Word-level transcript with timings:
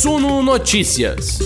Suno 0.00 0.44
Notícias. 0.44 1.40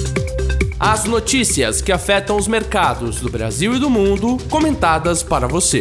As 0.78 1.06
notícias 1.06 1.80
que 1.80 1.90
afetam 1.90 2.36
os 2.36 2.46
mercados 2.46 3.18
do 3.18 3.30
Brasil 3.30 3.74
e 3.74 3.78
do 3.78 3.88
mundo, 3.88 4.36
comentadas 4.50 5.22
para 5.22 5.48
você. 5.48 5.80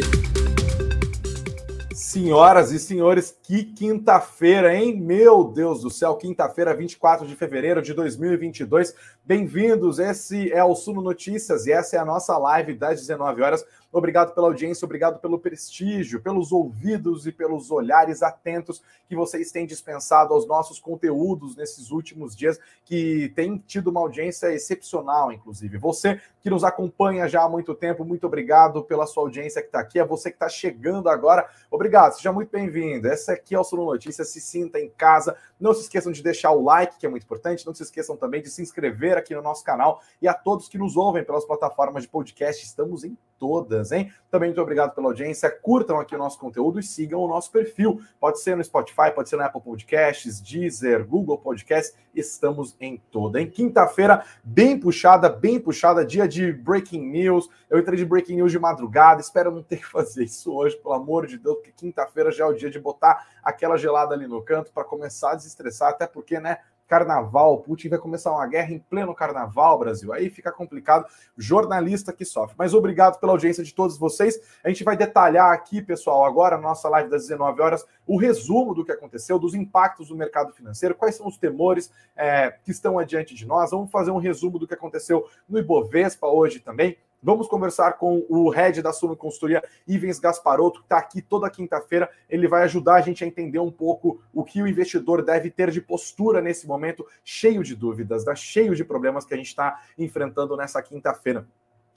Senhoras 1.94 2.71
e 2.71 2.79
senhores, 2.79 3.36
que 3.44 3.65
quinta-feira, 3.65 4.73
hein? 4.73 4.97
Meu 4.97 5.44
Deus 5.44 5.81
do 5.81 5.89
céu, 5.89 6.15
quinta-feira, 6.15 6.73
24 6.73 7.27
de 7.27 7.36
fevereiro 7.36 7.81
de 7.81 7.93
2022. 7.93 8.95
Bem-vindos, 9.25 9.99
esse 9.99 10.49
é 10.53 10.63
o 10.63 10.73
Suno 10.73 11.01
Notícias 11.01 11.67
e 11.67 11.73
essa 11.73 11.97
é 11.97 11.99
a 11.99 12.05
nossa 12.05 12.38
live 12.38 12.73
das 12.73 13.01
19 13.01 13.41
horas 13.41 13.65
Obrigado 13.92 14.34
pela 14.34 14.48
audiência, 14.48 14.86
obrigado 14.86 15.20
pelo 15.20 15.38
prestígio, 15.38 16.21
pelos 16.21 16.52
ouvidos 16.52 17.28
e 17.28 17.32
pelos 17.32 17.71
olhares 17.71 18.23
atentos 18.23 18.82
que 19.08 19.16
vocês 19.16 19.52
têm 19.52 19.66
dispensado 19.66 20.34
aos 20.34 20.48
nossos 20.48 20.80
conteúdos 20.80 21.58
nesses 21.58 21.91
últimos 21.91 22.34
dias, 22.34 22.58
que 22.85 23.34
tem 23.35 23.58
tido 23.58 23.90
uma 23.90 23.99
audiência 23.99 24.54
excepcional, 24.54 25.32
inclusive. 25.34 25.77
Você 25.77 26.22
que 26.41 26.49
nos 26.49 26.63
acompanha 26.63 27.27
já 27.27 27.44
há 27.44 27.49
muito 27.49 27.76
tempo, 27.76 28.05
muito 28.05 28.26
obrigado 28.26 28.84
pela 28.84 29.05
sua 29.05 29.23
audiência 29.23 29.62
que 29.62 29.68
está 29.68 29.82
aqui. 29.82 29.99
É 29.99 30.05
você 30.05 30.30
que 30.30 30.38
está 30.38 30.48
chegando 30.48 31.10
agora, 31.10 31.48
obrigado, 31.70 32.13
seja 32.13 32.32
muito 32.32 32.49
bem-vindo. 32.49 33.08
Essa 33.08 33.34
aqui 33.34 33.54
é 33.54 33.60
o 33.60 33.63
Suno 33.63 33.85
Notícias, 33.85 34.30
se 34.30 34.40
sinta 34.40 34.80
em 34.80 34.90
casa. 34.90 35.35
Não 35.61 35.73
se 35.73 35.81
esqueçam 35.81 36.11
de 36.11 36.23
deixar 36.23 36.51
o 36.51 36.63
like, 36.63 36.97
que 36.97 37.05
é 37.05 37.09
muito 37.09 37.23
importante. 37.23 37.65
Não 37.65 37.73
se 37.73 37.83
esqueçam 37.83 38.17
também 38.17 38.41
de 38.41 38.49
se 38.49 38.61
inscrever 38.61 39.17
aqui 39.17 39.35
no 39.35 39.41
nosso 39.41 39.63
canal 39.63 40.01
e 40.21 40.27
a 40.27 40.34
todos 40.34 40.67
que 40.67 40.77
nos 40.77 40.97
ouvem 40.97 41.23
pelas 41.23 41.45
plataformas 41.45 42.03
de 42.03 42.09
podcast. 42.09 42.65
Estamos 42.65 43.03
em 43.03 43.15
todas, 43.41 43.91
hein? 43.91 44.13
Também 44.29 44.49
muito 44.49 44.61
obrigado 44.61 44.93
pela 44.93 45.07
audiência. 45.07 45.49
Curtam 45.49 45.99
aqui 45.99 46.13
o 46.13 46.17
nosso 46.17 46.37
conteúdo 46.37 46.79
e 46.79 46.84
sigam 46.84 47.20
o 47.21 47.27
nosso 47.27 47.51
perfil. 47.51 47.99
Pode 48.20 48.39
ser 48.39 48.55
no 48.55 48.63
Spotify, 48.63 49.11
pode 49.13 49.29
ser 49.29 49.35
no 49.35 49.43
Apple 49.43 49.59
Podcasts, 49.59 50.39
Deezer, 50.39 51.03
Google 51.07 51.39
Podcasts. 51.39 51.98
Estamos 52.13 52.75
em 52.79 53.01
toda. 53.09 53.41
Em 53.41 53.49
quinta-feira, 53.49 54.23
bem 54.43 54.79
puxada, 54.79 55.27
bem 55.27 55.59
puxada, 55.59 56.05
dia 56.05 56.27
de 56.27 56.53
breaking 56.53 57.01
news. 57.01 57.49
Eu 57.68 57.79
entrei 57.79 57.98
de 57.98 58.05
breaking 58.05 58.35
news 58.35 58.51
de 58.51 58.59
madrugada. 58.59 59.21
Espero 59.21 59.49
não 59.49 59.63
ter 59.63 59.77
que 59.77 59.87
fazer 59.87 60.25
isso 60.25 60.53
hoje, 60.53 60.77
pelo 60.77 60.93
amor 60.93 61.25
de 61.25 61.40
Deus, 61.40 61.55
porque 61.55 61.71
quinta-feira 61.71 62.31
já 62.31 62.46
é 62.46 62.48
o 62.48 62.53
dia 62.53 62.70
de 62.70 62.79
botar 62.79 63.27
aquela 63.43 63.75
gelada 63.75 64.13
ali 64.13 64.28
no 64.28 64.41
canto 64.44 64.72
para 64.72 64.84
começar 64.84 65.31
a 65.31 65.35
desestressar, 65.52 65.90
até 65.90 66.07
porque, 66.07 66.40
né? 66.40 66.57
carnaval, 66.91 67.59
Putin 67.59 67.88
vai 67.88 68.00
começar 68.00 68.34
uma 68.34 68.46
guerra 68.46 68.74
em 68.74 68.80
pleno 68.80 69.16
carnaval, 69.16 69.80
Brasil. 69.80 70.12
Aí 70.12 70.30
fica 70.30 70.52
complicado, 70.52 71.06
jornalista 71.38 72.12
que 72.12 72.25
sofre. 72.25 72.53
Mas 72.59 72.74
obrigado 72.74 73.18
pela 73.18 73.31
audiência 73.31 73.63
de 73.63 73.74
todos 73.74 73.97
vocês. 73.97 74.38
A 74.62 74.68
gente 74.68 74.84
vai 74.84 74.97
detalhar 74.97 75.53
aqui, 75.53 75.81
pessoal, 75.81 76.25
agora 76.25 76.58
na 76.58 76.63
nossa 76.63 76.90
live 76.90 77.09
das 77.09 77.22
19 77.22 77.62
horas, 77.62 77.85
o 78.06 78.18
resumo 78.18 78.75
do 78.75 78.84
que 78.84 78.91
aconteceu, 78.91 79.40
dos 79.40 79.56
impactos 79.56 80.09
do 80.09 80.18
mercado 80.18 80.52
financeiro, 80.52 80.94
quais 80.94 81.16
são 81.16 81.28
os 81.28 81.38
temores 81.38 81.90
é, 82.13 82.52
que 82.62 82.72
estão 82.72 83.00
adiante 83.00 83.34
de 83.34 83.46
nós. 83.46 83.72
Vamos 83.72 83.90
fazer 83.90 84.12
um 84.12 84.18
resumo 84.18 84.59
do 84.59 84.68
que 84.68 84.74
aconteceu 84.74 85.25
no 85.47 85.59
Ibovespa 85.59 86.28
hoje 86.28 86.59
também. 86.59 86.97
Vamos 87.24 87.47
conversar 87.47 87.94
com 88.00 88.25
o 88.28 88.50
head 88.50 88.81
da 88.81 88.91
Suno 88.91 89.16
Consultoria, 89.16 89.64
Ivens 89.88 90.18
Gasparotto, 90.18 90.80
que 90.80 90.86
está 90.86 90.97
aqui 90.97 91.22
toda 91.22 91.52
quinta-feira. 91.52 92.09
Ele 92.28 92.47
vai 92.47 92.64
ajudar 92.64 92.96
a 92.96 93.02
gente 93.02 93.24
a 93.24 93.28
entender 93.28 93.59
um 93.59 93.72
pouco 93.72 94.19
o 94.34 94.44
que 94.44 94.59
o 94.59 94.68
investidor 94.68 95.24
deve 95.24 95.52
ter 95.52 95.69
de 95.69 95.80
postura 95.80 96.42
nesse 96.42 96.66
momento, 96.66 97.06
cheio 97.24 97.64
de 97.64 97.75
dúvidas, 97.75 98.25
né? 98.25 98.36
cheio 98.36 98.75
de 98.75 98.84
problemas 98.84 99.24
que 99.24 99.36
a 99.36 99.38
gente 99.38 99.47
está 99.47 99.84
enfrentando 100.00 100.58
nessa 100.58 100.81
quinta-feira. 100.81 101.47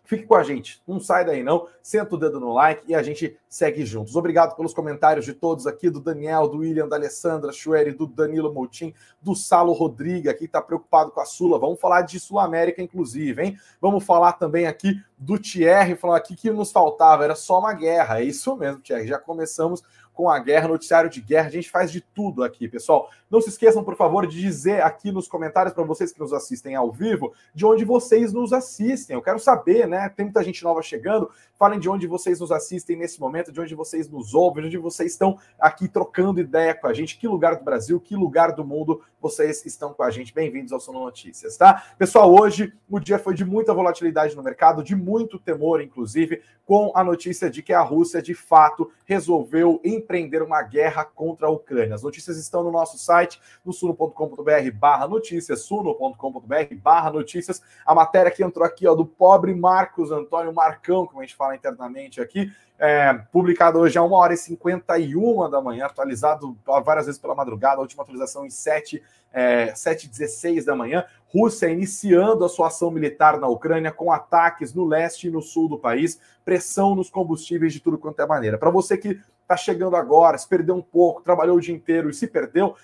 Fique 0.04 0.26
com 0.26 0.34
a 0.34 0.42
gente, 0.42 0.82
não 0.86 1.00
sai 1.00 1.24
daí 1.24 1.42
não, 1.42 1.66
senta 1.80 2.14
o 2.14 2.18
dedo 2.18 2.38
no 2.38 2.52
like 2.52 2.84
e 2.86 2.94
a 2.94 3.02
gente 3.02 3.38
segue 3.48 3.86
juntos. 3.86 4.14
Obrigado 4.16 4.54
pelos 4.54 4.74
comentários 4.74 5.24
de 5.24 5.32
todos 5.32 5.66
aqui, 5.66 5.88
do 5.88 5.98
Daniel, 5.98 6.46
do 6.46 6.58
William, 6.58 6.86
da 6.86 6.96
Alessandra 6.96 7.50
Chueri, 7.52 7.90
do 7.90 8.06
Danilo 8.06 8.52
Moutim, 8.52 8.92
do 9.22 9.34
Salo 9.34 9.72
Rodriga, 9.72 10.34
que 10.34 10.44
está 10.44 10.60
preocupado 10.60 11.10
com 11.10 11.20
a 11.20 11.24
Sula. 11.24 11.58
Vamos 11.58 11.80
falar 11.80 12.02
de 12.02 12.20
Sul 12.20 12.38
América, 12.38 12.82
inclusive, 12.82 13.42
hein? 13.42 13.58
Vamos 13.80 14.04
falar 14.04 14.34
também 14.34 14.66
aqui 14.66 15.00
do 15.16 15.38
Thierry, 15.38 15.96
falando 15.96 16.18
aqui 16.18 16.36
que 16.36 16.50
nos 16.50 16.70
faltava, 16.70 17.24
era 17.24 17.34
só 17.34 17.58
uma 17.58 17.72
guerra. 17.72 18.20
É 18.20 18.24
isso 18.24 18.54
mesmo, 18.56 18.82
Thierry, 18.82 19.06
já 19.06 19.18
começamos 19.18 19.82
com 20.14 20.30
a 20.30 20.38
guerra, 20.38 20.68
noticiário 20.68 21.10
de 21.10 21.20
guerra. 21.20 21.48
A 21.48 21.50
gente 21.50 21.68
faz 21.68 21.90
de 21.90 22.00
tudo 22.00 22.44
aqui, 22.44 22.68
pessoal. 22.68 23.10
Não 23.28 23.40
se 23.40 23.48
esqueçam, 23.48 23.82
por 23.82 23.96
favor, 23.96 24.26
de 24.26 24.40
dizer 24.40 24.80
aqui 24.82 25.10
nos 25.10 25.26
comentários 25.26 25.74
para 25.74 25.82
vocês 25.82 26.12
que 26.12 26.20
nos 26.20 26.32
assistem 26.32 26.76
ao 26.76 26.92
vivo, 26.92 27.34
de 27.52 27.66
onde 27.66 27.84
vocês 27.84 28.32
nos 28.32 28.52
assistem. 28.52 29.14
Eu 29.14 29.22
quero 29.22 29.40
saber, 29.40 29.88
né? 29.88 30.08
Tem 30.08 30.24
muita 30.26 30.42
gente 30.42 30.62
nova 30.62 30.80
chegando. 30.80 31.28
Falem 31.58 31.80
de 31.80 31.88
onde 31.88 32.06
vocês 32.06 32.38
nos 32.40 32.52
assistem 32.52 32.96
nesse 32.96 33.20
momento, 33.20 33.50
de 33.50 33.60
onde 33.60 33.74
vocês 33.74 34.08
nos 34.08 34.34
ouvem, 34.34 34.62
de 34.62 34.68
onde 34.68 34.78
vocês 34.78 35.12
estão 35.12 35.38
aqui 35.58 35.88
trocando 35.88 36.40
ideia 36.40 36.74
com 36.74 36.86
a 36.86 36.94
gente. 36.94 37.18
Que 37.18 37.26
lugar 37.26 37.56
do 37.56 37.64
Brasil, 37.64 38.00
que 38.00 38.14
lugar 38.14 38.52
do 38.52 38.64
mundo 38.64 39.02
vocês 39.24 39.64
estão 39.64 39.94
com 39.94 40.02
a 40.02 40.10
gente. 40.10 40.34
Bem-vindos 40.34 40.70
ao 40.70 40.78
Sono 40.78 41.00
Notícias, 41.00 41.56
tá? 41.56 41.82
Pessoal, 41.96 42.30
hoje 42.30 42.74
o 42.90 43.00
dia 43.00 43.18
foi 43.18 43.32
de 43.32 43.42
muita 43.42 43.72
volatilidade 43.72 44.36
no 44.36 44.42
mercado, 44.42 44.82
de 44.82 44.94
muito 44.94 45.38
temor, 45.38 45.80
inclusive, 45.80 46.42
com 46.66 46.92
a 46.94 47.02
notícia 47.02 47.48
de 47.48 47.62
que 47.62 47.72
a 47.72 47.80
Rússia, 47.80 48.20
de 48.20 48.34
fato, 48.34 48.92
resolveu 49.06 49.80
empreender 49.82 50.42
uma 50.42 50.60
guerra 50.60 51.06
contra 51.06 51.46
a 51.46 51.50
Ucrânia. 51.50 51.94
As 51.94 52.02
notícias 52.02 52.36
estão 52.36 52.62
no 52.62 52.70
nosso 52.70 52.98
site, 52.98 53.40
no 53.64 53.72
suno.com.br 53.72 54.70
barra 54.74 55.08
notícias, 55.08 55.62
suno.com.br 55.62 56.74
barra 56.82 57.10
notícias. 57.10 57.62
A 57.86 57.94
matéria 57.94 58.30
que 58.30 58.44
entrou 58.44 58.66
aqui, 58.66 58.86
ó, 58.86 58.94
do 58.94 59.06
pobre 59.06 59.54
Marcos 59.54 60.10
Antônio 60.10 60.52
Marcão, 60.52 61.06
como 61.06 61.20
a 61.20 61.24
gente 61.24 61.34
fala 61.34 61.56
internamente 61.56 62.20
aqui, 62.20 62.52
é, 62.78 63.12
publicado 63.32 63.78
hoje 63.78 63.96
a 63.96 64.02
1 64.02 64.12
hora 64.12 64.34
e 64.34 64.36
51 64.36 65.48
da 65.48 65.60
manhã, 65.60 65.86
atualizado 65.86 66.56
várias 66.84 67.06
vezes 67.06 67.20
pela 67.20 67.34
madrugada, 67.34 67.76
a 67.76 67.80
última 67.80 68.02
atualização 68.02 68.44
em 68.44 68.50
7, 68.50 69.02
é, 69.32 69.72
7h16 69.72 70.64
da 70.64 70.74
manhã. 70.74 71.04
Rússia 71.28 71.68
iniciando 71.68 72.44
a 72.44 72.48
sua 72.48 72.68
ação 72.68 72.90
militar 72.90 73.38
na 73.38 73.48
Ucrânia 73.48 73.90
com 73.90 74.12
ataques 74.12 74.72
no 74.72 74.84
leste 74.84 75.26
e 75.26 75.30
no 75.30 75.42
sul 75.42 75.68
do 75.68 75.78
país, 75.78 76.20
pressão 76.44 76.94
nos 76.94 77.10
combustíveis 77.10 77.72
de 77.72 77.80
tudo 77.80 77.98
quanto 77.98 78.20
é 78.20 78.26
maneira. 78.26 78.58
Para 78.58 78.70
você 78.70 78.96
que 78.96 79.20
está 79.44 79.56
chegando 79.56 79.94
agora, 79.94 80.38
se 80.38 80.48
perdeu 80.48 80.74
um 80.74 80.82
pouco, 80.82 81.22
trabalhou 81.22 81.58
o 81.58 81.60
dia 81.60 81.74
inteiro 81.74 82.08
e 82.08 82.14
se 82.14 82.26
perdeu, 82.26 82.74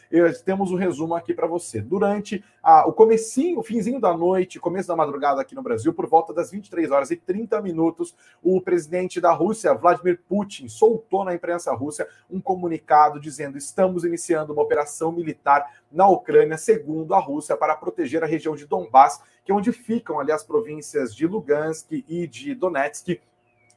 temos 0.45 0.71
um 0.71 0.77
resumo 0.77 1.15
aqui 1.15 1.33
para 1.33 1.47
você. 1.47 1.81
Durante 1.81 2.45
a, 2.63 2.87
o 2.87 2.93
comecinho, 2.93 3.59
o 3.59 3.63
finzinho 3.63 3.99
da 3.99 4.15
noite, 4.15 4.61
começo 4.61 4.87
da 4.87 4.95
madrugada 4.95 5.41
aqui 5.41 5.55
no 5.55 5.63
Brasil, 5.63 5.93
por 5.95 6.07
volta 6.07 6.35
das 6.35 6.51
23 6.51 6.91
horas 6.91 7.11
e 7.11 7.17
30 7.17 7.61
minutos, 7.63 8.15
o 8.43 8.61
presidente 8.61 9.21
da 9.21 9.33
Rússia, 9.33 9.75
Vladimir 9.75 10.21
Putin, 10.29 10.69
soltou 10.69 11.25
na 11.25 11.35
imprensa 11.35 11.73
russa 11.73 12.07
um 12.31 12.41
comunicado 12.41 13.19
dizendo: 13.19 13.57
estamos 13.57 14.05
iniciando 14.05 14.53
uma 14.53 14.63
operação 14.63 15.11
militar 15.11 15.67
na 15.91 16.09
Ucrânia, 16.09 16.59
segundo 16.59 17.15
a 17.15 17.19
Rússia, 17.19 17.57
para 17.57 17.75
proteger 17.75 18.23
a 18.23 18.27
região 18.27 18.55
de 18.55 18.67
Donbass, 18.67 19.23
que 19.45 19.51
é 19.51 19.55
onde 19.55 19.73
ficam 19.73 20.21
ali 20.21 20.31
as 20.31 20.45
províncias 20.45 21.15
de 21.15 21.27
Lugansk 21.27 21.91
e 22.07 22.27
de 22.27 22.55
Donetsk 22.55 23.19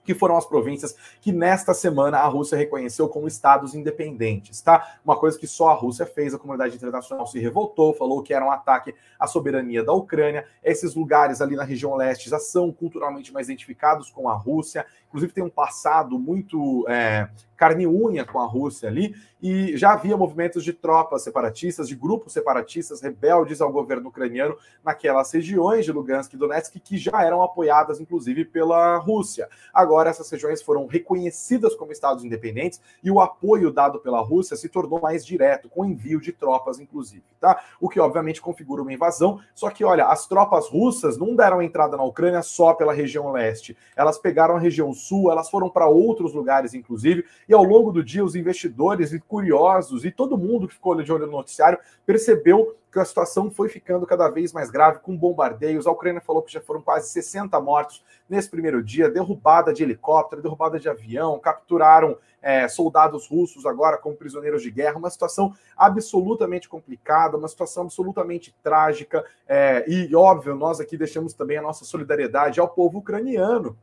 que 0.04 0.14
foram 0.14 0.38
as 0.38 0.46
províncias 0.46 0.96
que 1.22 1.32
nesta 1.32 1.74
semana 1.74 2.20
a 2.20 2.28
Rússia 2.28 2.58
reconheceu 2.58 3.08
como 3.08 3.28
estados 3.28 3.74
independentes, 3.74 4.62
tá? 4.62 4.98
Uma 5.04 5.16
coisa 5.16 5.38
que 5.38 5.48
só 5.48 5.70
a 5.70 5.74
Rússia 5.74 6.06
fez, 6.06 6.34
a 6.34 6.40
comunidade 6.40 6.76
internacional 6.76 7.26
se 7.26 7.40
revoltou, 7.40 7.94
falou 7.94 8.22
que 8.22 8.34
era 8.34 8.46
um 8.46 8.52
ataque 8.52 8.94
à 9.20 9.28
soberania 9.28 9.84
da 9.84 9.94
Ucrânia. 9.94 10.46
Esses 10.64 10.96
lugares 10.96 11.42
ali 11.42 11.56
na 11.56 11.64
região 11.64 11.96
leste 11.96 12.30
já 12.30 12.40
são 12.40 12.72
culturalmente 12.72 13.32
mais 13.32 13.48
identificados 13.48 14.10
com 14.10 14.30
a 14.30 14.34
Rússia, 14.34 14.86
inclusive 15.08 15.32
tem 15.32 15.44
um 15.44 15.50
passado 15.50 16.18
muito 16.18 16.86
é, 16.90 17.30
carne 17.56 17.88
unha 17.88 18.26
com 18.26 18.40
a 18.40 18.46
Rússia 18.46 18.90
ali, 18.90 19.16
e 19.42 19.78
já 19.78 19.94
havia 19.94 20.18
movimentos 20.18 20.64
de 20.64 20.74
tropas 20.74 21.24
separatistas, 21.24 21.88
de 21.88 21.96
grupos 21.96 22.34
separatistas 22.34 23.02
rebeldes 23.02 23.62
ao 23.62 23.72
governo 23.72 24.10
ucraniano 24.10 24.58
naquelas 24.84 25.32
regiões 25.32 25.86
de 25.86 25.92
Lugansk 25.92 26.34
e 26.34 26.38
Donetsk 26.38 26.80
que 26.80 26.98
já 26.98 27.24
eram 27.24 27.44
apoiadas, 27.44 28.00
inclusive, 28.00 28.44
pela 28.46 28.98
Rússia. 28.98 29.48
Agora, 29.74 29.93
essas 30.02 30.30
regiões 30.30 30.62
foram 30.62 30.86
reconhecidas 30.86 31.76
como 31.76 31.92
estados 31.92 32.24
independentes 32.24 32.82
e 33.04 33.12
o 33.12 33.20
apoio 33.20 33.72
dado 33.72 34.00
pela 34.00 34.22
Rússia 34.22 34.56
se 34.56 34.70
tornou 34.70 35.02
mais 35.02 35.26
direto, 35.26 35.70
com 35.70 35.86
envio 35.86 36.20
de 36.20 36.32
tropas, 36.32 36.80
inclusive, 36.80 37.24
tá? 37.40 37.62
O 37.80 37.90
que, 37.90 38.00
obviamente, 38.00 38.42
configura 38.42 38.82
uma 38.82 38.94
invasão. 38.94 39.40
Só 39.54 39.70
que, 39.70 39.84
olha, 39.84 40.06
as 40.06 40.28
tropas 40.28 40.68
russas 40.70 41.18
não 41.18 41.36
deram 41.36 41.62
entrada 41.62 41.98
na 41.98 42.04
Ucrânia 42.04 42.42
só 42.42 42.74
pela 42.74 42.94
região 42.94 43.32
leste, 43.32 43.78
elas 43.96 44.18
pegaram 44.18 44.56
a 44.56 44.60
região 44.60 44.94
sul, 44.94 45.32
elas 45.32 45.50
foram 45.50 45.70
para 45.70 45.88
outros 45.88 46.34
lugares, 46.34 46.74
inclusive, 46.74 47.26
e 47.48 47.54
ao 47.54 47.64
longo 47.64 47.92
do 47.92 48.04
dia 48.04 48.24
os 48.24 48.36
investidores 48.36 49.12
e 49.12 49.20
curiosos 49.20 50.06
e 50.06 50.12
todo 50.12 50.38
mundo 50.38 50.68
que 50.68 50.74
ficou 50.74 50.94
de 51.02 51.12
olho 51.12 51.26
no 51.26 51.32
noticiário 51.32 51.80
percebeu 52.06 52.76
que 52.94 53.00
a 53.00 53.06
situação 53.06 53.50
foi 53.50 53.68
ficando 53.68 54.06
cada 54.06 54.30
vez 54.30 54.54
mais 54.54 54.70
grave 54.70 55.00
com 55.00 55.18
bombardeios. 55.18 55.88
A 55.88 55.92
Ucrânia 55.92 56.22
falou 56.22 56.44
que 56.44 56.54
já 56.54 56.62
foram 56.62 56.82
quase 56.82 57.10
60 57.10 57.60
mortos 57.60 58.04
nesse 58.30 58.50
primeiro 58.50 58.84
dia, 58.84 59.10
derrubada 59.10 59.74
de 59.74 59.82
helicóptero, 59.82 60.42
derrubada 60.42 60.80
de 60.80 60.88
avião, 60.88 61.40
capturaram 61.40 62.18
é, 62.42 62.68
soldados 62.68 63.28
russos 63.28 63.66
agora 63.66 63.98
como 63.98 64.16
prisioneiros 64.16 64.62
de 64.62 64.70
guerra. 64.70 64.98
Uma 64.98 65.10
situação 65.10 65.56
absolutamente 65.76 66.70
complicada, 66.70 67.36
uma 67.36 67.48
situação 67.48 67.84
absolutamente 67.84 68.56
trágica. 68.62 69.26
É, 69.48 69.84
e, 69.88 70.16
óbvio, 70.16 70.56
nós 70.56 70.80
aqui 70.80 70.96
deixamos 70.96 71.34
também 71.34 71.58
a 71.58 71.62
nossa 71.62 71.84
solidariedade 71.84 72.60
ao 72.60 72.70
povo 72.70 73.00
ucraniano 73.00 73.76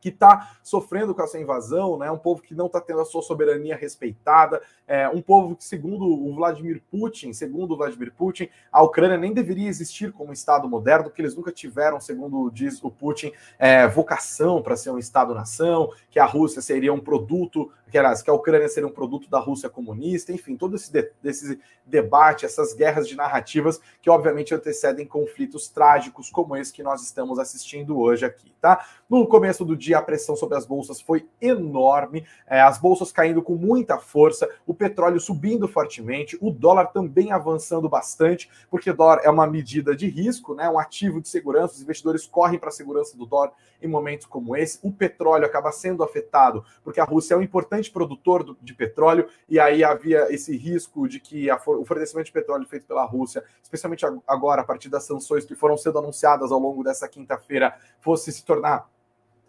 que 0.00 0.08
está 0.08 0.52
sofrendo 0.62 1.14
com 1.14 1.22
essa 1.22 1.38
invasão, 1.38 1.98
né? 1.98 2.10
um 2.10 2.18
povo 2.18 2.42
que 2.42 2.54
não 2.54 2.66
está 2.66 2.80
tendo 2.80 3.00
a 3.00 3.04
sua 3.04 3.22
soberania 3.22 3.76
respeitada, 3.76 4.62
é, 4.86 5.08
um 5.08 5.20
povo 5.20 5.54
que, 5.54 5.64
segundo 5.64 6.04
o 6.04 6.34
Vladimir 6.34 6.82
Putin, 6.90 7.32
segundo 7.32 7.76
Vladimir 7.76 8.12
Putin, 8.12 8.48
a 8.72 8.82
Ucrânia 8.82 9.16
nem 9.16 9.32
deveria 9.32 9.68
existir 9.68 10.12
como 10.12 10.32
Estado 10.32 10.68
moderno, 10.68 11.04
porque 11.04 11.22
eles 11.22 11.36
nunca 11.36 11.52
tiveram, 11.52 12.00
segundo 12.00 12.50
diz 12.50 12.82
o 12.82 12.90
Putin, 12.90 13.32
é, 13.58 13.86
vocação 13.86 14.62
para 14.62 14.76
ser 14.76 14.90
um 14.90 14.98
Estado-nação, 14.98 15.90
que 16.10 16.18
a 16.18 16.24
Rússia 16.24 16.62
seria 16.62 16.92
um 16.92 17.00
produto, 17.00 17.70
que, 17.90 17.98
aliás, 17.98 18.22
que 18.22 18.30
a 18.30 18.34
Ucrânia 18.34 18.68
seria 18.68 18.88
um 18.88 18.92
produto 18.92 19.28
da 19.28 19.38
Rússia 19.38 19.68
comunista, 19.68 20.32
enfim, 20.32 20.56
todo 20.56 20.76
esse, 20.76 20.92
de, 20.92 21.10
esse 21.24 21.58
debate, 21.84 22.46
essas 22.46 22.72
guerras 22.72 23.08
de 23.08 23.16
narrativas 23.16 23.80
que, 24.00 24.08
obviamente, 24.08 24.54
antecedem 24.54 25.06
conflitos 25.06 25.68
trágicos 25.68 26.30
como 26.30 26.56
esse 26.56 26.72
que 26.72 26.82
nós 26.82 27.02
estamos 27.02 27.38
assistindo 27.38 27.98
hoje 27.98 28.24
aqui, 28.24 28.54
tá? 28.60 28.86
No 29.08 29.26
começo 29.26 29.64
do 29.64 29.76
dia, 29.76 29.98
a 29.98 30.02
pressão 30.02 30.36
sobre 30.36 30.56
as 30.56 30.64
bolsas 30.64 31.00
foi 31.00 31.28
enorme, 31.40 32.24
é, 32.46 32.60
as 32.60 32.78
bolsas 32.78 33.10
caindo 33.10 33.42
com 33.42 33.56
muita 33.56 33.98
força, 33.98 34.48
o 34.66 34.72
petróleo 34.72 35.20
subindo 35.20 35.66
fortemente, 35.66 36.38
o 36.40 36.50
dólar 36.50 36.86
também 36.86 37.32
avançando 37.32 37.88
bastante, 37.88 38.48
porque 38.70 38.92
dólar 38.92 39.20
é 39.24 39.30
uma 39.30 39.46
medida 39.46 39.96
de 39.96 40.08
risco, 40.08 40.54
né, 40.54 40.68
um 40.68 40.78
ativo 40.78 41.20
de 41.20 41.28
segurança, 41.28 41.74
os 41.74 41.82
investidores 41.82 42.26
correm 42.26 42.58
para 42.58 42.68
a 42.68 42.72
segurança 42.72 43.16
do 43.16 43.26
dólar 43.26 43.52
em 43.82 43.88
momentos 43.88 44.26
como 44.26 44.54
esse. 44.56 44.78
O 44.82 44.92
petróleo 44.92 45.46
acaba 45.46 45.72
sendo 45.72 46.02
afetado, 46.02 46.64
porque 46.84 47.00
a 47.00 47.04
Rússia 47.04 47.34
é 47.34 47.36
um 47.36 47.42
importante 47.42 47.79
produtor 47.88 48.56
de 48.60 48.74
petróleo, 48.74 49.28
e 49.48 49.60
aí 49.60 49.84
havia 49.84 50.26
esse 50.34 50.56
risco 50.56 51.08
de 51.08 51.20
que 51.20 51.48
a, 51.48 51.54
o 51.54 51.84
fornecimento 51.84 52.26
de 52.26 52.32
petróleo 52.32 52.66
feito 52.66 52.86
pela 52.86 53.04
Rússia, 53.04 53.44
especialmente 53.62 54.04
agora, 54.26 54.62
a 54.62 54.64
partir 54.64 54.88
das 54.88 55.04
sanções 55.04 55.44
que 55.44 55.54
foram 55.54 55.76
sendo 55.76 56.00
anunciadas 56.00 56.50
ao 56.50 56.58
longo 56.58 56.82
dessa 56.82 57.08
quinta-feira, 57.08 57.76
fosse 58.00 58.32
se 58.32 58.44
tornar 58.44 58.88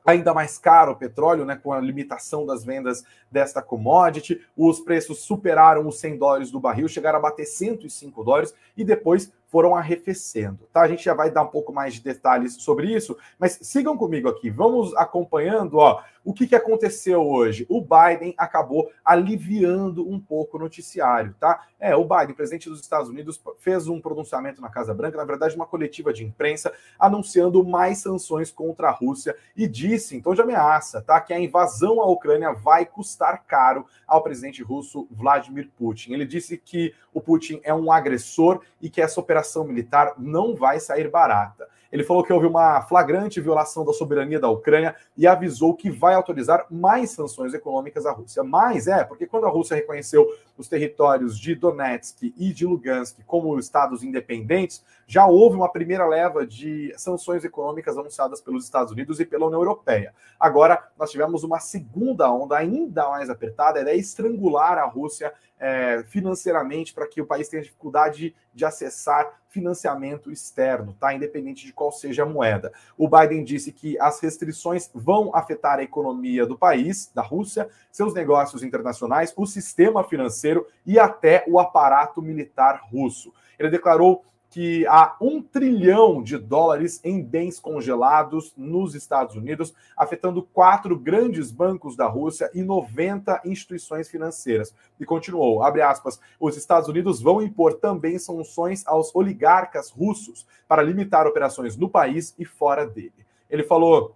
ainda 0.06 0.33
mais 0.33 0.57
caro 0.57 0.94
o 0.94 0.95
petróleo, 0.95 1.45
né, 1.45 1.56
com 1.56 1.72
a 1.72 1.80
limitação 1.80 2.45
das 2.45 2.63
vendas 2.63 3.04
desta 3.31 3.62
commodity. 3.62 4.42
Os 4.56 4.80
preços 4.80 5.19
superaram 5.19 5.88
os 5.88 6.00
100 6.00 6.18
dólares 6.18 6.51
do 6.51 6.60
barril, 6.60 6.88
chegaram 6.88 7.19
a 7.19 7.22
bater 7.22 7.45
105 7.45 8.24
dólares 8.24 8.54
e 8.75 8.83
depois 8.83 9.31
foram 9.48 9.75
arrefecendo. 9.75 10.68
Tá? 10.72 10.81
A 10.81 10.88
gente 10.88 11.04
já 11.04 11.13
vai 11.13 11.30
dar 11.30 11.44
um 11.44 11.48
pouco 11.48 11.74
mais 11.74 11.95
de 11.95 12.01
detalhes 12.01 12.56
sobre 12.56 12.94
isso, 12.94 13.18
mas 13.38 13.60
sigam 13.62 13.98
comigo 13.98 14.30
aqui. 14.30 14.50
Vamos 14.50 14.95
acompanhando, 14.95 15.78
ó, 15.78 16.01
o 16.23 16.33
que, 16.33 16.47
que 16.47 16.56
aconteceu 16.56 17.21
hoje. 17.21 17.65
O 17.69 17.81
Biden 17.81 18.33
acabou 18.38 18.91
aliviando 19.03 20.07
um 20.07 20.19
pouco 20.19 20.57
o 20.57 20.59
noticiário, 20.59 21.35
tá? 21.39 21.65
É, 21.79 21.95
o 21.95 22.06
Biden, 22.06 22.35
presidente 22.35 22.69
dos 22.69 22.79
Estados 22.79 23.09
Unidos, 23.09 23.41
fez 23.59 23.88
um 23.88 24.00
pronunciamento 24.00 24.62
na 24.62 24.69
Casa 24.69 24.94
Branca, 24.94 25.18
na 25.18 25.25
verdade, 25.25 25.56
uma 25.56 25.65
coletiva 25.65 26.13
de 26.13 26.23
imprensa, 26.23 26.73
anunciando 27.00 27.63
mais 27.63 28.00
sanções 28.00 28.51
contra 28.51 28.89
a 28.89 28.91
Rússia 28.91 29.35
e 29.56 29.68
disse, 29.68 30.15
então 30.15 30.33
de 30.33 30.41
ameaça, 30.41 31.01
tá? 31.01 31.19
Que 31.19 31.33
a 31.33 31.39
invasão 31.39 32.01
à 32.01 32.06
Ucrânia 32.06 32.53
vai 32.53 32.85
custar 32.85 33.44
caro 33.45 33.85
ao 34.07 34.23
presidente 34.23 34.63
russo 34.63 35.07
Vladimir 35.12 35.69
Putin. 35.77 36.13
Ele 36.13 36.25
disse 36.25 36.57
que 36.57 36.94
o 37.13 37.19
Putin 37.19 37.59
é 37.63 37.73
um 37.73 37.91
agressor 37.91 38.62
e 38.81 38.89
que 38.89 39.01
essa 39.01 39.19
operação 39.19 39.41
operação 39.41 39.63
militar 39.63 40.13
não 40.18 40.56
vai 40.56 40.79
sair 40.79 41.09
barata. 41.09 41.68
Ele 41.92 42.04
falou 42.04 42.24
que 42.24 42.32
houve 42.32 42.48
uma 42.48 42.82
flagrante 42.84 43.42
violação 43.42 43.84
da 43.84 43.92
soberania 43.92 44.40
da 44.40 44.50
Ucrânia 44.50 44.96
e 45.18 45.28
avisou 45.28 45.76
que 45.76 45.90
vai 45.90 46.14
autorizar 46.14 46.66
mais 46.70 47.12
sanções 47.12 47.54
econômicas 47.54 48.06
à 48.06 48.12
Rússia. 48.12 48.44
Mas 48.44 48.88
é, 48.88 49.04
porque 49.04 49.28
quando 49.28 49.46
a 49.46 49.50
Rússia 49.50 49.76
reconheceu 49.76 50.28
os 50.58 50.68
territórios 50.68 51.38
de 51.38 51.54
Donetsk 51.56 52.34
e 52.38 52.54
de 52.54 52.66
Lugansk 52.66 53.20
como 53.26 53.60
estados 53.60 54.04
independentes, 54.04 54.84
já 55.06 55.26
houve 55.26 55.58
uma 55.58 55.70
primeira 55.70 56.08
leva 56.08 56.48
de 56.48 56.94
sanções 56.96 57.44
econômicas 57.44 57.98
anunciadas 57.98 58.40
pelos 58.40 58.64
Estados 58.64 58.94
Unidos 58.94 59.20
e 59.20 59.26
pela 59.26 59.48
União 59.48 59.60
Europeia. 59.60 60.14
Agora, 60.40 60.82
nós 60.98 61.12
tivemos 61.12 61.44
uma 61.44 61.60
segunda 61.60 62.32
onda 62.32 62.56
ainda 62.58 63.10
mais 63.10 63.30
apertada, 63.30 63.82
é 63.82 63.96
estrangular 63.96 64.78
a 64.78 64.86
Rússia 64.86 65.34
é, 65.62 66.04
financeiramente 66.08 66.92
para 66.92 67.08
que 67.08 67.22
o 67.22 67.25
país 67.25 67.48
tenha 67.48 67.62
dificuldade 67.62 68.36
de 68.52 68.66
acessar 68.66 69.40
financiamento 69.48 70.31
externo, 70.31 70.96
tá? 71.00 71.13
Independente 71.13 71.66
de 71.66 71.72
qual 71.72 71.92
seja 71.92 72.24
a 72.24 72.25
moeda. 72.25 72.74
O 72.98 73.08
Biden 73.08 73.44
disse 73.44 73.72
que 73.72 74.00
as 74.00 74.19
restrições 74.19 74.90
vão 74.94 75.36
afetar 75.36 75.78
a 75.78 75.84
economia 75.84 76.46
do 76.46 76.58
país, 76.58 77.12
da 77.13 77.22
Rússia, 77.22 77.69
seus 77.92 78.13
negócios 78.13 78.63
internacionais, 78.63 79.34
o 79.38 79.46
sistema 79.46 80.04
financeiro 80.04 80.66
e 80.86 80.98
até 80.98 81.44
o 81.48 81.60
aparato 81.60 82.22
militar 82.22 82.81
russo. 82.92 83.31
Ele 83.60 83.69
declarou 83.69 84.25
que 84.51 84.86
há 84.88 85.15
um 85.21 85.42
trilhão 85.42 86.21
de 86.21 86.38
dólares 86.38 87.00
em 87.06 87.24
bens 87.24 87.57
congelados 87.57 88.53
nos 88.57 88.94
Estados 88.94 89.33
Unidos, 89.33 89.74
afetando 89.95 90.44
quatro 90.44 91.00
grandes 91.00 91.50
bancos 91.50 91.95
da 91.95 92.06
Rússia 92.06 92.51
e 92.53 92.62
90 92.62 93.44
instituições 93.45 94.09
financeiras. 94.09 94.75
E 95.00 95.06
continuou, 95.06 95.63
abre 95.63 95.81
aspas, 95.81 96.19
os 96.38 96.57
Estados 96.57 96.89
Unidos 96.89 97.21
vão 97.21 97.42
impor 97.42 97.75
também 97.75 98.19
sanções 98.19 98.86
aos 98.86 99.15
oligarcas 99.15 99.89
russos 99.89 100.45
para 100.68 100.83
limitar 100.83 101.25
operações 101.25 101.77
no 101.77 101.89
país 101.89 102.36
e 102.38 102.44
fora 102.44 102.86
dele. 102.86 103.25
Ele 103.50 103.63
falou 103.63 104.13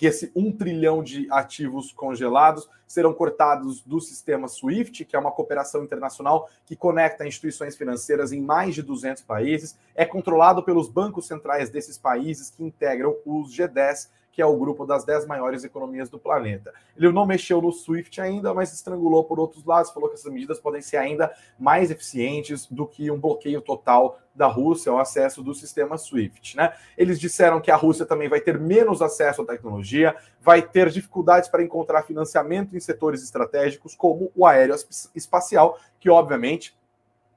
que 0.00 0.06
esse 0.06 0.32
um 0.34 0.50
trilhão 0.50 1.04
de 1.04 1.26
ativos 1.30 1.92
congelados 1.92 2.66
serão 2.86 3.12
cortados 3.12 3.82
do 3.82 4.00
sistema 4.00 4.48
SWIFT, 4.48 5.04
que 5.04 5.14
é 5.14 5.18
uma 5.18 5.30
cooperação 5.30 5.84
internacional 5.84 6.48
que 6.64 6.74
conecta 6.74 7.26
instituições 7.26 7.76
financeiras 7.76 8.32
em 8.32 8.40
mais 8.40 8.74
de 8.74 8.82
200 8.82 9.22
países, 9.24 9.76
é 9.94 10.06
controlado 10.06 10.62
pelos 10.62 10.88
bancos 10.88 11.26
centrais 11.26 11.68
desses 11.68 11.98
países 11.98 12.48
que 12.48 12.64
integram 12.64 13.14
os 13.26 13.54
G10 13.54 14.08
que 14.32 14.40
é 14.40 14.46
o 14.46 14.56
grupo 14.56 14.86
das 14.86 15.04
10 15.04 15.26
maiores 15.26 15.64
economias 15.64 16.08
do 16.08 16.18
planeta. 16.18 16.72
Ele 16.96 17.10
não 17.12 17.26
mexeu 17.26 17.60
no 17.60 17.72
SWIFT 17.72 18.20
ainda, 18.20 18.54
mas 18.54 18.72
estrangulou 18.72 19.24
por 19.24 19.40
outros 19.40 19.64
lados, 19.64 19.90
falou 19.90 20.08
que 20.08 20.14
essas 20.14 20.32
medidas 20.32 20.60
podem 20.60 20.80
ser 20.80 20.98
ainda 20.98 21.32
mais 21.58 21.90
eficientes 21.90 22.66
do 22.66 22.86
que 22.86 23.10
um 23.10 23.18
bloqueio 23.18 23.60
total 23.60 24.18
da 24.34 24.46
Rússia 24.46 24.90
ao 24.90 24.98
acesso 24.98 25.42
do 25.42 25.54
sistema 25.54 25.98
SWIFT. 25.98 26.56
Né? 26.56 26.72
Eles 26.96 27.18
disseram 27.18 27.60
que 27.60 27.70
a 27.70 27.76
Rússia 27.76 28.06
também 28.06 28.28
vai 28.28 28.40
ter 28.40 28.58
menos 28.58 29.02
acesso 29.02 29.42
à 29.42 29.46
tecnologia, 29.46 30.14
vai 30.40 30.62
ter 30.62 30.88
dificuldades 30.88 31.48
para 31.48 31.62
encontrar 31.62 32.02
financiamento 32.04 32.76
em 32.76 32.80
setores 32.80 33.22
estratégicos, 33.22 33.94
como 33.94 34.30
o 34.34 34.46
aéreo 34.46 34.74
espacial, 35.14 35.78
que 35.98 36.08
obviamente 36.08 36.78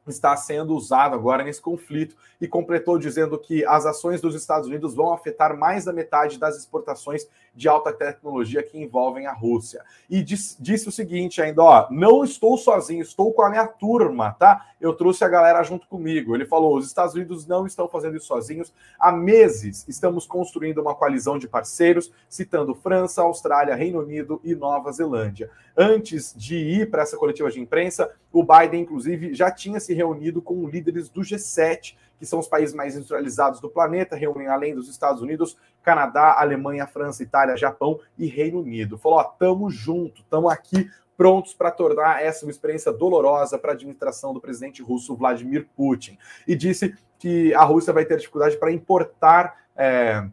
está 0.07 0.35
sendo 0.35 0.75
usado 0.75 1.15
agora 1.15 1.43
nesse 1.43 1.61
conflito 1.61 2.15
e 2.39 2.47
completou 2.47 2.97
dizendo 2.97 3.37
que 3.37 3.65
as 3.65 3.85
ações 3.85 4.19
dos 4.19 4.35
Estados 4.35 4.67
Unidos 4.67 4.93
vão 4.93 5.13
afetar 5.13 5.57
mais 5.57 5.85
da 5.85 5.93
metade 5.93 6.37
das 6.37 6.57
exportações 6.57 7.27
de 7.55 7.69
alta 7.69 7.93
tecnologia 7.93 8.63
que 8.63 8.77
envolvem 8.77 9.27
a 9.27 9.31
Rússia. 9.31 9.83
E 10.09 10.23
disse, 10.23 10.61
disse 10.61 10.89
o 10.89 10.91
seguinte 10.91 11.41
ainda, 11.41 11.61
ó, 11.61 11.87
não 11.91 12.23
estou 12.23 12.57
sozinho, 12.57 13.01
estou 13.01 13.31
com 13.31 13.43
a 13.43 13.49
minha 13.49 13.67
turma, 13.67 14.31
tá? 14.33 14.65
Eu 14.81 14.93
trouxe 14.93 15.23
a 15.23 15.29
galera 15.29 15.63
junto 15.63 15.87
comigo. 15.87 16.35
Ele 16.35 16.45
falou, 16.45 16.75
os 16.75 16.87
Estados 16.87 17.13
Unidos 17.13 17.45
não 17.45 17.65
estão 17.65 17.87
fazendo 17.87 18.17
isso 18.17 18.25
sozinhos. 18.25 18.73
Há 18.99 19.11
meses 19.11 19.85
estamos 19.87 20.25
construindo 20.25 20.79
uma 20.79 20.95
coalizão 20.95 21.37
de 21.37 21.47
parceiros, 21.47 22.11
citando 22.27 22.75
França, 22.75 23.21
Austrália, 23.21 23.75
Reino 23.75 24.01
Unido 24.01 24.41
e 24.43 24.55
Nova 24.55 24.91
Zelândia. 24.91 25.49
Antes 25.77 26.33
de 26.35 26.55
ir 26.55 26.89
para 26.89 27.03
essa 27.03 27.17
coletiva 27.17 27.49
de 27.49 27.59
imprensa, 27.59 28.11
o 28.33 28.43
Biden, 28.43 28.81
inclusive, 28.81 29.35
já 29.35 29.51
tinha 29.51 29.79
se 29.79 29.93
reunido 29.93 30.41
com 30.41 30.67
líderes 30.67 31.07
do 31.07 31.21
G7, 31.21 31.95
que 32.17 32.25
são 32.25 32.39
os 32.39 32.47
países 32.47 32.73
mais 32.73 32.95
industrializados 32.95 33.59
do 33.61 33.69
planeta, 33.69 34.15
reúnem 34.15 34.47
além 34.47 34.73
dos 34.73 34.89
Estados 34.89 35.21
Unidos, 35.21 35.55
Canadá, 35.83 36.35
Alemanha, 36.39 36.87
França, 36.87 37.21
Itália, 37.21 37.55
Japão 37.55 37.99
e 38.17 38.25
Reino 38.25 38.61
Unido. 38.61 38.97
Falou: 38.97 39.19
ó, 39.19 39.23
tamo 39.23 39.69
junto, 39.69 40.23
tamo 40.23 40.49
aqui 40.49 40.89
prontos 41.15 41.53
para 41.53 41.69
tornar 41.69 42.23
essa 42.23 42.43
uma 42.43 42.51
experiência 42.51 42.91
dolorosa 42.91 43.59
para 43.59 43.71
a 43.71 43.75
administração 43.75 44.33
do 44.33 44.41
presidente 44.41 44.81
russo 44.81 45.15
Vladimir 45.15 45.67
Putin. 45.75 46.17
E 46.47 46.55
disse 46.55 46.95
que 47.19 47.53
a 47.53 47.63
Rússia 47.63 47.93
vai 47.93 48.03
ter 48.03 48.17
dificuldade 48.17 48.57
para 48.57 48.71
importar. 48.71 49.63
É, 49.75 50.27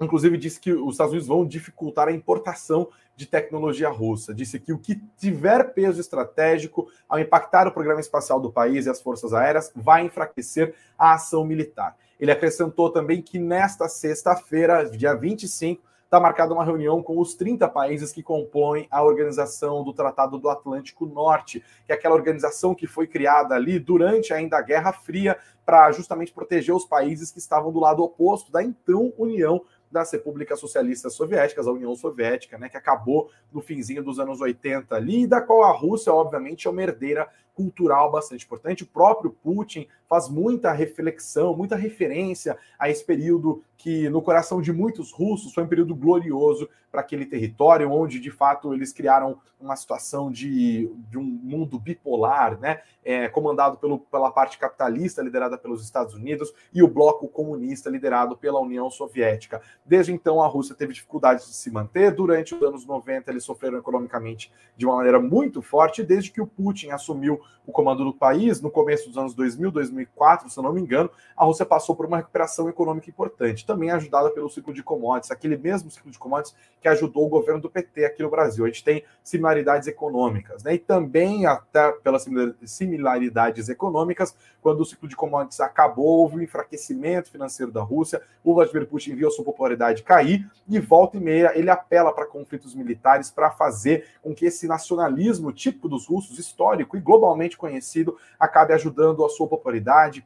inclusive 0.00 0.36
disse 0.36 0.60
que 0.60 0.72
os 0.72 0.94
Estados 0.94 1.12
Unidos 1.12 1.28
vão 1.28 1.46
dificultar 1.46 2.08
a 2.08 2.12
importação 2.12 2.88
de 3.16 3.26
tecnologia 3.26 3.88
russa. 3.88 4.34
Disse 4.34 4.58
que 4.58 4.72
o 4.72 4.78
que 4.78 5.00
tiver 5.16 5.72
peso 5.72 6.00
estratégico 6.00 6.88
ao 7.08 7.18
impactar 7.18 7.68
o 7.68 7.72
programa 7.72 8.00
espacial 8.00 8.40
do 8.40 8.50
país 8.50 8.86
e 8.86 8.90
as 8.90 9.00
forças 9.00 9.32
aéreas 9.32 9.70
vai 9.74 10.04
enfraquecer 10.04 10.74
a 10.98 11.14
ação 11.14 11.44
militar. 11.44 11.96
Ele 12.18 12.32
acrescentou 12.32 12.90
também 12.90 13.22
que 13.22 13.38
nesta 13.38 13.88
sexta-feira, 13.88 14.88
dia 14.88 15.14
25, 15.14 15.82
está 16.04 16.20
marcada 16.20 16.54
uma 16.54 16.64
reunião 16.64 17.02
com 17.02 17.18
os 17.18 17.34
30 17.34 17.68
países 17.68 18.12
que 18.12 18.22
compõem 18.22 18.86
a 18.88 19.02
organização 19.02 19.82
do 19.82 19.92
Tratado 19.92 20.38
do 20.38 20.48
Atlântico 20.48 21.06
Norte, 21.06 21.62
que 21.84 21.90
é 21.90 21.94
aquela 21.94 22.14
organização 22.14 22.72
que 22.72 22.86
foi 22.86 23.08
criada 23.08 23.56
ali 23.56 23.80
durante 23.80 24.32
ainda 24.32 24.58
a 24.58 24.62
Guerra 24.62 24.92
Fria 24.92 25.36
para 25.66 25.90
justamente 25.90 26.32
proteger 26.32 26.74
os 26.74 26.84
países 26.84 27.32
que 27.32 27.38
estavam 27.38 27.72
do 27.72 27.80
lado 27.80 28.02
oposto 28.02 28.52
da 28.52 28.62
então 28.62 29.12
União 29.18 29.60
das 29.94 30.12
repúblicas 30.12 30.58
socialistas 30.58 31.14
soviéticas, 31.14 31.68
a 31.68 31.70
União 31.70 31.94
Soviética, 31.94 32.58
né, 32.58 32.68
que 32.68 32.76
acabou 32.76 33.30
no 33.52 33.62
finzinho 33.62 34.02
dos 34.02 34.18
anos 34.18 34.40
80 34.40 34.92
ali, 34.92 35.24
da 35.24 35.40
qual 35.40 35.62
a 35.62 35.70
Rússia, 35.70 36.12
obviamente, 36.12 36.66
é 36.66 36.70
uma 36.70 36.82
herdeira 36.82 37.28
cultural 37.54 38.10
bastante 38.10 38.44
importante. 38.44 38.82
O 38.82 38.88
próprio 38.88 39.30
Putin 39.30 39.86
faz 40.08 40.28
muita 40.28 40.72
reflexão, 40.72 41.56
muita 41.56 41.76
referência 41.76 42.58
a 42.76 42.90
esse 42.90 43.04
período 43.04 43.62
que 43.84 44.08
no 44.08 44.22
coração 44.22 44.62
de 44.62 44.72
muitos 44.72 45.12
russos 45.12 45.52
foi 45.52 45.62
um 45.62 45.68
período 45.68 45.94
glorioso 45.94 46.70
para 46.90 47.02
aquele 47.02 47.26
território, 47.26 47.92
onde 47.92 48.18
de 48.18 48.30
fato 48.30 48.72
eles 48.72 48.94
criaram 48.94 49.38
uma 49.60 49.76
situação 49.76 50.30
de, 50.30 50.90
de 51.10 51.18
um 51.18 51.22
mundo 51.22 51.78
bipolar, 51.78 52.58
né? 52.58 52.80
É, 53.04 53.28
comandado 53.28 53.76
pelo, 53.76 53.98
pela 53.98 54.30
parte 54.30 54.56
capitalista 54.56 55.20
liderada 55.20 55.58
pelos 55.58 55.82
Estados 55.82 56.14
Unidos 56.14 56.54
e 56.72 56.82
o 56.82 56.88
bloco 56.88 57.28
comunista 57.28 57.90
liderado 57.90 58.34
pela 58.36 58.58
União 58.58 58.90
Soviética. 58.90 59.60
Desde 59.84 60.12
então, 60.12 60.40
a 60.40 60.46
Rússia 60.46 60.74
teve 60.74 60.94
dificuldades 60.94 61.46
de 61.46 61.54
se 61.54 61.70
manter. 61.70 62.14
Durante 62.14 62.54
os 62.54 62.62
anos 62.62 62.86
90, 62.86 63.30
eles 63.30 63.44
sofreram 63.44 63.76
economicamente 63.76 64.50
de 64.74 64.86
uma 64.86 64.96
maneira 64.96 65.20
muito 65.20 65.60
forte. 65.60 66.02
Desde 66.02 66.30
que 66.30 66.40
o 66.40 66.46
Putin 66.46 66.90
assumiu 66.90 67.38
o 67.66 67.72
comando 67.72 68.04
do 68.04 68.14
país, 68.14 68.60
no 68.60 68.70
começo 68.70 69.08
dos 69.08 69.18
anos 69.18 69.34
2000, 69.34 69.70
2004, 69.70 70.48
se 70.48 70.62
não 70.62 70.72
me 70.72 70.80
engano, 70.80 71.10
a 71.36 71.44
Rússia 71.44 71.66
passou 71.66 71.94
por 71.94 72.06
uma 72.06 72.18
recuperação 72.18 72.68
econômica 72.68 73.10
importante, 73.10 73.66
também 73.74 73.90
ajudada 73.90 74.30
pelo 74.30 74.48
ciclo 74.48 74.72
de 74.72 74.82
commodities, 74.82 75.30
aquele 75.30 75.56
mesmo 75.56 75.90
ciclo 75.90 76.10
de 76.10 76.18
commodities 76.18 76.54
que 76.80 76.88
ajudou 76.88 77.26
o 77.26 77.28
governo 77.28 77.60
do 77.60 77.68
PT 77.68 78.04
aqui 78.04 78.22
no 78.22 78.30
Brasil. 78.30 78.64
A 78.64 78.68
gente 78.68 78.84
tem 78.84 79.02
similaridades 79.22 79.88
econômicas, 79.88 80.62
né? 80.62 80.74
E 80.74 80.78
também, 80.78 81.44
até 81.46 81.90
pelas 81.92 82.26
similaridades 82.64 83.68
econômicas, 83.68 84.36
quando 84.62 84.80
o 84.80 84.84
ciclo 84.84 85.08
de 85.08 85.16
commodities 85.16 85.60
acabou, 85.60 86.20
houve 86.20 86.36
um 86.36 86.42
enfraquecimento 86.42 87.30
financeiro 87.30 87.72
da 87.72 87.82
Rússia, 87.82 88.22
o 88.42 88.54
Vladimir 88.54 88.86
Putin 88.86 89.16
viu 89.16 89.28
a 89.28 89.30
sua 89.30 89.44
popularidade 89.44 90.02
cair 90.02 90.48
e 90.68 90.78
volta 90.78 91.16
e 91.16 91.20
meia 91.20 91.52
ele 91.54 91.70
apela 91.70 92.12
para 92.12 92.26
conflitos 92.26 92.74
militares 92.74 93.30
para 93.30 93.50
fazer 93.50 94.06
com 94.22 94.34
que 94.34 94.46
esse 94.46 94.68
nacionalismo 94.68 95.52
típico 95.52 95.88
dos 95.88 96.06
russos, 96.06 96.38
histórico 96.38 96.96
e 96.96 97.00
globalmente 97.00 97.56
conhecido, 97.56 98.16
acabe 98.38 98.72
ajudando 98.72 99.24
a 99.24 99.28
sua 99.28 99.48
popularidade, 99.48 100.24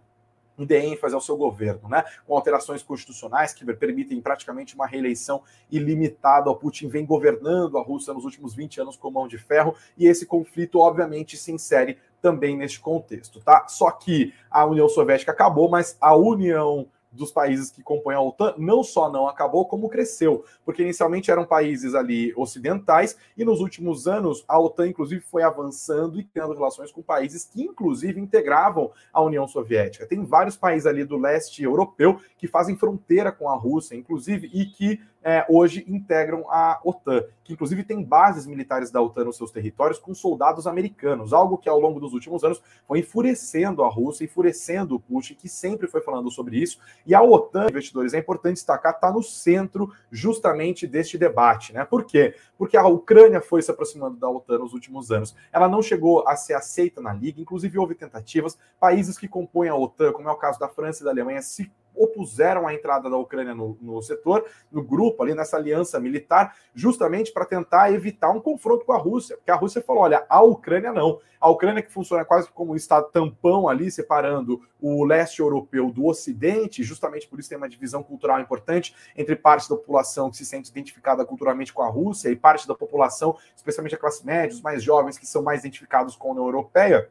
e 0.58 0.66
dê 0.66 0.80
ênfase 0.80 1.14
ao 1.14 1.20
seu 1.20 1.36
governo, 1.36 1.88
né? 1.88 2.04
Com 2.26 2.34
alterações 2.34 2.82
constitucionais 2.82 3.52
que 3.52 3.64
permitem 3.74 4.20
praticamente 4.20 4.74
uma 4.74 4.86
reeleição 4.86 5.42
ilimitada. 5.70 6.50
O 6.50 6.56
Putin 6.56 6.88
vem 6.88 7.06
governando 7.06 7.78
a 7.78 7.82
Rússia 7.82 8.12
nos 8.12 8.24
últimos 8.24 8.54
20 8.54 8.80
anos 8.80 8.96
com 8.96 9.10
mão 9.10 9.28
de 9.28 9.38
ferro, 9.38 9.74
e 9.96 10.06
esse 10.06 10.26
conflito, 10.26 10.78
obviamente, 10.78 11.36
se 11.36 11.52
insere 11.52 11.98
também 12.20 12.56
neste 12.56 12.80
contexto, 12.80 13.40
tá? 13.40 13.66
Só 13.68 13.90
que 13.90 14.34
a 14.50 14.66
União 14.66 14.88
Soviética 14.88 15.32
acabou, 15.32 15.68
mas 15.68 15.96
a 16.00 16.16
União 16.16 16.88
dos 17.18 17.32
países 17.32 17.70
que 17.70 17.82
compõem 17.82 18.14
a 18.14 18.20
OTAN 18.20 18.54
não 18.56 18.82
só 18.82 19.10
não 19.10 19.28
acabou, 19.28 19.66
como 19.66 19.88
cresceu, 19.88 20.44
porque 20.64 20.82
inicialmente 20.82 21.30
eram 21.30 21.44
países 21.44 21.94
ali 21.94 22.32
ocidentais 22.36 23.16
e 23.36 23.44
nos 23.44 23.60
últimos 23.60 24.06
anos 24.06 24.44
a 24.48 24.58
OTAN 24.58 24.88
inclusive 24.88 25.20
foi 25.20 25.42
avançando 25.42 26.18
e 26.18 26.24
criando 26.24 26.54
relações 26.54 26.90
com 26.90 27.02
países 27.02 27.44
que 27.44 27.62
inclusive 27.62 28.20
integravam 28.20 28.90
a 29.12 29.20
União 29.22 29.46
Soviética. 29.46 30.06
Tem 30.06 30.24
vários 30.24 30.56
países 30.56 30.86
ali 30.86 31.04
do 31.04 31.18
leste 31.18 31.62
europeu 31.62 32.20
que 32.38 32.46
fazem 32.46 32.76
fronteira 32.76 33.32
com 33.32 33.48
a 33.48 33.56
Rússia, 33.56 33.96
inclusive, 33.96 34.48
e 34.52 34.66
que 34.66 35.00
é, 35.22 35.44
hoje 35.48 35.84
integram 35.88 36.44
a 36.48 36.80
OTAN, 36.84 37.24
que 37.42 37.52
inclusive 37.52 37.82
tem 37.82 38.02
bases 38.02 38.46
militares 38.46 38.90
da 38.90 39.00
OTAN 39.00 39.24
nos 39.24 39.36
seus 39.36 39.50
territórios 39.50 39.98
com 39.98 40.14
soldados 40.14 40.66
americanos, 40.66 41.32
algo 41.32 41.58
que 41.58 41.68
ao 41.68 41.80
longo 41.80 41.98
dos 41.98 42.12
últimos 42.12 42.44
anos 42.44 42.62
foi 42.86 43.00
enfurecendo 43.00 43.82
a 43.82 43.88
Rússia, 43.88 44.24
enfurecendo 44.24 44.94
o 44.94 45.00
Putin, 45.00 45.34
que 45.34 45.48
sempre 45.48 45.88
foi 45.88 46.00
falando 46.00 46.30
sobre 46.30 46.56
isso. 46.56 46.78
E 47.06 47.14
a 47.14 47.22
OTAN, 47.22 47.66
investidores, 47.68 48.14
é 48.14 48.18
importante 48.18 48.54
destacar, 48.54 48.94
está 48.94 49.10
no 49.10 49.22
centro 49.22 49.92
justamente 50.10 50.86
deste 50.86 51.18
debate. 51.18 51.72
Né? 51.72 51.84
Por 51.84 52.04
quê? 52.04 52.34
Porque 52.56 52.76
a 52.76 52.86
Ucrânia 52.86 53.40
foi 53.40 53.62
se 53.62 53.70
aproximando 53.70 54.16
da 54.16 54.28
OTAN 54.28 54.58
nos 54.58 54.72
últimos 54.72 55.10
anos. 55.10 55.34
Ela 55.52 55.68
não 55.68 55.82
chegou 55.82 56.26
a 56.28 56.36
ser 56.36 56.54
aceita 56.54 57.00
na 57.00 57.12
Liga, 57.12 57.40
inclusive 57.40 57.78
houve 57.78 57.94
tentativas. 57.94 58.58
Países 58.78 59.18
que 59.18 59.28
compõem 59.28 59.68
a 59.68 59.76
OTAN, 59.76 60.12
como 60.12 60.28
é 60.28 60.32
o 60.32 60.36
caso 60.36 60.58
da 60.58 60.68
França 60.68 61.02
e 61.02 61.04
da 61.04 61.10
Alemanha, 61.10 61.42
se 61.42 61.70
opuseram 61.98 62.66
à 62.66 62.74
entrada 62.74 63.10
da 63.10 63.16
Ucrânia 63.16 63.54
no, 63.54 63.76
no 63.80 64.00
setor, 64.02 64.44
no 64.70 64.82
grupo, 64.82 65.22
ali 65.22 65.34
nessa 65.34 65.56
aliança 65.56 65.98
militar, 65.98 66.56
justamente 66.74 67.32
para 67.32 67.44
tentar 67.44 67.92
evitar 67.92 68.30
um 68.30 68.40
confronto 68.40 68.84
com 68.84 68.92
a 68.92 68.98
Rússia. 68.98 69.36
Porque 69.36 69.50
a 69.50 69.56
Rússia 69.56 69.82
falou: 69.82 70.02
olha, 70.02 70.24
a 70.28 70.42
Ucrânia 70.42 70.92
não. 70.92 71.20
A 71.40 71.48
Ucrânia 71.48 71.82
que 71.82 71.92
funciona 71.92 72.24
quase 72.24 72.50
como 72.50 72.72
um 72.72 72.76
estado 72.76 73.10
tampão 73.10 73.68
ali, 73.68 73.90
separando 73.90 74.60
o 74.80 75.04
leste 75.04 75.40
europeu 75.40 75.90
do 75.90 76.06
ocidente, 76.06 76.82
justamente 76.82 77.28
por 77.28 77.38
isso 77.38 77.48
tem 77.48 77.58
uma 77.58 77.68
divisão 77.68 78.02
cultural 78.02 78.40
importante 78.40 78.94
entre 79.16 79.36
parte 79.36 79.68
da 79.68 79.76
população 79.76 80.30
que 80.30 80.36
se 80.36 80.44
sente 80.44 80.70
identificada 80.70 81.24
culturalmente 81.24 81.72
com 81.72 81.82
a 81.82 81.88
Rússia 81.88 82.28
e 82.28 82.36
parte 82.36 82.66
da 82.66 82.74
população, 82.74 83.36
especialmente 83.54 83.94
a 83.94 83.98
classe 83.98 84.26
média, 84.26 84.54
os 84.54 84.62
mais 84.62 84.82
jovens, 84.82 85.16
que 85.16 85.26
são 85.26 85.42
mais 85.42 85.60
identificados 85.60 86.16
com 86.16 86.28
a 86.28 86.30
União 86.32 86.46
Europeia. 86.46 87.08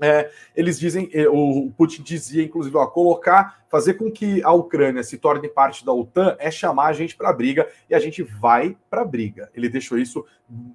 É, 0.00 0.30
eles 0.56 0.78
dizem, 0.78 1.08
é, 1.12 1.28
o 1.28 1.70
Putin 1.76 2.02
dizia, 2.02 2.42
inclusive, 2.42 2.76
ó, 2.76 2.86
colocar, 2.86 3.64
fazer 3.70 3.94
com 3.94 4.10
que 4.10 4.42
a 4.42 4.52
Ucrânia 4.52 5.02
se 5.02 5.18
torne 5.18 5.48
parte 5.48 5.84
da 5.84 5.92
OTAN 5.92 6.36
é 6.38 6.50
chamar 6.50 6.86
a 6.86 6.92
gente 6.92 7.16
para 7.16 7.32
briga 7.32 7.68
e 7.88 7.94
a 7.94 7.98
gente 7.98 8.22
vai 8.22 8.76
para 8.90 9.04
briga. 9.04 9.50
Ele 9.54 9.68
deixou 9.68 9.98
isso 9.98 10.24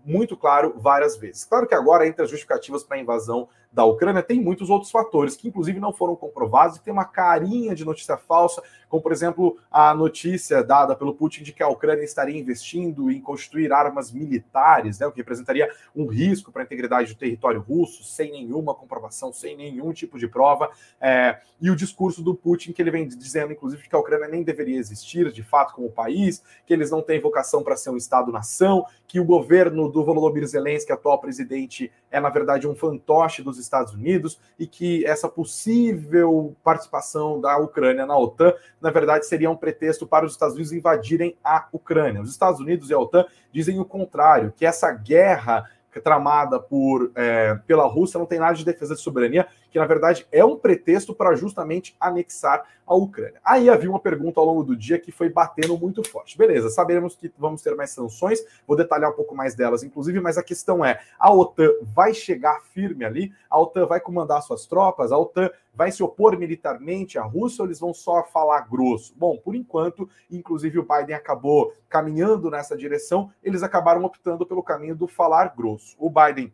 muito 0.06 0.36
claro 0.36 0.74
várias 0.78 1.16
vezes. 1.16 1.46
Claro 1.46 1.68
que 1.68 1.76
agora, 1.76 2.08
entre 2.08 2.24
as 2.24 2.30
justificativas 2.30 2.84
para 2.84 2.98
a 2.98 3.00
invasão 3.00 3.48
da 3.72 3.86
Ucrânia, 3.86 4.24
tem 4.24 4.42
muitos 4.42 4.70
outros 4.70 4.92
fatores 4.92 5.36
que, 5.36 5.48
inclusive, 5.48 5.80
não 5.80 5.94
foram 5.94 6.16
comprovados 6.16 6.78
e 6.78 6.82
tem 6.82 6.92
uma 6.92 7.06
carinha 7.06 7.76
de 7.76 7.86
notícia 7.86 8.18
falsa, 8.18 8.64
como, 8.90 9.02
por 9.02 9.12
exemplo, 9.12 9.58
a 9.70 9.94
notícia 9.94 10.64
dada 10.64 10.96
pelo 10.96 11.14
Putin 11.14 11.44
de 11.44 11.54
que 11.54 11.62
a 11.62 11.70
Ucrânia 11.70 12.04
estaria 12.04 12.38
investindo 12.38 13.12
em 13.12 13.22
construir 13.22 13.72
armas 13.72 14.12
militares, 14.12 15.00
né, 15.00 15.06
o 15.06 15.12
que 15.12 15.20
representaria 15.20 15.70
um 15.96 16.08
risco 16.08 16.52
para 16.52 16.64
a 16.64 16.66
integridade 16.66 17.14
do 17.14 17.20
território 17.20 17.62
russo, 17.62 18.04
sem 18.04 18.32
nenhuma 18.32 18.74
comprovação, 18.74 19.09
sem 19.12 19.56
nenhum 19.56 19.92
tipo 19.92 20.18
de 20.18 20.28
prova. 20.28 20.70
É, 21.00 21.40
e 21.62 21.70
o 21.70 21.76
discurso 21.76 22.24
do 22.24 22.34
Putin, 22.34 22.72
que 22.72 22.82
ele 22.82 22.92
vem 22.92 23.08
dizendo, 23.08 23.52
inclusive, 23.52 23.88
que 23.88 23.96
a 23.96 24.00
Ucrânia 24.00 24.28
nem 24.28 24.44
deveria 24.44 24.78
existir, 24.78 25.32
de 25.32 25.44
fato, 25.44 25.74
como 25.74 25.90
país, 25.90 26.44
que 26.66 26.74
eles 26.74 26.90
não 26.90 27.02
têm 27.02 27.20
vocação 27.20 27.64
para 27.64 27.76
ser 27.76 27.90
um 27.90 27.98
Estado-nação, 27.98 28.86
que 29.08 29.20
o 29.20 29.26
governo 29.26 29.90
do 29.90 30.04
Volodymyr 30.04 30.48
Zelensky, 30.48 30.92
atual 30.92 31.20
presidente, 31.20 31.92
é, 32.12 32.20
na 32.20 32.30
verdade, 32.30 32.68
um 32.68 32.76
fantoche 32.76 33.42
dos 33.42 33.58
Estados 33.58 33.94
Unidos 33.94 34.40
e 34.58 34.68
que 34.68 35.06
essa 35.06 35.28
possível 35.28 36.56
participação 36.64 37.42
da 37.42 37.58
Ucrânia 37.58 38.06
na 38.06 38.18
OTAN, 38.18 38.54
na 38.80 38.92
verdade, 38.92 39.26
seria 39.26 39.50
um 39.50 39.56
pretexto 39.56 40.08
para 40.08 40.26
os 40.26 40.34
Estados 40.34 40.56
Unidos 40.56 40.72
invadirem 40.72 41.36
a 41.44 41.68
Ucrânia. 41.74 42.22
Os 42.22 42.30
Estados 42.30 42.60
Unidos 42.60 42.90
e 42.90 42.94
a 42.94 43.00
OTAN 43.00 43.26
dizem 43.52 43.80
o 43.80 43.86
contrário, 43.86 44.54
que 44.56 44.66
essa 44.66 44.92
guerra 44.92 45.70
tramada 46.04 46.60
por, 46.60 47.12
é, 47.16 47.56
pela 47.66 47.88
Rússia 47.88 48.18
não 48.18 48.26
tem 48.26 48.40
nada 48.40 48.54
de 48.54 48.66
defesa 48.66 48.94
de 48.96 49.02
soberania, 49.02 49.48
que 49.70 49.80
na 49.80 49.86
verdade 49.86 50.28
é 50.32 50.44
um 50.44 50.58
pretexto 50.58 51.14
para 51.14 51.36
justamente 51.36 51.96
anexar 52.00 52.66
a 52.90 52.96
Ucrânia. 52.96 53.40
Aí 53.46 53.70
havia 53.70 53.90
uma 53.90 54.00
pergunta 54.00 54.40
ao 54.40 54.46
longo 54.48 54.64
do 54.64 54.76
dia 54.76 54.98
que 54.98 55.12
foi 55.12 55.30
batendo 55.30 55.78
muito 55.78 56.04
forte. 56.10 56.36
Beleza, 56.36 56.70
sabemos 56.70 57.16
que 57.16 57.32
vamos 57.38 57.62
ter 57.62 57.76
mais 57.76 57.92
sanções, 57.92 58.44
vou 58.68 58.76
detalhar 58.76 59.12
um 59.12 59.16
pouco 59.16 59.36
mais 59.36 59.54
delas, 59.54 59.84
inclusive, 59.84 60.20
mas 60.20 60.40
a 60.40 60.44
questão 60.44 60.84
é: 60.84 61.00
a 61.20 61.32
OTAN 61.32 61.70
vai 61.84 62.16
chegar 62.16 62.62
firme 62.74 63.06
ali? 63.06 63.32
A 63.48 63.60
OTAN 63.60 63.86
vai 63.86 64.00
comandar 64.00 64.42
suas 64.42 64.66
tropas? 64.66 65.12
A 65.12 65.18
OTAN 65.18 65.52
vai 65.72 65.92
se 65.92 66.02
opor 66.02 66.38
militarmente 66.38 67.20
à 67.20 67.24
Rússia 67.24 67.62
ou 67.62 67.68
eles 67.68 67.80
vão 67.80 67.94
só 67.94 68.24
falar 68.24 68.68
grosso? 68.68 69.14
Bom, 69.16 69.38
por 69.38 69.56
enquanto, 69.56 70.10
inclusive 70.30 70.80
o 70.80 70.86
Biden 70.86 71.16
acabou 71.16 71.72
caminhando 71.88 72.50
nessa 72.50 72.76
direção, 72.76 73.32
eles 73.44 73.62
acabaram 73.62 74.04
optando 74.04 74.46
pelo 74.46 74.64
caminho 74.64 74.96
do 74.96 75.08
falar 75.08 75.54
grosso. 75.56 75.96
O 76.00 76.10
Biden 76.10 76.52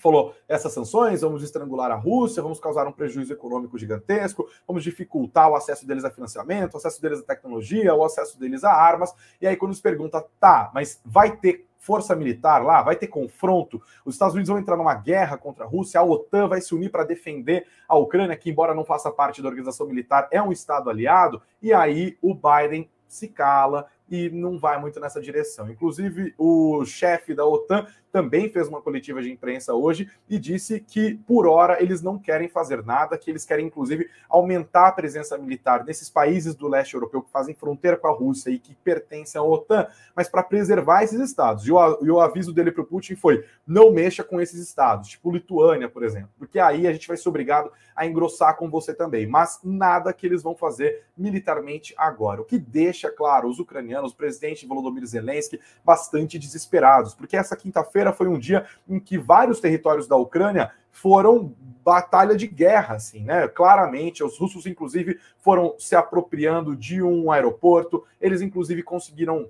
falou: 0.00 0.34
essas 0.48 0.72
sanções, 0.72 1.20
vamos 1.20 1.42
estrangular 1.42 1.90
a 1.90 1.96
Rússia, 1.96 2.42
vamos 2.42 2.58
causar 2.58 2.86
um 2.86 2.92
prejuízo 2.92 3.32
econômico 3.32 3.78
gigantesco, 3.78 4.48
vamos 4.66 4.82
dificultar 4.82 5.50
o 5.50 5.54
acesso 5.54 5.86
deles 5.86 6.04
a 6.04 6.10
financiamento, 6.10 6.74
o 6.74 6.76
acesso 6.76 7.00
deles 7.00 7.20
à 7.20 7.22
tecnologia, 7.22 7.94
o 7.94 8.04
acesso 8.04 8.38
deles 8.38 8.64
a 8.64 8.72
armas. 8.72 9.14
E 9.40 9.46
aí, 9.46 9.56
quando 9.56 9.74
se 9.74 9.82
pergunta, 9.82 10.24
tá, 10.38 10.70
mas 10.74 11.00
vai 11.04 11.36
ter 11.36 11.66
força 11.80 12.14
militar 12.14 12.62
lá, 12.62 12.82
vai 12.82 12.94
ter 12.94 13.06
confronto, 13.06 13.80
os 14.04 14.14
Estados 14.14 14.34
Unidos 14.34 14.50
vão 14.50 14.58
entrar 14.58 14.76
numa 14.76 14.94
guerra 14.94 15.38
contra 15.38 15.64
a 15.64 15.66
Rússia, 15.66 15.98
a 15.98 16.04
OTAN 16.04 16.46
vai 16.46 16.60
se 16.60 16.74
unir 16.74 16.90
para 16.90 17.04
defender 17.04 17.66
a 17.88 17.96
Ucrânia, 17.96 18.36
que, 18.36 18.50
embora 18.50 18.74
não 18.74 18.84
faça 18.84 19.10
parte 19.10 19.40
da 19.40 19.48
organização 19.48 19.86
militar, 19.86 20.28
é 20.30 20.42
um 20.42 20.52
Estado 20.52 20.90
aliado, 20.90 21.40
e 21.62 21.72
aí 21.72 22.18
o 22.20 22.34
Biden 22.34 22.88
se 23.08 23.28
cala 23.28 23.86
e 24.10 24.28
não 24.28 24.58
vai 24.58 24.80
muito 24.80 24.98
nessa 24.98 25.20
direção. 25.20 25.70
Inclusive, 25.70 26.34
o 26.36 26.84
chefe 26.84 27.34
da 27.34 27.46
OTAN 27.46 27.86
também 28.10 28.50
fez 28.50 28.66
uma 28.66 28.82
coletiva 28.82 29.22
de 29.22 29.30
imprensa 29.30 29.72
hoje 29.72 30.10
e 30.28 30.38
disse 30.38 30.80
que, 30.80 31.14
por 31.26 31.46
hora, 31.46 31.80
eles 31.80 32.02
não 32.02 32.18
querem 32.18 32.48
fazer 32.48 32.84
nada, 32.84 33.16
que 33.16 33.30
eles 33.30 33.44
querem, 33.44 33.66
inclusive, 33.66 34.10
aumentar 34.28 34.88
a 34.88 34.92
presença 34.92 35.38
militar 35.38 35.84
nesses 35.84 36.10
países 36.10 36.54
do 36.54 36.66
leste 36.66 36.94
europeu 36.94 37.22
que 37.22 37.30
fazem 37.30 37.54
fronteira 37.54 37.96
com 37.96 38.08
a 38.08 38.12
Rússia 38.12 38.50
e 38.50 38.58
que 38.58 38.74
pertencem 38.74 39.40
à 39.40 39.44
OTAN, 39.44 39.86
mas 40.14 40.28
para 40.28 40.42
preservar 40.42 41.04
esses 41.04 41.20
estados. 41.20 41.66
E 41.66 41.72
o, 41.72 42.04
e 42.04 42.10
o 42.10 42.20
aviso 42.20 42.52
dele 42.52 42.72
para 42.72 42.82
o 42.82 42.86
Putin 42.86 43.14
foi: 43.14 43.44
não 43.66 43.92
mexa 43.92 44.24
com 44.24 44.40
esses 44.40 44.60
estados, 44.60 45.10
tipo 45.10 45.30
Lituânia, 45.30 45.88
por 45.88 46.02
exemplo, 46.02 46.30
porque 46.36 46.58
aí 46.58 46.86
a 46.86 46.92
gente 46.92 47.06
vai 47.06 47.16
ser 47.16 47.28
obrigado 47.28 47.70
a 48.00 48.06
engrossar 48.06 48.56
com 48.56 48.70
você 48.70 48.94
também. 48.94 49.26
Mas 49.26 49.60
nada 49.62 50.10
que 50.12 50.26
eles 50.26 50.42
vão 50.42 50.56
fazer 50.56 51.04
militarmente 51.16 51.94
agora. 51.98 52.40
O 52.40 52.44
que 52.46 52.58
deixa, 52.58 53.10
claro, 53.10 53.46
os 53.46 53.58
ucranianos, 53.58 53.99
o 54.06 54.14
presidente 54.14 54.66
Volodymyr 54.66 55.06
Zelensky, 55.06 55.60
bastante 55.84 56.38
desesperados, 56.38 57.14
porque 57.14 57.36
essa 57.36 57.56
quinta-feira 57.56 58.12
foi 58.12 58.28
um 58.28 58.38
dia 58.38 58.64
em 58.88 58.98
que 58.98 59.18
vários 59.18 59.60
territórios 59.60 60.06
da 60.06 60.16
Ucrânia 60.16 60.72
foram 60.90 61.54
batalha 61.84 62.36
de 62.36 62.46
guerra, 62.46 62.96
assim, 62.96 63.24
né? 63.24 63.48
Claramente, 63.48 64.22
os 64.22 64.38
russos, 64.38 64.66
inclusive, 64.66 65.18
foram 65.38 65.74
se 65.78 65.96
apropriando 65.96 66.76
de 66.76 67.02
um 67.02 67.30
aeroporto, 67.30 68.04
eles, 68.20 68.42
inclusive, 68.42 68.82
conseguiram 68.82 69.48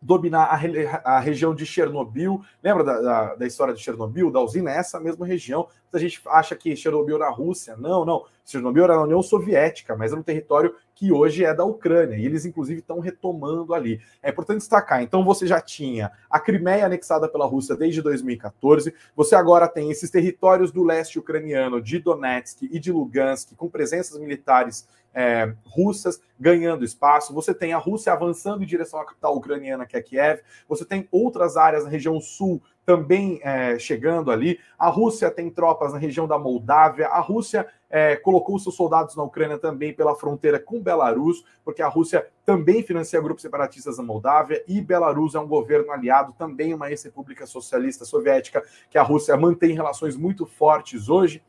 dominar 0.00 0.44
a, 0.44 1.16
a, 1.16 1.20
região 1.20 1.54
de 1.54 1.66
Chernobyl. 1.66 2.40
Lembra 2.62 2.84
da, 2.84 3.00
da, 3.00 3.34
da, 3.34 3.46
história 3.46 3.74
de 3.74 3.80
Chernobyl, 3.80 4.30
da 4.30 4.40
usina? 4.40 4.70
É 4.70 4.78
essa 4.78 5.00
mesma 5.00 5.26
região. 5.26 5.66
A 5.92 5.98
gente 5.98 6.20
acha 6.26 6.54
que 6.54 6.76
Chernobyl 6.76 7.16
era 7.16 7.26
a 7.26 7.30
Rússia. 7.30 7.76
Não, 7.76 8.04
não. 8.04 8.24
Chernobyl 8.44 8.84
era 8.84 8.94
a 8.94 9.02
União 9.02 9.22
Soviética, 9.22 9.96
mas 9.96 10.12
era 10.12 10.20
um 10.20 10.24
território 10.24 10.74
que 10.94 11.12
hoje 11.12 11.44
é 11.44 11.54
da 11.54 11.64
Ucrânia. 11.64 12.16
E 12.16 12.24
eles, 12.24 12.44
inclusive, 12.44 12.80
estão 12.80 12.98
retomando 12.98 13.74
ali. 13.74 14.00
É 14.22 14.30
importante 14.30 14.58
destacar. 14.58 15.02
Então, 15.02 15.24
você 15.24 15.46
já 15.46 15.60
tinha 15.60 16.10
a 16.30 16.40
Crimeia 16.40 16.86
anexada 16.86 17.28
pela 17.28 17.46
Rússia 17.46 17.76
desde 17.76 18.00
2014. 18.02 18.94
Você 19.14 19.34
agora 19.34 19.68
tem 19.68 19.90
esses 19.90 20.10
territórios 20.10 20.72
do 20.72 20.82
leste 20.82 21.18
ucraniano, 21.18 21.80
de 21.80 21.98
Donetsk 21.98 22.62
e 22.62 22.78
de 22.78 22.90
Lugansk, 22.92 23.54
com 23.56 23.68
presenças 23.68 24.18
militares 24.18 24.86
é, 25.14 25.52
russas 25.64 26.20
ganhando 26.38 26.84
espaço, 26.84 27.34
você 27.34 27.52
tem 27.52 27.72
a 27.72 27.78
Rússia 27.78 28.12
avançando 28.12 28.62
em 28.62 28.66
direção 28.66 29.00
à 29.00 29.04
capital 29.04 29.36
ucraniana, 29.36 29.86
que 29.86 29.96
é 29.96 30.02
Kiev, 30.02 30.40
você 30.68 30.84
tem 30.84 31.08
outras 31.10 31.56
áreas 31.56 31.84
na 31.84 31.90
região 31.90 32.20
sul 32.20 32.62
também 32.86 33.38
é, 33.42 33.78
chegando 33.78 34.30
ali, 34.30 34.58
a 34.78 34.88
Rússia 34.88 35.30
tem 35.30 35.50
tropas 35.50 35.92
na 35.92 35.98
região 35.98 36.26
da 36.26 36.38
Moldávia, 36.38 37.08
a 37.08 37.20
Rússia 37.20 37.66
é, 37.90 38.16
colocou 38.16 38.58
seus 38.58 38.74
soldados 38.74 39.16
na 39.16 39.22
Ucrânia 39.22 39.58
também 39.58 39.92
pela 39.92 40.14
fronteira 40.14 40.58
com 40.58 40.80
Belarus, 40.80 41.44
porque 41.64 41.82
a 41.82 41.88
Rússia 41.88 42.26
também 42.44 42.82
financia 42.82 43.20
grupos 43.20 43.42
separatistas 43.42 43.98
na 43.98 44.04
Moldávia. 44.04 44.62
E 44.66 44.80
Belarus 44.80 45.34
é 45.34 45.40
um 45.40 45.46
governo 45.46 45.90
aliado, 45.90 46.34
também 46.38 46.74
uma 46.74 46.90
ex-república 46.90 47.46
socialista 47.46 48.04
soviética, 48.04 48.62
que 48.90 48.98
a 48.98 49.02
Rússia 49.02 49.36
mantém 49.36 49.74
relações 49.74 50.16
muito 50.16 50.46
fortes 50.46 51.08
hoje. 51.08 51.42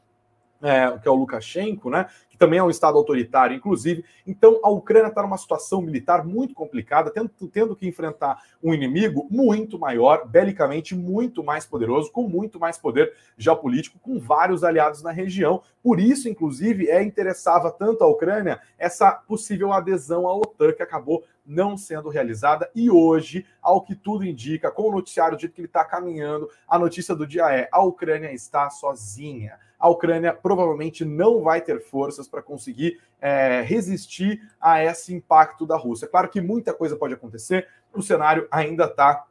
É, 0.61 0.97
que 0.99 1.07
é 1.07 1.11
o 1.11 1.15
Lukashenko, 1.15 1.89
né? 1.89 2.07
também 2.39 2.57
é 2.57 2.63
um 2.63 2.69
Estado 2.69 2.97
autoritário, 2.97 3.55
inclusive. 3.55 4.03
Então, 4.25 4.61
a 4.63 4.69
Ucrânia 4.69 5.09
está 5.09 5.21
numa 5.21 5.37
situação 5.37 5.81
militar 5.81 6.25
muito 6.25 6.55
complicada, 6.55 7.11
tendo, 7.11 7.29
tendo 7.51 7.75
que 7.75 7.85
enfrentar 7.85 8.41
um 8.63 8.73
inimigo 8.73 9.27
muito 9.29 9.77
maior, 9.77 10.25
belicamente 10.25 10.95
muito 10.95 11.43
mais 11.43 11.65
poderoso, 11.65 12.11
com 12.11 12.27
muito 12.27 12.57
mais 12.57 12.77
poder 12.77 13.13
geopolítico, 13.37 13.99
com 13.99 14.17
vários 14.17 14.63
aliados 14.63 15.03
na 15.03 15.11
região. 15.11 15.61
Por 15.83 15.99
isso, 15.99 16.29
inclusive, 16.29 16.89
é 16.89 17.03
interessava 17.03 17.69
tanto 17.69 18.03
a 18.05 18.07
Ucrânia 18.07 18.61
essa 18.77 19.11
possível 19.11 19.73
adesão 19.73 20.25
à 20.25 20.33
OTAN, 20.33 20.71
que 20.71 20.81
acabou 20.81 21.25
não 21.45 21.75
sendo 21.75 22.07
realizada. 22.07 22.69
E 22.73 22.89
hoje, 22.89 23.45
ao 23.61 23.81
que 23.81 23.95
tudo 23.95 24.25
indica, 24.25 24.71
com 24.71 24.83
o 24.83 24.91
noticiário 24.91 25.37
dito 25.37 25.53
que 25.53 25.59
ele 25.59 25.67
está 25.67 25.83
caminhando, 25.83 26.49
a 26.65 26.79
notícia 26.79 27.13
do 27.13 27.27
dia 27.27 27.51
é: 27.51 27.67
a 27.69 27.83
Ucrânia 27.83 28.31
está 28.31 28.69
sozinha 28.69 29.57
a 29.79 29.87
Ucrânia 29.87 30.33
provavelmente 30.33 31.05
não 31.05 31.41
vai 31.41 31.61
ter 31.61 31.79
forças 31.81 32.27
para 32.27 32.41
conseguir 32.41 32.99
é, 33.21 33.61
resistir 33.61 34.41
a 34.59 34.83
esse 34.83 35.13
impacto 35.13 35.65
da 35.65 35.77
Rússia. 35.77 36.07
Claro 36.07 36.29
que 36.29 36.41
muita 36.41 36.73
coisa 36.73 36.95
pode 36.95 37.13
acontecer, 37.13 37.67
o 37.93 38.01
cenário 38.01 38.47
ainda 38.51 38.85
está 38.85 39.25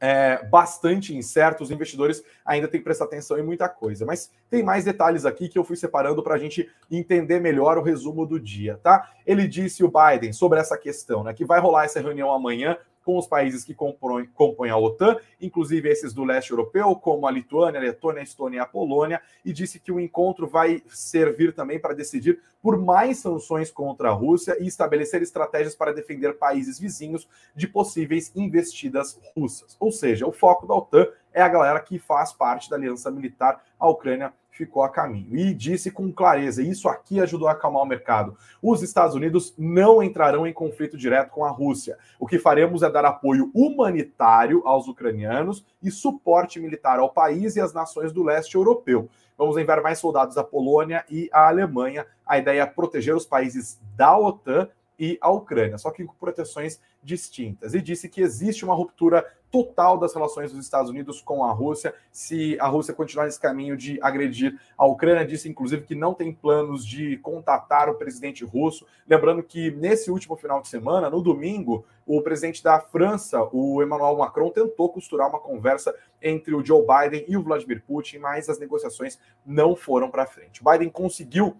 é, 0.00 0.44
bastante 0.44 1.16
incerto, 1.16 1.62
os 1.62 1.70
investidores 1.70 2.22
ainda 2.44 2.68
têm 2.68 2.78
que 2.78 2.84
prestar 2.84 3.06
atenção 3.06 3.38
em 3.38 3.42
muita 3.42 3.68
coisa. 3.68 4.04
Mas 4.04 4.30
tem 4.50 4.62
mais 4.62 4.84
detalhes 4.84 5.24
aqui 5.24 5.48
que 5.48 5.58
eu 5.58 5.64
fui 5.64 5.76
separando 5.76 6.22
para 6.22 6.34
a 6.34 6.38
gente 6.38 6.70
entender 6.90 7.40
melhor 7.40 7.78
o 7.78 7.82
resumo 7.82 8.26
do 8.26 8.38
dia, 8.38 8.78
tá? 8.82 9.10
Ele 9.26 9.48
disse 9.48 9.82
o 9.82 9.90
Biden 9.90 10.32
sobre 10.32 10.60
essa 10.60 10.76
questão, 10.76 11.24
né? 11.24 11.32
Que 11.32 11.44
vai 11.44 11.58
rolar 11.58 11.84
essa 11.84 12.00
reunião 12.00 12.30
amanhã 12.30 12.76
com 13.04 13.18
os 13.18 13.26
países 13.26 13.64
que 13.64 13.74
compõem, 13.74 14.26
compõem 14.34 14.70
a 14.70 14.76
OTAN, 14.76 15.16
inclusive 15.40 15.88
esses 15.88 16.12
do 16.12 16.24
leste 16.24 16.50
europeu, 16.50 16.96
como 16.96 17.26
a 17.26 17.30
Lituânia, 17.30 17.78
a 17.78 17.82
Letônia, 17.82 18.20
a 18.20 18.24
Estônia 18.24 18.56
e 18.56 18.60
a 18.60 18.66
Polônia, 18.66 19.20
e 19.44 19.52
disse 19.52 19.78
que 19.78 19.92
o 19.92 20.00
encontro 20.00 20.46
vai 20.46 20.82
servir 20.88 21.52
também 21.52 21.78
para 21.78 21.94
decidir 21.94 22.40
por 22.62 22.78
mais 22.78 23.18
sanções 23.18 23.70
contra 23.70 24.08
a 24.08 24.12
Rússia 24.12 24.56
e 24.58 24.66
estabelecer 24.66 25.20
estratégias 25.20 25.76
para 25.76 25.92
defender 25.92 26.38
países 26.38 26.78
vizinhos 26.78 27.28
de 27.54 27.68
possíveis 27.68 28.32
investidas 28.34 29.20
russas. 29.36 29.76
Ou 29.78 29.92
seja, 29.92 30.26
o 30.26 30.32
foco 30.32 30.66
da 30.66 30.74
OTAN 30.74 31.06
é 31.34 31.42
a 31.42 31.48
galera 31.48 31.80
que 31.80 31.98
faz 31.98 32.32
parte 32.32 32.70
da 32.70 32.76
aliança 32.76 33.10
militar. 33.10 33.60
A 33.78 33.88
Ucrânia 33.88 34.32
ficou 34.54 34.82
a 34.84 34.88
caminho. 34.88 35.36
E 35.36 35.52
disse 35.52 35.90
com 35.90 36.10
clareza: 36.12 36.62
isso 36.62 36.88
aqui 36.88 37.20
ajudou 37.20 37.48
a 37.48 37.52
acalmar 37.52 37.82
o 37.82 37.86
mercado. 37.86 38.36
Os 38.62 38.82
Estados 38.82 39.14
Unidos 39.14 39.52
não 39.58 40.02
entrarão 40.02 40.46
em 40.46 40.52
conflito 40.52 40.96
direto 40.96 41.30
com 41.30 41.44
a 41.44 41.50
Rússia. 41.50 41.98
O 42.18 42.26
que 42.26 42.38
faremos 42.38 42.82
é 42.82 42.90
dar 42.90 43.04
apoio 43.04 43.50
humanitário 43.52 44.62
aos 44.64 44.88
ucranianos 44.88 45.66
e 45.82 45.90
suporte 45.90 46.60
militar 46.60 46.98
ao 46.98 47.10
país 47.10 47.56
e 47.56 47.60
às 47.60 47.74
nações 47.74 48.12
do 48.12 48.22
leste 48.22 48.54
europeu. 48.54 49.08
Vamos 49.36 49.56
enviar 49.56 49.82
mais 49.82 49.98
soldados 49.98 50.38
à 50.38 50.44
Polônia 50.44 51.04
e 51.10 51.28
à 51.32 51.48
Alemanha. 51.48 52.06
A 52.24 52.38
ideia 52.38 52.62
é 52.62 52.66
proteger 52.66 53.16
os 53.16 53.26
países 53.26 53.80
da 53.96 54.16
OTAN 54.16 54.68
e 54.98 55.18
a 55.20 55.30
Ucrânia, 55.30 55.78
só 55.78 55.90
que 55.90 56.04
com 56.04 56.14
proteções 56.14 56.80
distintas. 57.02 57.74
E 57.74 57.82
disse 57.82 58.08
que 58.08 58.20
existe 58.20 58.64
uma 58.64 58.74
ruptura 58.74 59.24
total 59.50 59.96
das 59.96 60.12
relações 60.12 60.50
dos 60.50 60.64
Estados 60.64 60.90
Unidos 60.90 61.20
com 61.20 61.44
a 61.44 61.52
Rússia 61.52 61.94
se 62.10 62.58
a 62.58 62.66
Rússia 62.66 62.92
continuar 62.92 63.26
nesse 63.26 63.38
caminho 63.38 63.76
de 63.76 64.00
agredir 64.02 64.58
a 64.76 64.84
Ucrânia. 64.84 65.24
Disse, 65.24 65.48
inclusive, 65.48 65.84
que 65.84 65.94
não 65.94 66.12
tem 66.12 66.32
planos 66.32 66.84
de 66.84 67.18
contatar 67.18 67.88
o 67.88 67.94
presidente 67.94 68.44
russo. 68.44 68.84
Lembrando 69.06 69.44
que 69.44 69.70
nesse 69.70 70.10
último 70.10 70.34
final 70.36 70.60
de 70.60 70.66
semana, 70.66 71.08
no 71.08 71.22
domingo, 71.22 71.84
o 72.04 72.20
presidente 72.20 72.64
da 72.64 72.80
França, 72.80 73.48
o 73.52 73.80
Emmanuel 73.80 74.16
Macron, 74.16 74.50
tentou 74.50 74.88
costurar 74.88 75.28
uma 75.28 75.38
conversa 75.38 75.94
entre 76.20 76.52
o 76.54 76.64
Joe 76.64 76.84
Biden 76.84 77.24
e 77.28 77.36
o 77.36 77.42
Vladimir 77.42 77.82
Putin, 77.86 78.18
mas 78.18 78.48
as 78.48 78.58
negociações 78.58 79.20
não 79.46 79.76
foram 79.76 80.10
para 80.10 80.26
frente. 80.26 80.62
O 80.62 80.70
Biden 80.70 80.90
conseguiu 80.90 81.56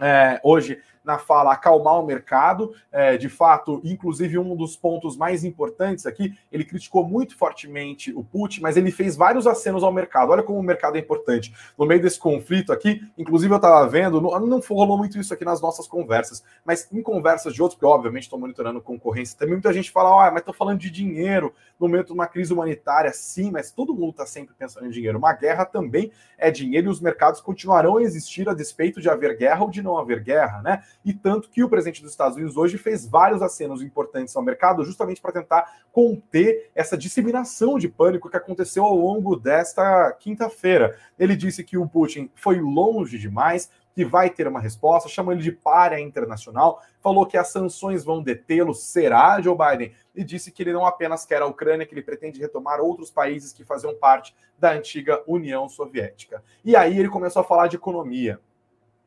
é, 0.00 0.40
hoje 0.42 0.80
na 1.08 1.18
fala 1.18 1.54
acalmar 1.54 1.98
o 1.98 2.04
mercado. 2.04 2.74
É, 2.92 3.16
de 3.16 3.30
fato, 3.30 3.80
inclusive, 3.82 4.38
um 4.38 4.54
dos 4.54 4.76
pontos 4.76 5.16
mais 5.16 5.42
importantes 5.42 6.04
aqui, 6.04 6.34
ele 6.52 6.64
criticou 6.64 7.02
muito 7.02 7.34
fortemente 7.34 8.12
o 8.12 8.22
Putin, 8.22 8.60
mas 8.60 8.76
ele 8.76 8.90
fez 8.90 9.16
vários 9.16 9.46
acenos 9.46 9.82
ao 9.82 9.90
mercado. 9.90 10.32
Olha 10.32 10.42
como 10.42 10.58
o 10.58 10.62
mercado 10.62 10.96
é 10.96 11.00
importante. 11.00 11.54
No 11.78 11.86
meio 11.86 12.02
desse 12.02 12.18
conflito 12.18 12.72
aqui, 12.72 13.02
inclusive 13.16 13.50
eu 13.50 13.56
estava 13.56 13.88
vendo, 13.88 14.20
não, 14.20 14.38
não 14.38 14.60
rolou 14.60 14.98
muito 14.98 15.18
isso 15.18 15.32
aqui 15.32 15.46
nas 15.46 15.62
nossas 15.62 15.88
conversas, 15.88 16.44
mas 16.62 16.86
em 16.92 17.02
conversas 17.02 17.54
de 17.54 17.62
outros, 17.62 17.78
porque 17.78 17.86
obviamente 17.86 18.24
estou 18.24 18.38
monitorando 18.38 18.82
concorrência, 18.82 19.38
também 19.38 19.54
muita 19.54 19.72
gente 19.72 19.90
fala, 19.90 20.28
ah, 20.28 20.30
mas 20.30 20.40
estou 20.40 20.52
falando 20.52 20.78
de 20.78 20.90
dinheiro 20.90 21.54
no 21.80 21.88
momento 21.88 22.08
de 22.08 22.12
uma 22.12 22.26
crise 22.26 22.52
humanitária, 22.52 23.10
sim, 23.14 23.50
mas 23.50 23.70
todo 23.70 23.94
mundo 23.94 24.10
está 24.10 24.26
sempre 24.26 24.54
pensando 24.58 24.86
em 24.86 24.90
dinheiro. 24.90 25.16
Uma 25.16 25.32
guerra 25.32 25.64
também 25.64 26.12
é 26.36 26.50
dinheiro 26.50 26.88
e 26.88 26.90
os 26.90 27.00
mercados 27.00 27.40
continuarão 27.40 27.96
a 27.96 28.02
existir 28.02 28.48
a 28.48 28.54
despeito 28.54 29.00
de 29.00 29.08
haver 29.08 29.36
guerra 29.36 29.62
ou 29.62 29.70
de 29.70 29.80
não 29.80 29.96
haver 29.96 30.20
guerra, 30.20 30.60
né? 30.60 30.82
E 31.08 31.14
tanto 31.14 31.48
que 31.48 31.64
o 31.64 31.70
presidente 31.70 32.02
dos 32.02 32.10
Estados 32.10 32.36
Unidos 32.36 32.58
hoje 32.58 32.76
fez 32.76 33.06
vários 33.08 33.40
acenos 33.40 33.80
importantes 33.80 34.36
ao 34.36 34.42
mercado 34.42 34.84
justamente 34.84 35.22
para 35.22 35.32
tentar 35.32 35.80
conter 35.90 36.70
essa 36.74 36.98
disseminação 36.98 37.78
de 37.78 37.88
pânico 37.88 38.28
que 38.28 38.36
aconteceu 38.36 38.84
ao 38.84 38.94
longo 38.94 39.34
desta 39.34 40.12
quinta-feira. 40.12 40.98
Ele 41.18 41.34
disse 41.34 41.64
que 41.64 41.78
o 41.78 41.88
Putin 41.88 42.30
foi 42.34 42.60
longe 42.60 43.18
demais, 43.18 43.70
que 43.94 44.04
vai 44.04 44.28
ter 44.28 44.46
uma 44.46 44.60
resposta, 44.60 45.08
chamou 45.08 45.32
ele 45.32 45.40
de 45.40 45.50
párea 45.50 45.98
internacional, 45.98 46.82
falou 47.00 47.24
que 47.24 47.38
as 47.38 47.48
sanções 47.48 48.04
vão 48.04 48.22
detê-lo, 48.22 48.74
será 48.74 49.40
Joe 49.40 49.56
Biden, 49.56 49.94
e 50.14 50.22
disse 50.22 50.52
que 50.52 50.62
ele 50.62 50.74
não 50.74 50.84
apenas 50.84 51.24
quer 51.24 51.40
a 51.40 51.46
Ucrânia, 51.46 51.86
que 51.86 51.94
ele 51.94 52.02
pretende 52.02 52.38
retomar 52.38 52.80
outros 52.80 53.10
países 53.10 53.50
que 53.50 53.64
faziam 53.64 53.94
parte 53.94 54.36
da 54.58 54.72
antiga 54.72 55.22
União 55.26 55.70
Soviética. 55.70 56.44
E 56.62 56.76
aí 56.76 56.98
ele 56.98 57.08
começou 57.08 57.40
a 57.40 57.44
falar 57.44 57.66
de 57.66 57.76
economia. 57.76 58.38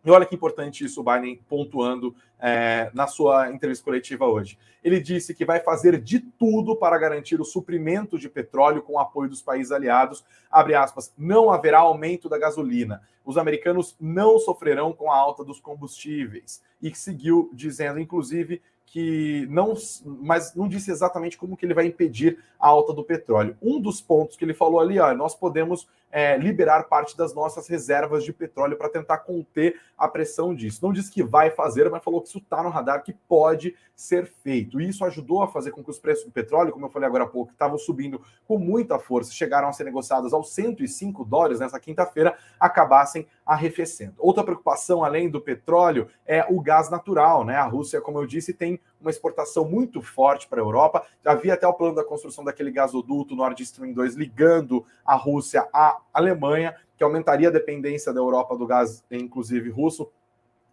E 0.03 0.09
olha 0.09 0.25
que 0.25 0.35
importante 0.35 0.83
isso, 0.83 1.01
o 1.01 1.03
Biden 1.03 1.39
pontuando 1.47 2.15
é, 2.39 2.89
na 2.93 3.05
sua 3.05 3.51
entrevista 3.51 3.83
coletiva 3.85 4.25
hoje. 4.25 4.57
Ele 4.83 4.99
disse 4.99 5.33
que 5.33 5.45
vai 5.45 5.59
fazer 5.59 6.01
de 6.01 6.19
tudo 6.19 6.75
para 6.75 6.97
garantir 6.97 7.39
o 7.39 7.45
suprimento 7.45 8.17
de 8.17 8.27
petróleo 8.27 8.81
com 8.81 8.93
o 8.93 8.99
apoio 8.99 9.29
dos 9.29 9.41
países 9.41 9.71
aliados. 9.71 10.25
Abre 10.49 10.73
aspas, 10.73 11.13
não 11.15 11.51
haverá 11.51 11.79
aumento 11.79 12.27
da 12.27 12.39
gasolina. 12.39 13.01
Os 13.23 13.37
americanos 13.37 13.95
não 13.99 14.39
sofrerão 14.39 14.91
com 14.91 15.11
a 15.11 15.15
alta 15.15 15.43
dos 15.43 15.59
combustíveis. 15.59 16.63
E 16.81 16.93
seguiu 16.95 17.51
dizendo, 17.53 17.99
inclusive, 17.99 18.59
que 18.87 19.47
não, 19.49 19.73
mas 20.03 20.53
não 20.53 20.67
disse 20.67 20.91
exatamente 20.91 21.37
como 21.37 21.55
que 21.55 21.65
ele 21.65 21.73
vai 21.73 21.85
impedir 21.85 22.39
a 22.59 22.67
alta 22.67 22.91
do 22.91 23.03
petróleo. 23.03 23.55
Um 23.61 23.79
dos 23.79 24.01
pontos 24.01 24.35
que 24.35 24.43
ele 24.43 24.53
falou 24.53 24.81
ali, 24.81 24.99
ó, 24.99 25.13
nós 25.13 25.33
podemos 25.33 25.87
é, 26.11 26.37
liberar 26.37 26.83
parte 26.83 27.15
das 27.15 27.33
nossas 27.33 27.67
reservas 27.67 28.23
de 28.23 28.33
petróleo 28.33 28.77
para 28.77 28.89
tentar 28.89 29.19
conter 29.19 29.79
a 29.97 30.07
pressão 30.07 30.53
disso. 30.53 30.79
Não 30.83 30.91
disse 30.91 31.11
que 31.11 31.23
vai 31.23 31.49
fazer, 31.49 31.89
mas 31.89 32.03
falou 32.03 32.21
que 32.21 32.27
isso 32.27 32.39
está 32.39 32.61
no 32.61 32.69
radar, 32.69 33.03
que 33.03 33.13
pode 33.13 33.75
ser 33.95 34.25
feito. 34.25 34.81
E 34.81 34.89
isso 34.89 35.05
ajudou 35.05 35.43
a 35.43 35.47
fazer 35.47 35.71
com 35.71 35.83
que 35.83 35.89
os 35.89 35.99
preços 35.99 36.25
do 36.25 36.31
petróleo, 36.31 36.71
como 36.71 36.85
eu 36.87 36.89
falei 36.89 37.07
agora 37.07 37.23
há 37.23 37.27
pouco, 37.27 37.51
estavam 37.51 37.77
subindo 37.77 38.21
com 38.47 38.57
muita 38.57 38.97
força, 38.97 39.31
chegaram 39.31 39.67
a 39.67 39.73
ser 39.73 39.83
negociados 39.83 40.33
aos 40.33 40.53
105 40.53 41.23
dólares 41.23 41.59
nessa 41.59 41.79
quinta-feira, 41.79 42.35
acabassem 42.59 43.27
arrefecendo. 43.45 44.15
Outra 44.17 44.43
preocupação, 44.43 45.03
além 45.03 45.29
do 45.29 45.39
petróleo, 45.39 46.07
é 46.25 46.45
o 46.49 46.59
gás 46.59 46.89
natural. 46.89 47.45
Né? 47.45 47.55
A 47.55 47.65
Rússia, 47.65 48.01
como 48.01 48.19
eu 48.19 48.25
disse, 48.25 48.53
tem 48.53 48.79
uma 49.01 49.09
exportação 49.09 49.65
muito 49.65 50.01
forte 50.01 50.47
para 50.47 50.61
a 50.61 50.63
Europa. 50.63 51.05
Havia 51.25 51.55
até 51.55 51.67
o 51.67 51.73
plano 51.73 51.95
da 51.95 52.03
construção 52.03 52.43
daquele 52.43 52.71
gasoduto 52.71 53.35
Nord 53.35 53.61
Stream 53.63 53.93
2 53.93 54.15
ligando 54.15 54.85
a 55.05 55.15
Rússia 55.15 55.67
à 55.73 55.99
Alemanha 56.13 56.75
que 56.95 57.03
aumentaria 57.03 57.49
a 57.49 57.51
dependência 57.51 58.13
da 58.13 58.19
Europa 58.19 58.55
do 58.55 58.67
gás, 58.67 59.03
inclusive 59.09 59.69
russo. 59.71 60.11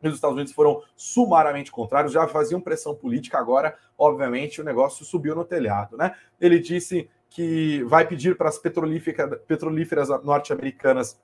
E 0.03 0.09
os 0.09 0.15
Estados 0.15 0.37
Unidos 0.37 0.53
foram 0.53 0.83
sumariamente 0.95 1.73
contrários, 1.73 2.13
já 2.13 2.29
faziam 2.29 2.61
pressão 2.61 2.95
política, 2.95 3.39
agora, 3.39 3.75
obviamente, 3.97 4.61
o 4.61 4.65
negócio 4.65 5.05
subiu 5.05 5.35
no 5.35 5.45
telhado. 5.45 5.97
Né? 5.97 6.15
Ele 6.41 6.59
disse 6.59 7.09
que 7.31 7.83
vai 7.85 8.07
pedir 8.07 8.37
para 8.37 8.49
as 8.49 8.59
petrolíferas 8.59 10.09
norte-americanas 10.23 11.19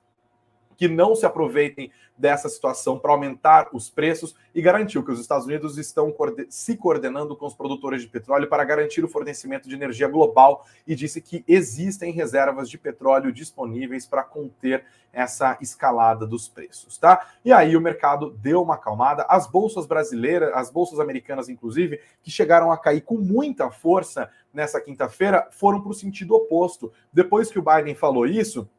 que 0.77 0.87
não 0.87 1.15
se 1.15 1.25
aproveitem 1.25 1.91
dessa 2.17 2.47
situação 2.47 2.97
para 2.97 3.11
aumentar 3.11 3.69
os 3.73 3.89
preços 3.89 4.35
e 4.53 4.61
garantiu 4.61 5.03
que 5.03 5.11
os 5.11 5.19
Estados 5.19 5.45
Unidos 5.45 5.77
estão 5.77 6.13
se 6.49 6.77
coordenando 6.77 7.35
com 7.35 7.45
os 7.45 7.53
produtores 7.53 8.01
de 8.01 8.07
petróleo 8.07 8.47
para 8.47 8.63
garantir 8.63 9.03
o 9.03 9.07
fornecimento 9.07 9.67
de 9.67 9.75
energia 9.75 10.07
global 10.07 10.65
e 10.87 10.95
disse 10.95 11.21
que 11.21 11.43
existem 11.47 12.11
reservas 12.13 12.69
de 12.69 12.77
petróleo 12.77 13.31
disponíveis 13.31 14.05
para 14.05 14.23
conter 14.23 14.85
essa 15.11 15.57
escalada 15.61 16.27
dos 16.27 16.49
preços, 16.49 16.97
tá? 16.97 17.27
E 17.43 17.51
aí 17.51 17.77
o 17.77 17.81
mercado 17.81 18.31
deu 18.31 18.61
uma 18.61 18.75
acalmada, 18.75 19.25
as 19.29 19.47
bolsas 19.47 19.85
brasileiras, 19.85 20.51
as 20.53 20.69
bolsas 20.69 20.99
americanas 20.99 21.47
inclusive, 21.47 22.01
que 22.21 22.29
chegaram 22.29 22.69
a 22.69 22.77
cair 22.77 23.01
com 23.01 23.15
muita 23.15 23.71
força 23.71 24.29
nessa 24.53 24.79
quinta-feira, 24.81 25.47
foram 25.51 25.81
para 25.81 25.91
o 25.91 25.93
sentido 25.93 26.35
oposto. 26.35 26.91
Depois 27.13 27.49
que 27.49 27.59
o 27.59 27.63
Biden 27.63 27.95
falou 27.95 28.25
isso, 28.25 28.69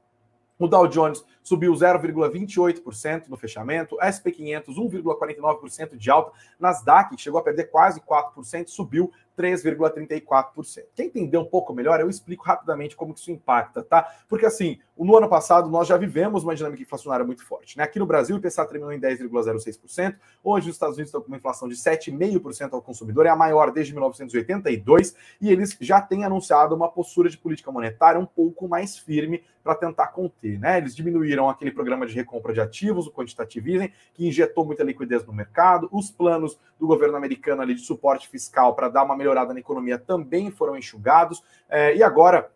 o 0.59 0.67
Dow 0.67 0.87
Jones 0.87 1.25
subiu 1.43 1.73
0,28% 1.73 3.29
no 3.29 3.37
fechamento, 3.37 3.97
SP 4.01 4.33
500 4.33 4.77
1,49% 4.77 5.97
de 5.97 6.11
alta, 6.11 6.33
Nasdaq 6.59 7.17
chegou 7.19 7.39
a 7.39 7.43
perder 7.43 7.65
quase 7.65 8.01
4%, 8.01 8.69
subiu 8.69 9.13
3,34%. 9.37 10.85
Quem 10.95 11.07
entender 11.07 11.39
um 11.39 11.45
pouco 11.45 11.75
melhor, 11.75 12.01
eu 12.01 12.09
explico 12.09 12.45
rapidamente 12.45 12.97
como 12.97 13.13
que 13.13 13.21
isso 13.21 13.31
impacta, 13.31 13.83
tá? 13.83 14.09
Porque 14.29 14.47
assim, 14.47 14.79
no 14.99 15.17
ano 15.17 15.29
passado 15.29 15.69
nós 15.69 15.87
já 15.87 15.97
vivemos 15.97 16.43
uma 16.43 16.55
dinâmica 16.55 16.83
inflacionária 16.83 17.25
muito 17.25 17.45
forte, 17.45 17.77
né? 17.77 17.85
Aqui 17.85 17.99
no 17.99 18.07
Brasil 18.07 18.37
o 18.37 18.39
IPCA 18.39 18.65
terminou 18.65 18.93
em 18.93 19.01
10,06%, 19.01 20.17
hoje 20.43 20.71
os 20.71 20.77
Estados 20.77 20.97
Unidos 20.97 21.09
estão 21.09 21.21
com 21.21 21.29
uma 21.29 21.37
inflação 21.37 21.69
de 21.69 21.75
7,5% 21.75 22.73
ao 22.73 22.83
consumidor, 22.83 23.27
é 23.27 23.29
a 23.29 23.37
maior 23.37 23.71
desde 23.71 23.93
1982, 23.93 25.15
e 25.41 25.51
eles 25.51 25.77
já 25.81 26.01
têm 26.01 26.25
anunciado 26.25 26.75
uma 26.75 26.89
postura 26.89 27.29
de 27.29 27.37
política 27.37 27.71
monetária 27.71 28.21
um 28.21 28.27
pouco 28.27 28.67
mais 28.69 28.97
firme 28.97 29.43
para 29.67 29.75
tentar 29.75 30.09
conter, 30.09 30.61
né? 30.61 30.79
Eles 30.79 30.95
diminuíram 30.95 31.51
aquele 31.51 31.73
programa 31.73 32.07
de 32.07 32.15
recompra 32.15 32.53
de 32.53 32.61
ativos, 32.61 33.09
o 33.09 33.11
quantitative 33.11 33.75
easing, 33.75 33.93
que 34.15 34.27
injetou 34.27 34.65
muita 34.65 34.85
liquidez 34.85 35.27
no 35.27 35.33
mercado, 35.33 35.89
os 35.91 36.09
planos 36.09 36.57
do 36.79 36.87
governo 36.87 37.17
americano 37.17 37.63
ali 37.63 37.75
de 37.75 37.81
suporte 37.81 38.29
fiscal 38.29 38.75
para 38.77 38.89
dar 38.89 39.03
uma 39.03 39.17
melhorada 39.27 39.53
na 39.53 39.61
economia 39.61 39.99
também 39.99 40.51
foram 40.51 40.77
enxugados. 40.77 41.43
É, 41.69 41.97
e 41.97 42.03
agora 42.03 42.51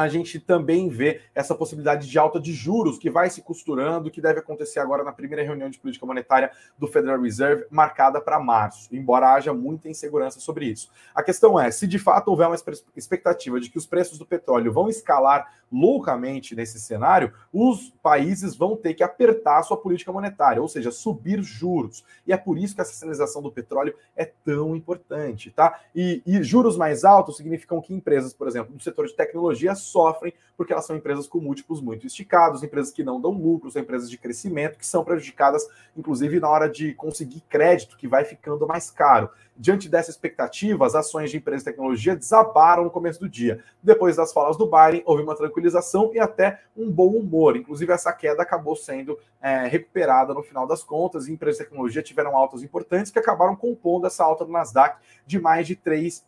a 0.00 0.08
gente 0.08 0.40
também 0.40 0.88
vê 0.88 1.20
essa 1.34 1.54
possibilidade 1.54 2.08
de 2.08 2.18
alta 2.18 2.40
de 2.40 2.52
juros 2.52 2.98
que 2.98 3.10
vai 3.10 3.28
se 3.28 3.42
costurando, 3.42 4.10
que 4.10 4.20
deve 4.20 4.40
acontecer 4.40 4.80
agora 4.80 5.04
na 5.04 5.12
primeira 5.12 5.42
reunião 5.44 5.68
de 5.68 5.78
política 5.78 6.06
monetária 6.06 6.50
do 6.78 6.86
Federal 6.86 7.20
Reserve, 7.20 7.66
marcada 7.70 8.20
para 8.20 8.40
março, 8.40 8.88
embora 8.94 9.34
haja 9.34 9.52
muita 9.52 9.88
insegurança 9.88 10.40
sobre 10.40 10.66
isso. 10.66 10.90
A 11.14 11.22
questão 11.22 11.60
é, 11.60 11.70
se 11.70 11.86
de 11.86 11.98
fato 11.98 12.28
houver 12.28 12.46
uma 12.46 12.56
expectativa 12.96 13.60
de 13.60 13.70
que 13.70 13.78
os 13.78 13.86
preços 13.86 14.18
do 14.18 14.24
petróleo 14.24 14.72
vão 14.72 14.88
escalar 14.88 15.60
loucamente 15.70 16.56
nesse 16.56 16.80
cenário, 16.80 17.32
os 17.52 17.92
países 18.02 18.56
vão 18.56 18.76
ter 18.76 18.94
que 18.94 19.02
apertar 19.02 19.58
a 19.58 19.62
sua 19.62 19.76
política 19.76 20.12
monetária, 20.12 20.60
ou 20.60 20.68
seja, 20.68 20.90
subir 20.90 21.42
juros. 21.42 22.04
E 22.26 22.32
é 22.32 22.36
por 22.36 22.58
isso 22.58 22.74
que 22.74 22.80
a 22.80 22.84
sinalização 22.84 23.40
do 23.40 23.52
petróleo 23.52 23.94
é 24.16 24.24
tão 24.24 24.74
importante, 24.74 25.50
tá? 25.50 25.80
E, 25.94 26.22
e 26.26 26.42
juros 26.42 26.76
mais 26.76 27.04
altos 27.04 27.36
significam 27.36 27.80
que 27.80 27.94
empresas, 27.94 28.32
por 28.32 28.48
exemplo, 28.48 28.74
do 28.74 28.82
setor 28.82 29.06
de 29.06 29.14
tecnologia 29.14 29.74
sofrem 29.90 30.32
porque 30.60 30.74
elas 30.74 30.84
são 30.84 30.94
empresas 30.94 31.26
com 31.26 31.40
múltiplos 31.40 31.80
muito 31.80 32.06
esticados, 32.06 32.62
empresas 32.62 32.92
que 32.92 33.02
não 33.02 33.18
dão 33.18 33.30
lucros, 33.30 33.76
empresas 33.76 34.10
de 34.10 34.18
crescimento 34.18 34.76
que 34.76 34.86
são 34.86 35.02
prejudicadas, 35.02 35.66
inclusive 35.96 36.38
na 36.38 36.50
hora 36.50 36.68
de 36.68 36.92
conseguir 36.92 37.40
crédito, 37.48 37.96
que 37.96 38.06
vai 38.06 38.26
ficando 38.26 38.66
mais 38.66 38.90
caro. 38.90 39.30
Diante 39.56 39.88
dessa 39.88 40.10
expectativa, 40.10 40.84
as 40.84 40.94
ações 40.94 41.30
de 41.30 41.38
empresas 41.38 41.64
de 41.64 41.70
tecnologia 41.70 42.14
desabaram 42.14 42.84
no 42.84 42.90
começo 42.90 43.18
do 43.18 43.26
dia. 43.26 43.64
Depois 43.82 44.16
das 44.16 44.34
falas 44.34 44.58
do 44.58 44.66
Biden, 44.66 45.02
houve 45.06 45.22
uma 45.22 45.34
tranquilização 45.34 46.10
e 46.12 46.20
até 46.20 46.60
um 46.76 46.90
bom 46.90 47.08
humor. 47.08 47.56
Inclusive, 47.56 47.90
essa 47.90 48.12
queda 48.12 48.42
acabou 48.42 48.76
sendo 48.76 49.18
é, 49.40 49.66
recuperada 49.66 50.34
no 50.34 50.42
final 50.42 50.66
das 50.66 50.84
contas, 50.84 51.26
e 51.26 51.32
empresas 51.32 51.56
de 51.56 51.64
tecnologia 51.64 52.02
tiveram 52.02 52.36
altas 52.36 52.62
importantes 52.62 53.10
que 53.10 53.18
acabaram 53.18 53.56
compondo 53.56 54.06
essa 54.06 54.22
alta 54.22 54.44
do 54.44 54.52
Nasdaq 54.52 54.98
de 55.26 55.40
mais 55.40 55.66
de 55.66 55.74
3%, 55.74 56.22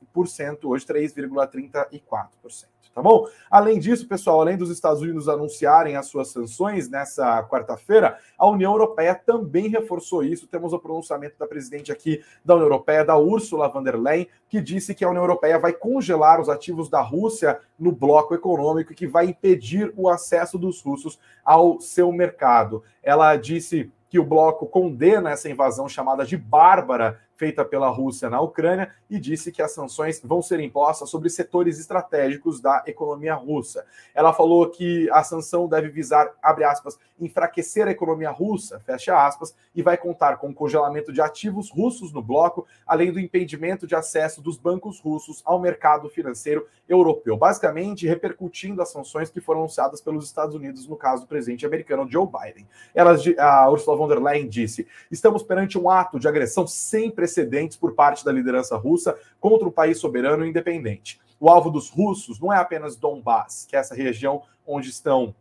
hoje 0.65 0.87
3,34% 0.87 2.72
tá 2.95 3.03
bom? 3.03 3.27
Além 3.51 3.79
disso, 3.79 4.07
pessoal, 4.07 4.41
além 4.41 4.57
dos 4.57 4.71
Estados 4.71 5.03
Unidos 5.03 5.29
anunciarem 5.29 5.97
as 5.97 6.07
suas 6.07 6.29
sanções 6.29 6.89
nessa 6.89 7.43
quarta-feira, 7.45 8.19
a 8.39 8.47
União 8.47 8.73
Europeia 8.73 9.15
também 9.15 9.69
reforçou 9.69 10.23
isso. 10.25 10.47
Temos 10.47 10.73
o 10.73 10.79
pronunciamento 10.79 11.39
da 11.39 11.47
presidente 11.47 11.91
aqui 11.91 12.23
da 12.45 12.55
União 12.55 12.67
Europeia, 12.67 13.05
da 13.05 13.17
Ursula 13.17 13.69
von 13.69 13.83
der 13.83 13.99
Leyen, 13.99 14.29
que 14.49 14.61
disse 14.61 14.95
que 14.95 15.05
a 15.05 15.09
União 15.09 15.23
Europeia 15.23 15.59
vai 15.59 15.73
congelar 15.73 16.41
os 16.41 16.49
ativos 16.49 16.89
da 16.89 17.01
Rússia 17.01 17.59
no 17.79 17.93
bloco 17.93 18.35
econômico 18.35 18.93
e 18.93 18.97
que 18.97 19.07
vai 19.07 19.27
impedir 19.27 19.93
o 19.97 20.09
acesso 20.09 20.59
dos 20.59 20.81
russos 20.83 21.19
ao 21.45 21.81
seu 21.81 22.13
mercado. 22.13 22.83
Ela 23.03 23.37
disse 23.37 23.91
que 24.13 24.19
o 24.19 24.25
bloco 24.25 24.67
condena 24.67 25.31
essa 25.31 25.49
invasão 25.49 25.89
chamada 25.89 26.27
de 26.27 26.37
bárbara 26.37 27.19
feita 27.43 27.65
pela 27.65 27.89
Rússia 27.89 28.31
na 28.31 28.41
Ucrânia 28.41 28.93
e 29.11 29.19
disse 29.19 29.51
que 29.51 29.61
as 29.61 29.73
sanções 29.73 30.21
vão 30.23 30.41
ser 30.41 30.61
impostas 30.61 31.11
sobre 31.11 31.29
setores 31.29 31.81
estratégicos 31.81 32.61
da 32.61 32.85
economia 32.87 33.35
russa. 33.35 33.85
Ela 34.15 34.33
falou 34.33 34.71
que 34.71 35.11
a 35.11 35.25
sanção 35.25 35.67
deve 35.67 35.89
visar, 35.89 36.31
abre 36.41 36.63
aspas, 36.63 36.97
enfraquecer 37.19 37.89
a 37.89 37.91
economia 37.91 38.31
russa, 38.31 38.79
fecha 38.79 39.27
aspas, 39.27 39.57
e 39.75 39.83
vai 39.83 39.97
contar 39.97 40.37
com 40.37 40.51
o 40.51 40.55
congelamento 40.55 41.13
de 41.13 41.21
ativos 41.21 41.69
russos 41.69 42.13
no 42.13 42.23
bloco, 42.23 42.65
além 42.87 43.13
do 43.13 43.19
impedimento 43.19 43.89
de 43.89 43.97
acesso 43.97 44.41
dos 44.41 44.57
bancos 44.57 45.01
russos 45.01 45.43
ao 45.45 45.59
mercado 45.59 46.09
financeiro 46.09 46.69
europeu, 46.89 47.37
basicamente 47.37 48.07
repercutindo 48.07 48.83
as 48.83 48.91
sanções 48.91 49.31
que 49.31 49.41
foram 49.41 49.61
anunciadas 49.61 50.01
pelos 50.01 50.25
Estados 50.27 50.55
Unidos 50.55 50.87
no 50.87 50.97
caso 50.97 51.23
do 51.23 51.29
presidente 51.29 51.67
americano 51.67 52.09
Joe 52.09 52.27
Biden. 52.27 52.69
Ela, 52.95 53.17
a 53.39 53.71
Ursula 53.71 53.97
von 53.97 54.09
der 54.09 54.21
Leyen 54.21 54.49
disse: 54.49 54.87
"Estamos 55.11 55.43
perante 55.43 55.79
um 55.79 55.91
ato 55.91 56.21
de 56.21 56.29
agressão 56.29 56.67
sem 56.67 57.11
precedentes 57.11 57.32
precedentes 57.33 57.77
por 57.77 57.95
parte 57.95 58.25
da 58.25 58.31
liderança 58.31 58.77
russa 58.77 59.17
contra 59.41 59.67
o 59.67 59.73
país 59.73 59.99
soberano 59.99 60.45
e 60.45 60.51
independente. 60.51 61.19
O 61.41 61.49
alvo 61.49 61.71
dos 61.71 61.89
russos 61.89 62.39
não 62.39 62.53
é 62.53 62.59
apenas 62.59 62.97
Donbass, 62.97 63.67
que 63.69 63.75
é 63.75 63.79
essa 63.79 63.95
região 63.95 64.43
onde 64.67 64.91
estão 64.91 65.35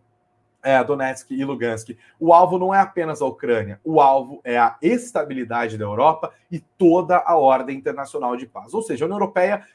é, 0.63 0.83
Donetsk 0.83 1.31
e 1.31 1.43
Lugansk. 1.43 1.97
O 2.19 2.33
alvo 2.33 2.57
não 2.57 2.73
é 2.73 2.79
apenas 2.79 3.21
a 3.21 3.25
Ucrânia, 3.25 3.79
o 3.83 3.99
alvo 3.99 4.39
é 4.43 4.57
a 4.57 4.77
estabilidade 4.81 5.77
da 5.77 5.85
Europa 5.85 6.31
e 6.51 6.59
toda 6.59 7.17
a 7.17 7.35
ordem 7.35 7.77
internacional 7.77 8.37
de 8.37 8.45
paz. 8.45 8.73
Ou 8.73 8.81
seja, 8.81 9.03
a 9.03 9.07
União 9.07 9.17
Europeia 9.17 9.65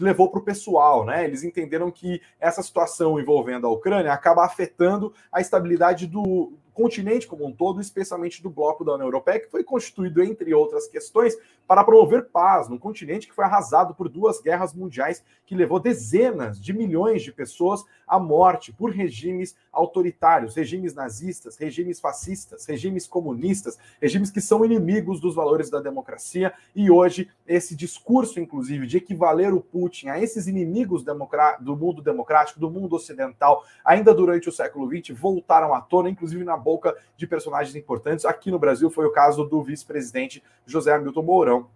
levou 0.00 0.28
para 0.28 0.40
o 0.40 0.44
pessoal, 0.44 1.04
né? 1.04 1.24
Eles 1.24 1.44
entenderam 1.44 1.90
que 1.90 2.20
essa 2.40 2.62
situação 2.62 3.18
envolvendo 3.18 3.66
a 3.66 3.70
Ucrânia 3.70 4.12
acaba 4.12 4.44
afetando 4.44 5.12
a 5.30 5.40
estabilidade 5.40 6.06
do, 6.06 6.52
continente 6.72 7.26
como 7.26 7.46
um 7.46 7.52
todo, 7.52 7.80
especialmente 7.80 8.42
do 8.42 8.50
bloco 8.50 8.84
da 8.84 8.94
União 8.94 9.06
Europeia, 9.06 9.40
que 9.40 9.50
foi 9.50 9.62
constituído, 9.62 10.22
entre 10.22 10.52
outras 10.54 10.86
questões, 10.86 11.36
para 11.66 11.84
promover 11.84 12.26
paz 12.26 12.68
num 12.68 12.78
continente 12.78 13.26
que 13.26 13.34
foi 13.34 13.44
arrasado 13.44 13.94
por 13.94 14.08
duas 14.08 14.40
guerras 14.40 14.74
mundiais 14.74 15.22
que 15.46 15.54
levou 15.54 15.78
dezenas 15.78 16.60
de 16.60 16.72
milhões 16.72 17.22
de 17.22 17.32
pessoas 17.32 17.84
à 18.06 18.18
morte 18.18 18.72
por 18.72 18.90
regimes 18.90 19.56
autoritários, 19.72 20.54
regimes 20.54 20.94
nazistas, 20.94 21.56
regimes 21.56 21.98
fascistas, 21.98 22.66
regimes 22.66 23.06
comunistas, 23.06 23.78
regimes 24.00 24.30
que 24.30 24.40
são 24.40 24.64
inimigos 24.64 25.20
dos 25.20 25.34
valores 25.34 25.70
da 25.70 25.80
democracia. 25.80 26.52
E 26.74 26.90
hoje, 26.90 27.30
esse 27.46 27.74
discurso, 27.74 28.38
inclusive, 28.38 28.86
de 28.86 28.98
equivaler 28.98 29.54
o 29.54 29.60
Putin 29.60 30.08
a 30.08 30.20
esses 30.20 30.46
inimigos 30.46 31.02
do 31.02 31.76
mundo 31.76 32.02
democrático, 32.02 32.60
do 32.60 32.70
mundo 32.70 32.96
ocidental, 32.96 33.64
ainda 33.84 34.14
durante 34.14 34.48
o 34.48 34.52
século 34.52 34.88
XX, 34.88 35.18
voltaram 35.18 35.74
à 35.74 35.80
tona, 35.80 36.10
inclusive 36.10 36.44
na 36.44 36.56
boca 36.62 36.96
de 37.16 37.26
personagens 37.26 37.74
importantes. 37.76 38.24
Aqui 38.24 38.50
no 38.50 38.58
Brasil 38.58 38.90
foi 38.90 39.06
o 39.06 39.12
caso 39.12 39.44
do 39.44 39.62
vice-presidente 39.62 40.42
José 40.66 40.94
Hamilton 40.94 41.22
Mourão, 41.22 41.66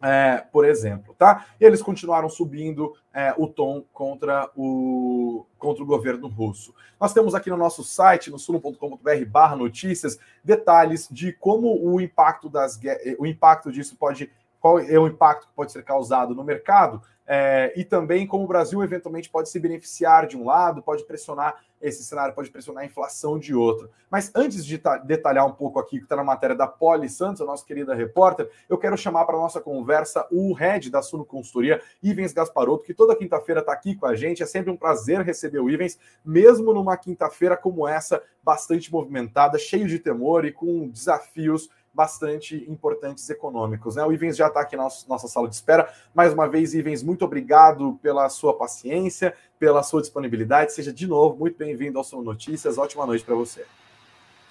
é, 0.00 0.44
por 0.52 0.64
exemplo, 0.64 1.14
tá? 1.18 1.46
E 1.60 1.64
eles 1.64 1.82
continuaram 1.82 2.28
subindo 2.28 2.94
é, 3.12 3.34
o 3.36 3.48
tom 3.48 3.84
contra 3.92 4.48
o, 4.56 5.44
contra 5.58 5.82
o 5.82 5.86
governo 5.86 6.28
russo. 6.28 6.72
Nós 7.00 7.12
temos 7.12 7.34
aqui 7.34 7.50
no 7.50 7.56
nosso 7.56 7.82
site, 7.82 8.30
no 8.30 8.38
suno.com.br 8.38 9.24
barra 9.26 9.56
notícias, 9.56 10.18
detalhes 10.42 11.08
de 11.10 11.32
como 11.32 11.84
o 11.84 12.00
impacto, 12.00 12.48
das, 12.48 12.78
o 13.18 13.26
impacto 13.26 13.72
disso 13.72 13.96
pode 13.96 14.30
qual 14.60 14.78
é 14.78 14.98
o 14.98 15.06
impacto 15.06 15.46
que 15.46 15.54
pode 15.54 15.72
ser 15.72 15.84
causado 15.84 16.34
no 16.34 16.44
mercado 16.44 17.02
é, 17.30 17.74
e 17.76 17.84
também 17.84 18.26
como 18.26 18.44
o 18.44 18.46
Brasil 18.46 18.82
eventualmente 18.82 19.28
pode 19.28 19.50
se 19.50 19.60
beneficiar 19.60 20.26
de 20.26 20.34
um 20.34 20.46
lado, 20.46 20.82
pode 20.82 21.04
pressionar 21.04 21.56
esse 21.80 22.02
cenário, 22.02 22.34
pode 22.34 22.50
pressionar 22.50 22.82
a 22.82 22.86
inflação 22.86 23.38
de 23.38 23.54
outro. 23.54 23.90
Mas 24.10 24.32
antes 24.34 24.64
de 24.64 24.80
detalhar 25.04 25.46
um 25.46 25.52
pouco 25.52 25.78
aqui 25.78 25.98
que 25.98 26.04
está 26.04 26.16
na 26.16 26.24
matéria 26.24 26.56
da 26.56 26.66
Poli 26.66 27.08
Santos, 27.08 27.42
a 27.42 27.44
nossa 27.44 27.64
querida 27.64 27.94
repórter, 27.94 28.50
eu 28.68 28.78
quero 28.78 28.96
chamar 28.96 29.26
para 29.26 29.36
a 29.36 29.40
nossa 29.40 29.60
conversa 29.60 30.26
o 30.30 30.52
head 30.54 30.90
da 30.90 31.02
Suno 31.02 31.24
Consultoria, 31.24 31.80
Ivens 32.02 32.32
Gasparotto, 32.32 32.84
que 32.84 32.94
toda 32.94 33.14
quinta-feira 33.14 33.60
está 33.60 33.72
aqui 33.74 33.94
com 33.94 34.06
a 34.06 34.16
gente. 34.16 34.42
É 34.42 34.46
sempre 34.46 34.70
um 34.70 34.76
prazer 34.76 35.20
receber 35.20 35.60
o 35.60 35.70
Ivens, 35.70 35.98
mesmo 36.24 36.72
numa 36.72 36.96
quinta-feira 36.96 37.56
como 37.56 37.86
essa, 37.86 38.22
bastante 38.42 38.90
movimentada, 38.90 39.58
cheio 39.58 39.86
de 39.86 39.98
temor 39.98 40.46
e 40.46 40.52
com 40.52 40.88
desafios 40.88 41.68
bastante 41.92 42.64
importantes 42.68 43.28
econômicos. 43.28 43.96
Né? 43.96 44.04
O 44.04 44.12
Ivens 44.12 44.36
já 44.36 44.48
está 44.48 44.60
aqui 44.60 44.76
na 44.76 44.84
nossa 45.08 45.28
sala 45.28 45.48
de 45.48 45.54
espera. 45.54 45.88
Mais 46.14 46.32
uma 46.32 46.48
vez, 46.48 46.74
Ivens, 46.74 47.02
muito 47.02 47.24
obrigado 47.24 47.98
pela 48.02 48.28
sua 48.28 48.54
paciência, 48.54 49.34
pela 49.58 49.82
sua 49.82 50.00
disponibilidade. 50.00 50.72
Seja 50.72 50.92
de 50.92 51.06
novo 51.06 51.36
muito 51.38 51.58
bem-vindo 51.58 51.98
ao 51.98 52.04
Som 52.04 52.22
Notícias. 52.22 52.78
Ótima 52.78 53.06
noite 53.06 53.24
para 53.24 53.34
você. 53.34 53.64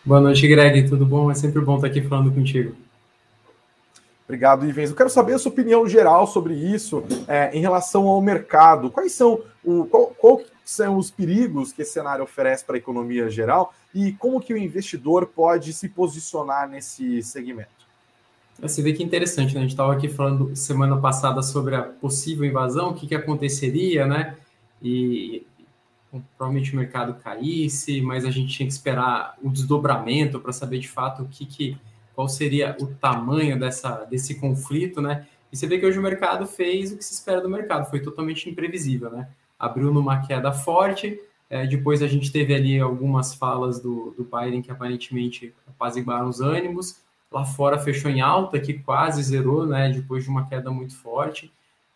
Boa 0.04 0.22
noite, 0.22 0.48
Greg. 0.48 0.88
Tudo 0.88 1.06
bom? 1.06 1.30
É 1.32 1.36
sempre 1.36 1.62
bom 1.62 1.76
estar 1.76 1.88
aqui 1.88 2.02
falando 2.02 2.32
contigo. 2.32 2.76
Obrigado, 4.28 4.68
Ivens. 4.68 4.90
Eu 4.90 4.96
quero 4.96 5.10
saber 5.10 5.34
a 5.34 5.40
sua 5.40 5.52
opinião 5.52 5.88
geral 5.88 6.28
sobre 6.28 6.54
isso 6.54 7.04
é, 7.30 7.50
em 7.58 7.62
relação 7.62 8.08
ao 8.08 8.22
mercado. 8.22 8.92
Quais 8.92 9.14
são 9.14 9.42
o, 9.64 9.86
qual, 9.86 10.08
qual 10.18 10.42
são 10.70 10.98
os 10.98 11.10
perigos 11.10 11.72
que 11.72 11.82
esse 11.82 11.94
cenário 11.94 12.24
oferece 12.24 12.66
para 12.66 12.76
a 12.76 12.78
economia 12.78 13.30
geral 13.30 13.74
e 13.96 14.12
como 14.12 14.42
que 14.42 14.54
o 14.54 14.58
investidor 14.58 15.28
pode 15.28 15.72
se 15.72 15.88
posicionar 15.88 16.68
nesse 16.68 17.24
segmento? 17.24 17.70
Você 18.60 18.82
vê 18.82 18.92
que 18.92 19.02
interessante, 19.02 19.54
né? 19.54 19.60
A 19.60 19.64
gente 19.64 19.72
estava 19.72 19.94
aqui 19.94 20.10
falando 20.10 20.54
semana 20.56 20.98
passada 20.98 21.42
sobre 21.42 21.76
a 21.76 21.84
possível 21.84 22.44
invasão, 22.44 22.90
o 22.90 22.94
que, 22.94 23.08
que 23.08 23.16
aconteceria, 23.16 24.06
né? 24.06 24.36
E 24.82 25.46
provavelmente 26.38 26.74
o 26.74 26.78
mercado 26.78 27.14
caísse, 27.24 28.02
mas 28.02 28.26
a 28.26 28.32
gente 28.32 28.54
tinha 28.54 28.68
que 28.68 28.74
esperar 28.74 29.38
o 29.42 29.50
desdobramento 29.50 30.40
para 30.40 30.52
saber 30.52 30.80
de 30.80 30.90
fato 30.90 31.24
o 31.24 31.28
que, 31.28 31.46
que 31.46 31.78
qual 32.14 32.28
seria 32.28 32.76
o 32.82 32.88
tamanho 32.88 33.58
dessa, 33.58 34.04
desse 34.06 34.36
conflito, 34.36 35.02
né? 35.02 35.28
E 35.50 35.56
você 35.56 35.66
vê 35.66 35.80
que 35.80 35.86
hoje 35.86 36.00
o 36.00 36.02
mercado 36.02 36.46
fez 36.46 36.92
o 36.92 36.98
que 36.98 37.06
se 37.06 37.14
espera 37.14 37.40
do 37.40 37.50
mercado, 37.50 37.90
foi 37.90 38.02
totalmente 38.02 38.50
imprevisível, 38.50 39.10
né? 39.10 39.30
Abriu 39.60 39.94
numa 39.94 40.26
queda 40.26 40.52
forte, 40.52 41.20
é, 41.50 41.66
depois 41.66 42.02
a 42.02 42.08
gente 42.08 42.32
teve 42.32 42.54
ali 42.54 42.80
algumas 42.80 43.34
falas 43.34 43.80
do, 43.80 44.14
do 44.18 44.24
Biden 44.24 44.62
que 44.62 44.72
aparentemente 44.72 45.54
apaziguaram 45.68 46.28
os 46.28 46.42
ânimos. 46.42 46.98
Lá 47.32 47.46
fora 47.46 47.80
fechou 47.80 48.12
em 48.12 48.22
alta, 48.22 48.60
que 48.60 48.74
quase 48.74 49.22
zerou, 49.24 49.66
né? 49.66 49.90
Depois 49.90 50.24
de 50.24 50.30
uma 50.30 50.48
queda 50.48 50.70
muito 50.72 50.96
forte. 50.96 51.52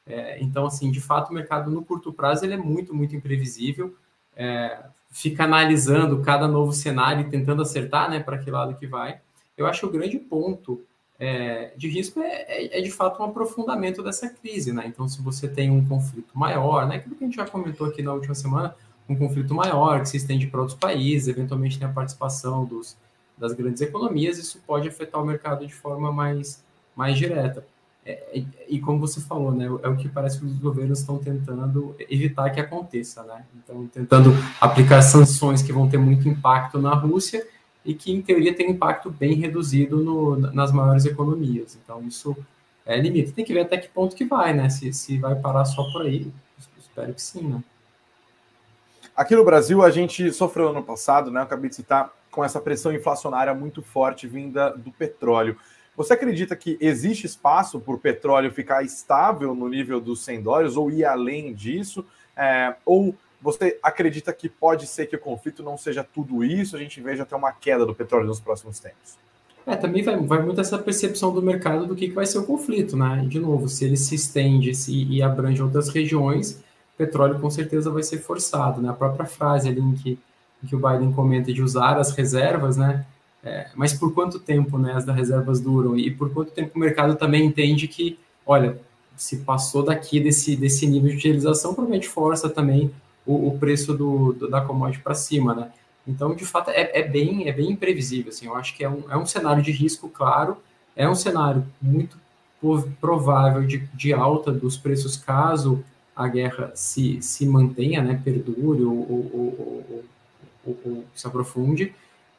É, 0.06 0.42
então, 0.42 0.66
assim, 0.66 0.92
de 0.92 1.00
fato, 1.02 1.30
o 1.30 1.34
mercado 1.34 1.70
no 1.70 1.84
curto 1.84 2.12
prazo 2.12 2.46
ele 2.46 2.54
é 2.54 2.58
muito, 2.58 2.94
muito 2.94 3.16
imprevisível. 3.16 3.96
É, 4.36 4.86
fica 5.10 5.44
analisando 5.44 6.22
cada 6.22 6.48
novo 6.48 6.72
cenário 6.72 7.22
e 7.22 7.30
tentando 7.30 7.62
acertar, 7.62 8.10
né, 8.10 8.20
para 8.20 8.38
que 8.38 8.50
lado 8.50 8.76
que 8.76 8.88
vai. 8.88 9.20
Eu 9.58 9.68
acho 9.68 9.82
que 9.82 9.86
o 9.86 9.92
grande 9.92 10.18
ponto 10.18 10.82
é, 11.22 11.72
de 11.78 11.88
risco 11.88 12.20
é, 12.20 12.46
é, 12.48 12.80
é, 12.80 12.82
de 12.82 12.90
fato 12.90 13.22
um 13.22 13.26
aprofundamento 13.28 14.02
dessa 14.02 14.28
crise, 14.28 14.74
né? 14.74 14.86
Então, 14.88 15.08
se 15.08 15.22
você 15.22 15.48
tem 15.48 15.70
um 15.70 15.86
conflito 15.86 16.32
maior, 16.34 16.88
né, 16.88 16.96
aquilo 16.96 17.14
que 17.16 17.24
a 17.24 17.28
gente 17.28 17.36
já 17.36 17.46
comentou 17.46 17.86
aqui 17.86 18.02
na 18.02 18.12
última 18.12 18.34
semana, 18.34 18.74
um 19.08 19.16
conflito 19.16 19.54
maior 19.54 20.02
que 20.02 20.10
se 20.10 20.18
estende 20.18 20.48
para 20.48 20.62
outros 20.62 20.80
países, 20.80 21.28
eventualmente 21.28 21.78
tem 21.78 21.88
a 21.88 21.92
participação 21.92 22.66
dos, 22.66 22.98
das 23.38 23.54
grandes 23.54 23.84
economias, 23.84 24.40
isso 24.40 24.60
pode 24.66 24.88
afetar 24.88 25.22
o 25.22 25.26
mercado 25.26 25.68
de 25.68 25.74
forma 25.76 26.12
mais, 26.12 26.64
mais 26.96 27.16
direta. 27.16 27.64
É, 28.04 28.40
e, 28.40 28.48
e, 28.68 28.80
como 28.80 29.00
você 29.00 29.22
falou, 29.22 29.52
né, 29.52 29.66
é 29.84 29.90
o 29.90 29.96
que 29.96 30.10
parece 30.10 30.40
que 30.40 30.46
os 30.46 30.58
governos 30.58 31.02
estão 31.02 31.20
tentando 31.20 31.96
evitar 32.10 32.50
que 32.50 32.60
aconteça, 32.60 33.22
né? 33.26 33.46
Então, 33.64 33.86
tentando 33.94 34.32
aplicar 34.60 35.04
sanções 35.04 35.62
que 35.62 35.72
vão 35.72 35.88
ter 35.88 36.00
muito 36.00 36.28
impacto 36.28 36.82
na 36.82 36.96
Rússia 36.96 37.46
e 37.84 37.94
que, 37.94 38.12
em 38.12 38.22
teoria, 38.22 38.54
tem 38.54 38.68
um 38.68 38.72
impacto 38.72 39.10
bem 39.10 39.34
reduzido 39.34 39.98
no, 39.98 40.38
nas 40.38 40.72
maiores 40.72 41.06
economias. 41.06 41.78
Então, 41.84 42.02
isso 42.08 42.36
é 42.86 42.98
limite. 43.00 43.32
Tem 43.32 43.44
que 43.44 43.54
ver 43.54 43.62
até 43.62 43.78
que 43.78 43.88
ponto 43.90 44.16
que 44.16 44.26
vai, 44.26 44.54
né? 44.54 44.70
Se, 44.70 44.94
se 44.94 45.18
vai 45.18 45.36
parar 45.36 45.66
só 45.66 45.84
por 45.92 46.04
aí. 46.04 46.32
Espero 46.78 47.14
que 47.14 47.22
sim, 47.22 47.42
né? 47.42 47.64
Aqui 49.16 49.36
no 49.36 49.44
Brasil, 49.44 49.84
a 49.84 49.90
gente 49.90 50.32
sofreu 50.32 50.70
ano 50.70 50.84
passado, 50.84 51.32
né? 51.32 51.40
Eu 51.40 51.44
acabei 51.44 51.70
de 51.70 51.76
citar, 51.76 52.12
com 52.30 52.44
essa 52.44 52.62
pressão 52.62 52.94
inflacionária 52.94 53.54
muito 53.54 53.82
forte 53.82 54.28
vinda 54.28 54.70
do 54.72 54.92
petróleo. 54.92 55.58
Você 55.98 56.14
acredita 56.14 56.56
que 56.56 56.78
existe 56.80 57.26
espaço 57.26 57.80
para 57.80 57.94
o 57.94 58.00
petróleo 58.00 58.52
ficar 58.52 58.84
estável 58.84 59.54
no 59.54 59.68
nível 59.68 60.00
dos 60.00 60.24
100 60.24 60.42
dólares 60.42 60.78
ou 60.78 60.90
ir 60.90 61.04
além 61.04 61.54
disso? 61.54 62.06
É, 62.36 62.74
ou 62.86 63.14
você 63.42 63.80
acredita 63.82 64.32
que 64.32 64.48
pode 64.48 64.86
ser 64.86 65.08
que 65.08 65.16
o 65.16 65.20
conflito 65.20 65.64
não 65.64 65.78
seja 65.78 66.04
tudo 66.04 66.44
isso, 66.44 66.76
a 66.76 66.80
gente 66.80 67.02
veja 67.02 67.24
até 67.24 67.36
uma 67.36 67.52
queda 67.52 67.86
do 67.86 67.96
petróleo 67.96 68.28
nos 68.28 68.40
próximos 68.40 68.80
tempos? 68.80 69.18
É, 69.66 69.76
também 69.76 70.04
vai, 70.04 70.18
vai 70.18 70.42
muito 70.42 70.60
essa 70.60 70.78
percepção 70.78 71.34
do 71.34 71.42
mercado 71.42 71.86
do 71.86 71.96
que, 71.96 72.10
que 72.10 72.16
vai 72.16 72.26
ser 72.26 72.40
o 72.40 72.46
conflito, 72.46 72.98
né? 72.98 73.26
De 73.28 73.40
novo, 73.40 73.68
se 73.68 73.86
ele 73.86 73.98
se 73.98 74.16
estende 74.16 74.74
se, 74.74 75.06
e 75.06 75.22
abrange 75.22 75.62
outras 75.62 75.90
regiões, 75.90 76.64
petróleo 76.98 77.40
com 77.40 77.50
certeza 77.50 77.90
vai 77.90 78.04
ser 78.04 78.20
forçado, 78.20 78.82
né? 78.82 78.90
A 78.90 78.94
própria 78.94 79.26
frase 79.26 79.70
ali 79.70 79.80
em 79.80 79.94
que, 79.94 80.20
em 80.64 80.68
que 80.68 80.76
o 80.76 80.80
Biden 80.80 81.12
comenta 81.12 81.54
de 81.54 81.62
usar 81.62 81.98
as 81.98 82.12
reservas, 82.12 82.78
né? 82.78 83.06
É, 83.44 83.70
mas 83.76 83.94
por 83.94 84.14
quanto 84.14 84.40
tempo 84.40 84.78
né, 84.78 84.94
as 84.94 85.06
reservas 85.06 85.60
duram? 85.60 85.98
E 85.98 86.12
por 86.12 86.32
quanto 86.32 86.52
tempo 86.52 86.72
o 86.76 86.80
mercado 86.80 87.16
também 87.16 87.44
entende 87.44 87.88
que, 87.88 88.20
olha, 88.46 88.78
se 89.16 89.38
passou 89.38 89.84
daqui 89.84 90.20
desse, 90.20 90.56
desse 90.56 90.86
nível 90.86 91.10
de 91.10 91.18
utilização, 91.18 91.74
provavelmente 91.74 92.08
força 92.08 92.50
também 92.50 92.92
o, 93.26 93.48
o 93.48 93.58
preço 93.58 93.94
do, 93.94 94.34
do, 94.34 94.50
da 94.50 94.62
commodity 94.62 95.04
para 95.04 95.16
cima, 95.16 95.54
né? 95.54 95.72
Então, 96.08 96.36
de 96.36 96.46
fato, 96.46 96.72
é, 96.72 97.00
é, 97.00 97.04
bem, 97.08 97.48
é 97.48 97.52
bem 97.52 97.72
imprevisível, 97.72 98.30
assim, 98.30 98.48
eu 98.48 98.56
acho 98.56 98.76
que 98.76 98.84
é 98.84 98.90
um, 98.90 99.04
é 99.10 99.16
um 99.16 99.26
cenário 99.26 99.62
de 99.62 99.72
risco, 99.72 100.10
claro, 100.10 100.58
é 100.96 101.08
um 101.08 101.16
cenário 101.16 101.66
muito 101.82 102.18
provável 103.00 103.66
de, 103.66 103.80
de 103.94 104.14
alta 104.14 104.52
dos 104.52 104.78
preços 104.78 105.18
caso 105.18 105.84
a 106.16 106.28
guerra 106.28 106.72
se, 106.76 107.22
se 107.22 107.46
mantenha, 107.46 108.02
né, 108.02 108.20
perdure 108.24 108.84
ou, 108.84 108.98
ou, 109.10 110.06
ou, 110.64 110.78
ou 110.86 111.04
se 111.16 111.26
aprofunde. 111.26 111.94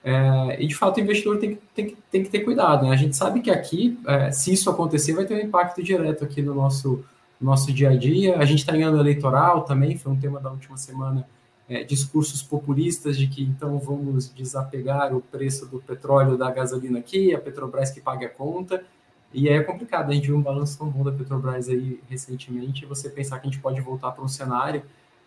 É, 0.04 0.56
e 0.60 0.66
de 0.66 0.74
fato 0.74 0.96
o 0.96 1.00
investidor 1.00 1.38
tem, 1.38 1.58
tem, 1.74 1.96
tem 2.10 2.22
que 2.22 2.30
ter 2.30 2.40
cuidado. 2.40 2.86
Né? 2.86 2.92
A 2.92 2.96
gente 2.96 3.16
sabe 3.16 3.40
que 3.40 3.50
aqui, 3.50 3.98
é, 4.06 4.30
se 4.30 4.52
isso 4.52 4.68
acontecer, 4.68 5.12
vai 5.12 5.24
ter 5.24 5.34
um 5.34 5.40
impacto 5.40 5.82
direto 5.82 6.24
aqui 6.24 6.42
no 6.42 6.54
nosso, 6.54 7.04
no 7.42 7.50
nosso 7.50 7.72
dia 7.72 7.90
a 7.90 7.96
dia. 7.96 8.38
A 8.38 8.44
gente 8.44 8.60
está 8.60 8.76
em 8.76 8.84
ano 8.84 8.98
eleitoral 8.98 9.62
também, 9.62 9.98
foi 9.98 10.12
um 10.12 10.16
tema 10.16 10.40
da 10.40 10.50
última 10.50 10.76
semana. 10.76 11.26
É, 11.68 11.84
discursos 11.84 12.42
populistas 12.42 13.16
de 13.16 13.26
que 13.26 13.42
então 13.42 13.78
vamos 13.78 14.32
desapegar 14.34 15.14
o 15.14 15.20
preço 15.20 15.66
do 15.66 15.80
petróleo 15.80 16.36
da 16.36 16.50
gasolina 16.50 16.98
aqui, 16.98 17.34
a 17.34 17.40
Petrobras 17.40 17.90
que 17.90 18.00
pague 18.00 18.24
a 18.24 18.28
conta. 18.28 18.84
E 19.32 19.48
é 19.48 19.62
complicado, 19.62 20.10
a 20.10 20.14
gente 20.14 20.26
viu 20.26 20.36
um 20.36 20.42
balanço 20.42 20.76
tão 20.76 20.88
bom 20.88 21.02
da 21.02 21.10
Petrobras 21.10 21.68
aí 21.68 22.00
recentemente, 22.10 22.84
você 22.84 23.08
pensar 23.08 23.38
que 23.38 23.46
a 23.46 23.50
gente 23.50 23.62
pode 23.62 23.80
voltar 23.80 24.10
para 24.10 24.22
um 24.22 24.28
cenário, 24.28 24.82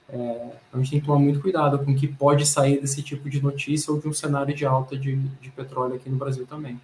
é, 0.07 0.51
a 0.71 0.77
gente 0.77 0.91
tem 0.91 0.99
que 0.99 1.05
tomar 1.05 1.19
muito 1.19 1.39
cuidado 1.39 1.79
com 1.79 1.91
o 1.91 1.95
que 1.95 2.07
pode 2.07 2.45
sair 2.45 2.79
desse 2.79 3.01
tipo 3.01 3.27
de 3.27 3.41
notícia 3.41 3.91
ou 3.91 3.99
de 3.99 4.07
um 4.07 4.13
cenário 4.13 4.53
de 4.53 4.65
alta 4.65 4.95
de, 4.95 5.15
de 5.15 5.49
petróleo 5.49 5.95
aqui 5.95 6.09
no 6.09 6.17
Brasil 6.17 6.45
também. 6.45 6.79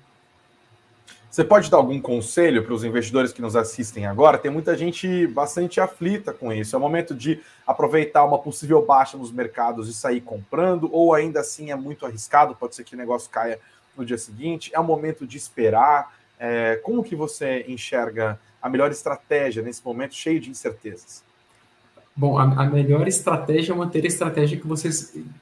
Você 1.31 1.45
pode 1.45 1.71
dar 1.71 1.77
algum 1.77 2.01
conselho 2.01 2.61
para 2.61 2.73
os 2.73 2.83
investidores 2.83 3.31
que 3.31 3.41
nos 3.41 3.55
assistem 3.55 4.05
agora? 4.05 4.37
Tem 4.37 4.51
muita 4.51 4.75
gente 4.75 5.25
bastante 5.27 5.79
aflita 5.79 6.33
com 6.33 6.51
isso. 6.51 6.75
É 6.75 6.77
o 6.77 6.81
momento 6.81 7.15
de 7.15 7.39
aproveitar 7.65 8.25
uma 8.25 8.37
possível 8.37 8.85
baixa 8.85 9.17
nos 9.17 9.31
mercados 9.31 9.87
e 9.87 9.93
sair 9.93 10.19
comprando, 10.19 10.89
ou 10.91 11.13
ainda 11.13 11.39
assim 11.39 11.71
é 11.71 11.75
muito 11.75 12.05
arriscado, 12.05 12.53
pode 12.53 12.75
ser 12.75 12.83
que 12.83 12.95
o 12.95 12.97
negócio 12.97 13.29
caia 13.29 13.57
no 13.95 14.05
dia 14.05 14.17
seguinte. 14.17 14.71
É 14.73 14.79
o 14.81 14.83
momento 14.83 15.25
de 15.25 15.37
esperar. 15.37 16.13
É, 16.37 16.75
como 16.83 17.01
que 17.01 17.15
você 17.15 17.63
enxerga 17.65 18.37
a 18.61 18.67
melhor 18.67 18.91
estratégia 18.91 19.63
nesse 19.63 19.85
momento 19.85 20.13
cheio 20.13 20.41
de 20.41 20.49
incertezas? 20.49 21.23
Bom, 22.15 22.37
a, 22.37 22.43
a, 22.43 22.65
melhor 22.65 23.07
estratégia 23.07 23.73
é 23.73 23.75
manter 23.75 24.03
a 24.03 24.07
estratégia 24.07 24.59
que 24.59 24.67
você 24.67 24.89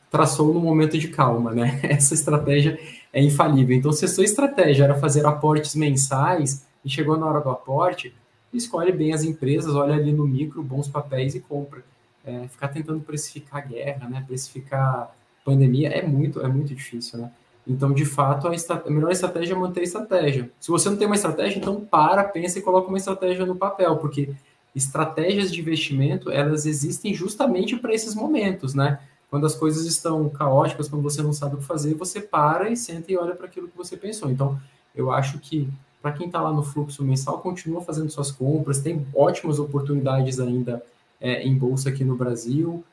traçou 0.09 0.53
no 0.53 0.59
momento 0.59 0.97
de 0.97 1.07
calma, 1.07 1.51
né? 1.51 1.79
Essa 1.83 2.13
estratégia 2.13 2.79
é 3.11 3.21
infalível. 3.21 3.75
Então, 3.75 3.91
se 3.91 4.05
a 4.05 4.07
sua 4.07 4.23
estratégia 4.23 4.83
era 4.83 4.95
fazer 4.95 5.25
aportes 5.25 5.75
mensais 5.75 6.65
e 6.85 6.89
chegou 6.89 7.17
na 7.17 7.25
hora 7.25 7.41
do 7.41 7.49
aporte, 7.49 8.13
escolhe 8.53 8.91
bem 8.91 9.13
as 9.13 9.23
empresas, 9.23 9.75
olha 9.75 9.95
ali 9.95 10.13
no 10.13 10.27
micro, 10.27 10.61
bons 10.61 10.87
papéis 10.87 11.33
e 11.35 11.39
compra. 11.39 11.83
É, 12.23 12.47
ficar 12.47 12.67
tentando 12.67 12.99
precificar 12.99 13.67
guerra, 13.67 14.07
né? 14.07 14.23
Precificar 14.27 15.15
pandemia 15.43 15.89
é 15.89 16.05
muito, 16.05 16.39
é 16.41 16.47
muito 16.47 16.75
difícil, 16.75 17.19
né? 17.19 17.31
Então, 17.67 17.93
de 17.93 18.05
fato, 18.05 18.47
a, 18.47 18.51
a, 18.51 18.89
melhor 18.89 19.11
estratégia 19.11 19.53
é 19.53 19.57
manter 19.57 19.81
a 19.81 19.83
estratégia. 19.83 20.51
Se 20.59 20.69
você 20.69 20.89
não 20.89 20.97
tem 20.97 21.07
uma 21.07 21.15
estratégia, 21.15 21.59
então 21.59 21.81
para, 21.81 22.23
pensa 22.23 22.59
e 22.59 22.61
coloca 22.61 22.87
uma 22.87 22.97
estratégia 22.97 23.45
no 23.45 23.55
papel, 23.55 23.97
porque 23.97 24.29
estratégias 24.75 25.51
de 25.51 25.59
investimento, 25.61 26.31
elas 26.31 26.65
existem 26.65 27.13
justamente 27.13 27.75
para 27.77 27.93
esses 27.93 28.15
momentos, 28.15 28.73
né? 28.73 28.99
Quando 29.29 29.45
as 29.45 29.55
coisas 29.55 29.85
estão 29.85 30.27
caóticas, 30.29 30.87
quando 30.87 31.03
você 31.03 31.21
não 31.21 31.33
sabe 31.33 31.55
o 31.55 31.57
que 31.59 31.65
fazer, 31.65 31.93
você 31.93 32.19
para 32.19 32.69
e 32.69 32.77
senta 32.77 33.11
e 33.11 33.17
olha 33.17 33.35
para 33.35 33.45
aquilo 33.45 33.67
que 33.67 33.77
você 33.77 33.95
pensou. 33.95 34.29
Então, 34.29 34.59
eu 34.95 35.11
acho 35.11 35.37
que 35.39 35.69
para 36.01 36.13
quem 36.13 36.27
está 36.27 36.41
lá 36.41 36.51
no 36.51 36.63
fluxo 36.63 37.03
mensal, 37.03 37.39
continua 37.39 37.81
fazendo 37.81 38.09
suas 38.09 38.31
compras, 38.31 38.79
tem 38.79 39.05
ótimas 39.13 39.59
oportunidades 39.59 40.39
ainda 40.39 40.83
é, 41.19 41.43
em 41.43 41.55
bolsa 41.55 41.89
aqui 41.89 42.03
no 42.03 42.15
Brasil. 42.15 42.83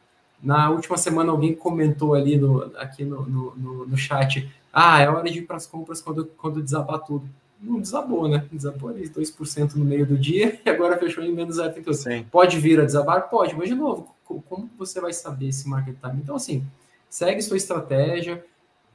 Na 0.43 0.71
última 0.71 0.99
semana, 0.99 1.31
alguém 1.31 1.55
comentou 1.55 2.15
ali 2.15 2.37
no, 2.37 2.63
aqui 2.77 3.05
no, 3.05 3.25
no, 3.27 3.57
no, 3.57 3.87
no 3.87 3.97
chat: 3.97 4.51
ah, 4.73 5.01
é 5.01 5.09
hora 5.09 5.31
de 5.31 5.39
ir 5.39 5.43
para 5.43 5.57
as 5.57 5.67
compras 5.67 6.03
quando, 6.03 6.27
quando 6.37 6.63
desabar 6.63 6.99
tudo. 6.99 7.29
Não 7.61 7.81
desabou, 7.81 8.29
né? 8.29 8.47
Desabou 8.53 8.91
ali 8.91 9.09
2% 9.09 9.75
no 9.75 9.85
meio 9.85 10.07
do 10.07 10.19
dia 10.19 10.61
e 10.65 10.69
agora 10.69 10.99
fechou 10.99 11.25
em 11.25 11.33
menos 11.33 11.59
0,32. 11.59 12.27
Pode 12.31 12.59
vir 12.59 12.81
a 12.81 12.85
desabar? 12.85 13.29
Pode, 13.29 13.55
mas 13.57 13.69
de 13.69 13.75
novo, 13.75 14.15
como 14.25 14.71
você 14.77 15.01
vai 15.01 15.13
saber 15.13 15.49
esse 15.49 15.69
market 15.69 15.97
time? 16.01 16.21
Então, 16.23 16.37
assim, 16.37 16.65
segue 17.09 17.41
sua 17.41 17.57
estratégia 17.57 18.45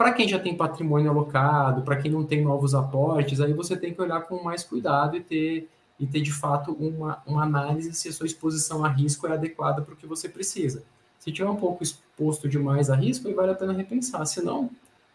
para 0.01 0.13
quem 0.13 0.27
já 0.27 0.39
tem 0.39 0.57
patrimônio 0.57 1.11
alocado, 1.11 1.83
para 1.83 1.95
quem 1.95 2.09
não 2.09 2.23
tem 2.23 2.41
novos 2.41 2.73
aportes, 2.73 3.39
aí 3.39 3.53
você 3.53 3.77
tem 3.77 3.93
que 3.93 4.01
olhar 4.01 4.21
com 4.21 4.41
mais 4.41 4.63
cuidado 4.63 5.15
e 5.15 5.21
ter, 5.21 5.69
e 5.99 6.07
ter 6.07 6.21
de 6.21 6.33
fato 6.33 6.71
uma, 6.71 7.21
uma 7.23 7.43
análise 7.43 7.93
se 7.93 8.09
a 8.09 8.11
sua 8.11 8.25
exposição 8.25 8.83
a 8.83 8.89
risco 8.89 9.27
é 9.27 9.33
adequada 9.33 9.83
para 9.83 9.93
o 9.93 9.95
que 9.95 10.07
você 10.07 10.27
precisa. 10.27 10.81
Se 11.19 11.31
tiver 11.31 11.47
um 11.47 11.55
pouco 11.55 11.83
exposto 11.83 12.49
demais 12.49 12.89
a 12.89 12.95
risco, 12.95 13.27
aí 13.27 13.33
vale 13.35 13.51
a 13.51 13.55
pena 13.55 13.73
repensar. 13.73 14.25
Se 14.25 14.41
não, 14.41 14.71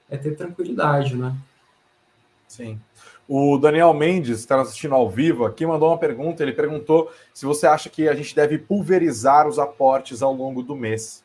é 0.09 0.17
ter 0.17 0.37
tranquilidade, 0.37 1.17
né? 1.17 1.37
Sim. 2.47 2.79
O 3.29 3.59
Daniel 3.59 3.93
Mendes, 3.93 4.39
está 4.39 4.61
assistindo 4.61 4.95
ao 4.95 5.11
vivo 5.11 5.45
aqui, 5.45 5.67
mandou 5.67 5.89
uma 5.89 5.99
pergunta. 5.99 6.43
Ele 6.43 6.53
perguntou 6.53 7.11
se 7.35 7.45
você 7.45 7.67
acha 7.67 7.91
que 7.91 8.09
a 8.09 8.15
gente 8.15 8.35
deve 8.35 8.57
pulverizar 8.57 9.49
os 9.49 9.59
aportes 9.59 10.23
ao 10.23 10.33
longo 10.33 10.63
do 10.63 10.77
mês. 10.77 11.25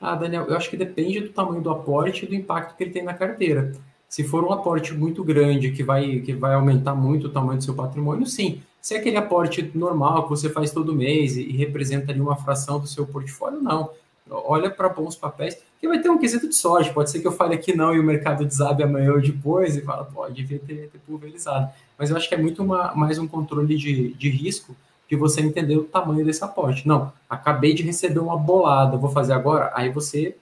Ah, 0.00 0.16
Daniel, 0.16 0.46
eu 0.46 0.56
acho 0.56 0.70
que 0.70 0.76
depende 0.76 1.20
do 1.20 1.28
tamanho 1.28 1.60
do 1.60 1.70
aporte 1.70 2.24
e 2.24 2.28
do 2.28 2.34
impacto 2.34 2.76
que 2.76 2.82
ele 2.82 2.90
tem 2.90 3.02
na 3.02 3.14
carteira. 3.14 3.72
Se 4.08 4.24
for 4.24 4.44
um 4.44 4.52
aporte 4.52 4.92
muito 4.94 5.22
grande, 5.22 5.70
que 5.70 5.82
vai, 5.82 6.20
que 6.20 6.32
vai 6.32 6.54
aumentar 6.54 6.94
muito 6.94 7.28
o 7.28 7.30
tamanho 7.30 7.58
do 7.58 7.64
seu 7.64 7.74
patrimônio, 7.74 8.26
sim. 8.26 8.62
Se 8.80 8.94
é 8.94 8.98
aquele 8.98 9.16
aporte 9.16 9.70
normal 9.74 10.24
que 10.24 10.30
você 10.30 10.50
faz 10.50 10.70
todo 10.70 10.94
mês 10.94 11.36
e, 11.36 11.42
e 11.42 11.56
representa 11.56 12.10
ali 12.10 12.20
uma 12.20 12.36
fração 12.36 12.80
do 12.80 12.86
seu 12.86 13.06
portfólio, 13.06 13.60
não. 13.60 13.90
Olha 14.30 14.70
para 14.70 14.88
bons 14.88 15.16
papéis, 15.16 15.58
que 15.80 15.88
vai 15.88 16.00
ter 16.00 16.08
um 16.08 16.18
quesito 16.18 16.48
de 16.48 16.54
sorte. 16.54 16.92
Pode 16.92 17.10
ser 17.10 17.20
que 17.20 17.26
eu 17.26 17.32
fale 17.32 17.54
aqui 17.54 17.76
não 17.76 17.94
e 17.94 18.00
o 18.00 18.04
mercado 18.04 18.44
desabe 18.44 18.82
amanhã 18.82 19.12
ou 19.12 19.20
depois 19.20 19.76
e 19.76 19.82
fala, 19.82 20.04
pode 20.04 20.34
devia 20.34 20.58
ter, 20.58 20.88
ter 20.88 20.98
pulverizado. 21.06 21.70
Mas 21.98 22.10
eu 22.10 22.16
acho 22.16 22.28
que 22.28 22.34
é 22.34 22.38
muito 22.38 22.62
uma, 22.62 22.94
mais 22.94 23.18
um 23.18 23.26
controle 23.26 23.76
de, 23.76 24.14
de 24.14 24.30
risco 24.30 24.76
de 25.12 25.16
você 25.16 25.42
entender 25.42 25.76
o 25.76 25.84
tamanho 25.84 26.24
desse 26.24 26.42
aporte. 26.42 26.88
Não, 26.88 27.12
acabei 27.28 27.74
de 27.74 27.82
receber 27.82 28.20
uma 28.20 28.36
bolada, 28.36 28.96
vou 28.96 29.10
fazer 29.10 29.34
agora. 29.34 29.70
Aí 29.74 29.90
você 29.90 30.34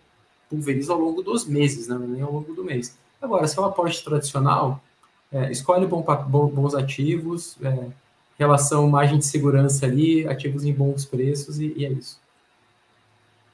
pulveriza 0.48 0.92
ao 0.92 1.00
longo 1.00 1.22
dos 1.22 1.44
meses, 1.44 1.88
né? 1.88 1.98
nem 1.98 2.22
ao 2.22 2.32
longo 2.32 2.54
do 2.54 2.62
mês. 2.62 2.96
Agora, 3.20 3.48
se 3.48 3.58
é 3.58 3.62
um 3.62 3.64
aporte 3.64 4.04
tradicional, 4.04 4.80
é, 5.32 5.50
escolhe 5.50 5.86
bom, 5.86 6.04
bons 6.48 6.74
ativos, 6.76 7.56
é, 7.62 7.86
relação 8.38 8.88
margem 8.88 9.18
de 9.18 9.26
segurança 9.26 9.86
ali, 9.86 10.26
ativos 10.28 10.64
em 10.64 10.72
bons 10.72 11.04
preços 11.04 11.58
e, 11.58 11.72
e 11.76 11.84
é 11.84 11.90
isso. 11.90 12.19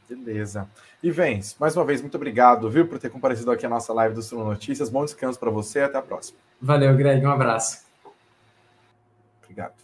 Beleza. 0.09 0.69
E 1.03 1.11
Vens, 1.11 1.57
mais 1.59 1.77
uma 1.77 1.85
vez, 1.85 2.01
muito 2.01 2.14
obrigado, 2.14 2.71
viu, 2.71 2.87
por 2.87 2.99
ter 2.99 3.11
comparecido 3.11 3.51
aqui 3.51 3.66
a 3.66 3.69
nossa 3.69 3.92
live 3.92 4.14
do 4.14 4.23
Sul 4.23 4.45
Notícias. 4.45 4.88
Bom 4.88 5.05
descanso 5.05 5.38
para 5.38 5.51
você 5.51 5.81
até 5.81 5.99
a 5.99 6.03
próxima. 6.03 6.38
Valeu, 6.61 6.97
Greg. 6.97 7.25
Um 7.25 7.31
abraço. 7.31 7.85
Obrigado. 9.42 9.75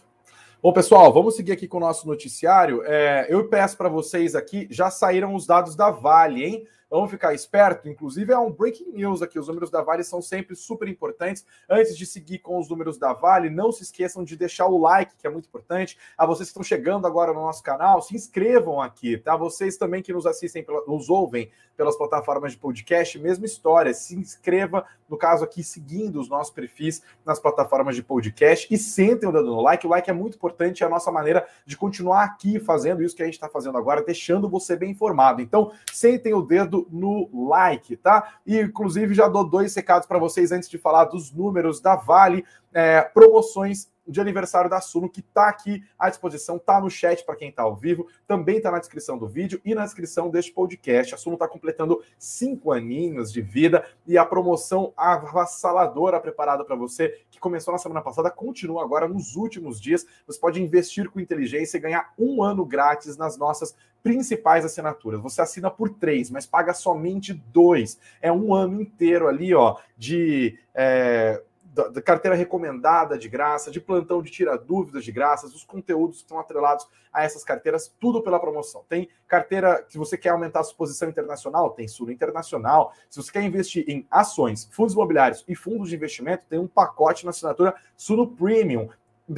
Bom, 0.61 0.71
pessoal, 0.71 1.11
vamos 1.11 1.35
seguir 1.35 1.51
aqui 1.51 1.67
com 1.67 1.75
o 1.75 1.81
nosso 1.81 2.07
noticiário. 2.07 2.83
É, 2.85 3.27
eu 3.29 3.49
peço 3.49 3.75
para 3.75 3.89
vocês 3.89 4.33
aqui, 4.33 4.65
já 4.71 4.89
saíram 4.89 5.35
os 5.35 5.45
dados 5.45 5.75
da 5.75 5.91
Vale, 5.91 6.45
hein? 6.45 6.67
Vamos 6.93 7.09
ficar 7.09 7.33
esperto. 7.33 7.89
Inclusive, 7.89 8.31
é 8.31 8.37
um 8.37 8.51
breaking 8.51 8.91
news 8.91 9.23
aqui. 9.23 9.39
Os 9.39 9.47
números 9.47 9.71
da 9.71 9.81
Vale 9.81 10.03
são 10.03 10.21
sempre 10.21 10.55
super 10.55 10.87
importantes. 10.87 11.43
Antes 11.67 11.97
de 11.97 12.05
seguir 12.05 12.37
com 12.37 12.59
os 12.59 12.69
números 12.69 12.99
da 12.99 13.13
Vale, 13.13 13.49
não 13.49 13.71
se 13.71 13.81
esqueçam 13.81 14.23
de 14.23 14.37
deixar 14.37 14.67
o 14.67 14.77
like, 14.77 15.15
que 15.17 15.25
é 15.25 15.29
muito 15.31 15.47
importante. 15.47 15.97
A 16.15 16.23
vocês 16.27 16.49
que 16.49 16.51
estão 16.51 16.61
chegando 16.61 17.07
agora 17.07 17.33
no 17.33 17.41
nosso 17.41 17.63
canal, 17.63 17.99
se 17.99 18.15
inscrevam 18.15 18.79
aqui, 18.79 19.17
tá? 19.17 19.35
Vocês 19.35 19.75
também 19.75 20.03
que 20.03 20.13
nos 20.13 20.27
assistem, 20.27 20.63
nos 20.87 21.09
ouvem 21.09 21.49
pelas 21.75 21.97
plataformas 21.97 22.51
de 22.51 22.59
podcast, 22.59 23.17
mesma 23.17 23.47
história. 23.47 23.91
Se 23.91 24.15
inscreva, 24.15 24.85
no 25.09 25.17
caso 25.17 25.43
aqui, 25.43 25.63
seguindo 25.63 26.19
os 26.19 26.29
nossos 26.29 26.53
perfis 26.53 27.01
nas 27.25 27.39
plataformas 27.39 27.95
de 27.95 28.03
podcast 28.03 28.71
e 28.71 28.77
sentem 28.77 29.27
o 29.27 29.31
dedo 29.31 29.47
no 29.47 29.61
like. 29.61 29.87
O 29.87 29.89
like 29.89 30.11
é 30.11 30.13
muito 30.13 30.35
importante, 30.35 30.83
é 30.83 30.85
a 30.85 30.89
nossa 30.89 31.11
maneira 31.11 31.47
de 31.65 31.75
continuar 31.75 32.23
aqui 32.23 32.59
fazendo 32.59 33.01
isso 33.01 33.15
que 33.15 33.23
a 33.23 33.25
gente 33.25 33.33
está 33.33 33.49
fazendo 33.49 33.79
agora, 33.79 34.03
deixando 34.03 34.47
você 34.47 34.75
bem 34.75 34.91
informado. 34.91 35.41
Então, 35.41 35.71
sentem 35.91 36.35
o 36.35 36.41
dedo 36.43 36.82
no 36.91 37.29
like, 37.49 37.95
tá? 37.97 38.35
E 38.45 38.59
inclusive 38.59 39.13
já 39.13 39.27
dou 39.27 39.47
dois 39.47 39.73
recados 39.75 40.07
para 40.07 40.19
vocês 40.19 40.51
antes 40.51 40.69
de 40.69 40.77
falar 40.77 41.05
dos 41.05 41.31
números 41.31 41.81
da 41.81 41.95
Vale, 41.95 42.45
é, 42.73 43.01
promoções 43.01 43.91
de 44.07 44.19
aniversário 44.19 44.69
da 44.69 44.81
Suno, 44.81 45.09
que 45.09 45.21
está 45.21 45.47
aqui 45.47 45.83
à 45.97 46.09
disposição, 46.09 46.57
está 46.57 46.79
no 46.79 46.89
chat 46.89 47.23
para 47.23 47.35
quem 47.35 47.49
está 47.49 47.63
ao 47.63 47.75
vivo, 47.75 48.07
também 48.27 48.57
está 48.57 48.69
na 48.69 48.79
descrição 48.79 49.17
do 49.17 49.27
vídeo 49.27 49.61
e 49.63 49.73
na 49.73 49.85
descrição 49.85 50.29
deste 50.29 50.51
podcast. 50.51 51.15
A 51.15 51.17
Suno 51.17 51.35
está 51.35 51.47
completando 51.47 52.03
cinco 52.17 52.71
aninhos 52.71 53.31
de 53.31 53.41
vida 53.41 53.85
e 54.05 54.17
a 54.17 54.25
promoção 54.25 54.93
avassaladora 54.97 56.19
preparada 56.19 56.65
para 56.65 56.75
você, 56.75 57.21
que 57.31 57.39
começou 57.39 57.71
na 57.71 57.77
semana 57.77 58.01
passada, 58.01 58.29
continua 58.29 58.83
agora 58.83 59.07
nos 59.07 59.35
últimos 59.35 59.79
dias. 59.79 60.05
Você 60.27 60.39
pode 60.39 60.61
investir 60.61 61.09
com 61.09 61.19
inteligência 61.19 61.77
e 61.77 61.81
ganhar 61.81 62.13
um 62.17 62.43
ano 62.43 62.65
grátis 62.65 63.15
nas 63.15 63.37
nossas 63.37 63.73
principais 64.01 64.65
assinaturas. 64.65 65.21
Você 65.21 65.41
assina 65.41 65.71
por 65.71 65.89
três, 65.89 66.29
mas 66.29 66.45
paga 66.45 66.73
somente 66.73 67.33
dois. 67.33 67.97
É 68.21 68.29
um 68.29 68.53
ano 68.53 68.81
inteiro 68.81 69.29
ali, 69.29 69.53
ó, 69.53 69.77
de. 69.97 70.59
É 70.75 71.41
da, 71.73 71.87
da, 71.87 72.01
carteira 72.01 72.37
recomendada 72.37 73.17
de 73.17 73.27
graça, 73.27 73.71
de 73.71 73.81
plantão 73.81 74.21
de 74.21 74.29
tira 74.29 74.57
dúvidas 74.57 75.03
de 75.03 75.11
graça, 75.11 75.47
os 75.47 75.63
conteúdos 75.63 76.17
que 76.17 76.23
estão 76.23 76.39
atrelados 76.39 76.87
a 77.11 77.23
essas 77.23 77.43
carteiras, 77.43 77.93
tudo 77.99 78.21
pela 78.21 78.39
promoção. 78.39 78.85
Tem 78.87 79.09
carteira, 79.27 79.83
se 79.89 79.97
você 79.97 80.17
quer 80.17 80.29
aumentar 80.29 80.59
a 80.59 80.63
sua 80.63 80.77
posição 80.77 81.09
internacional, 81.09 81.71
tem 81.71 81.87
Sul 81.87 82.11
Internacional. 82.11 82.93
Se 83.09 83.21
você 83.21 83.31
quer 83.31 83.43
investir 83.43 83.85
em 83.87 84.05
ações, 84.09 84.69
fundos 84.71 84.93
imobiliários 84.93 85.43
e 85.47 85.55
fundos 85.55 85.89
de 85.89 85.95
investimento, 85.95 86.45
tem 86.47 86.59
um 86.59 86.67
pacote 86.67 87.25
na 87.25 87.31
assinatura 87.31 87.73
Suno 87.97 88.27
Premium. 88.27 88.89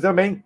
Também 0.02 0.44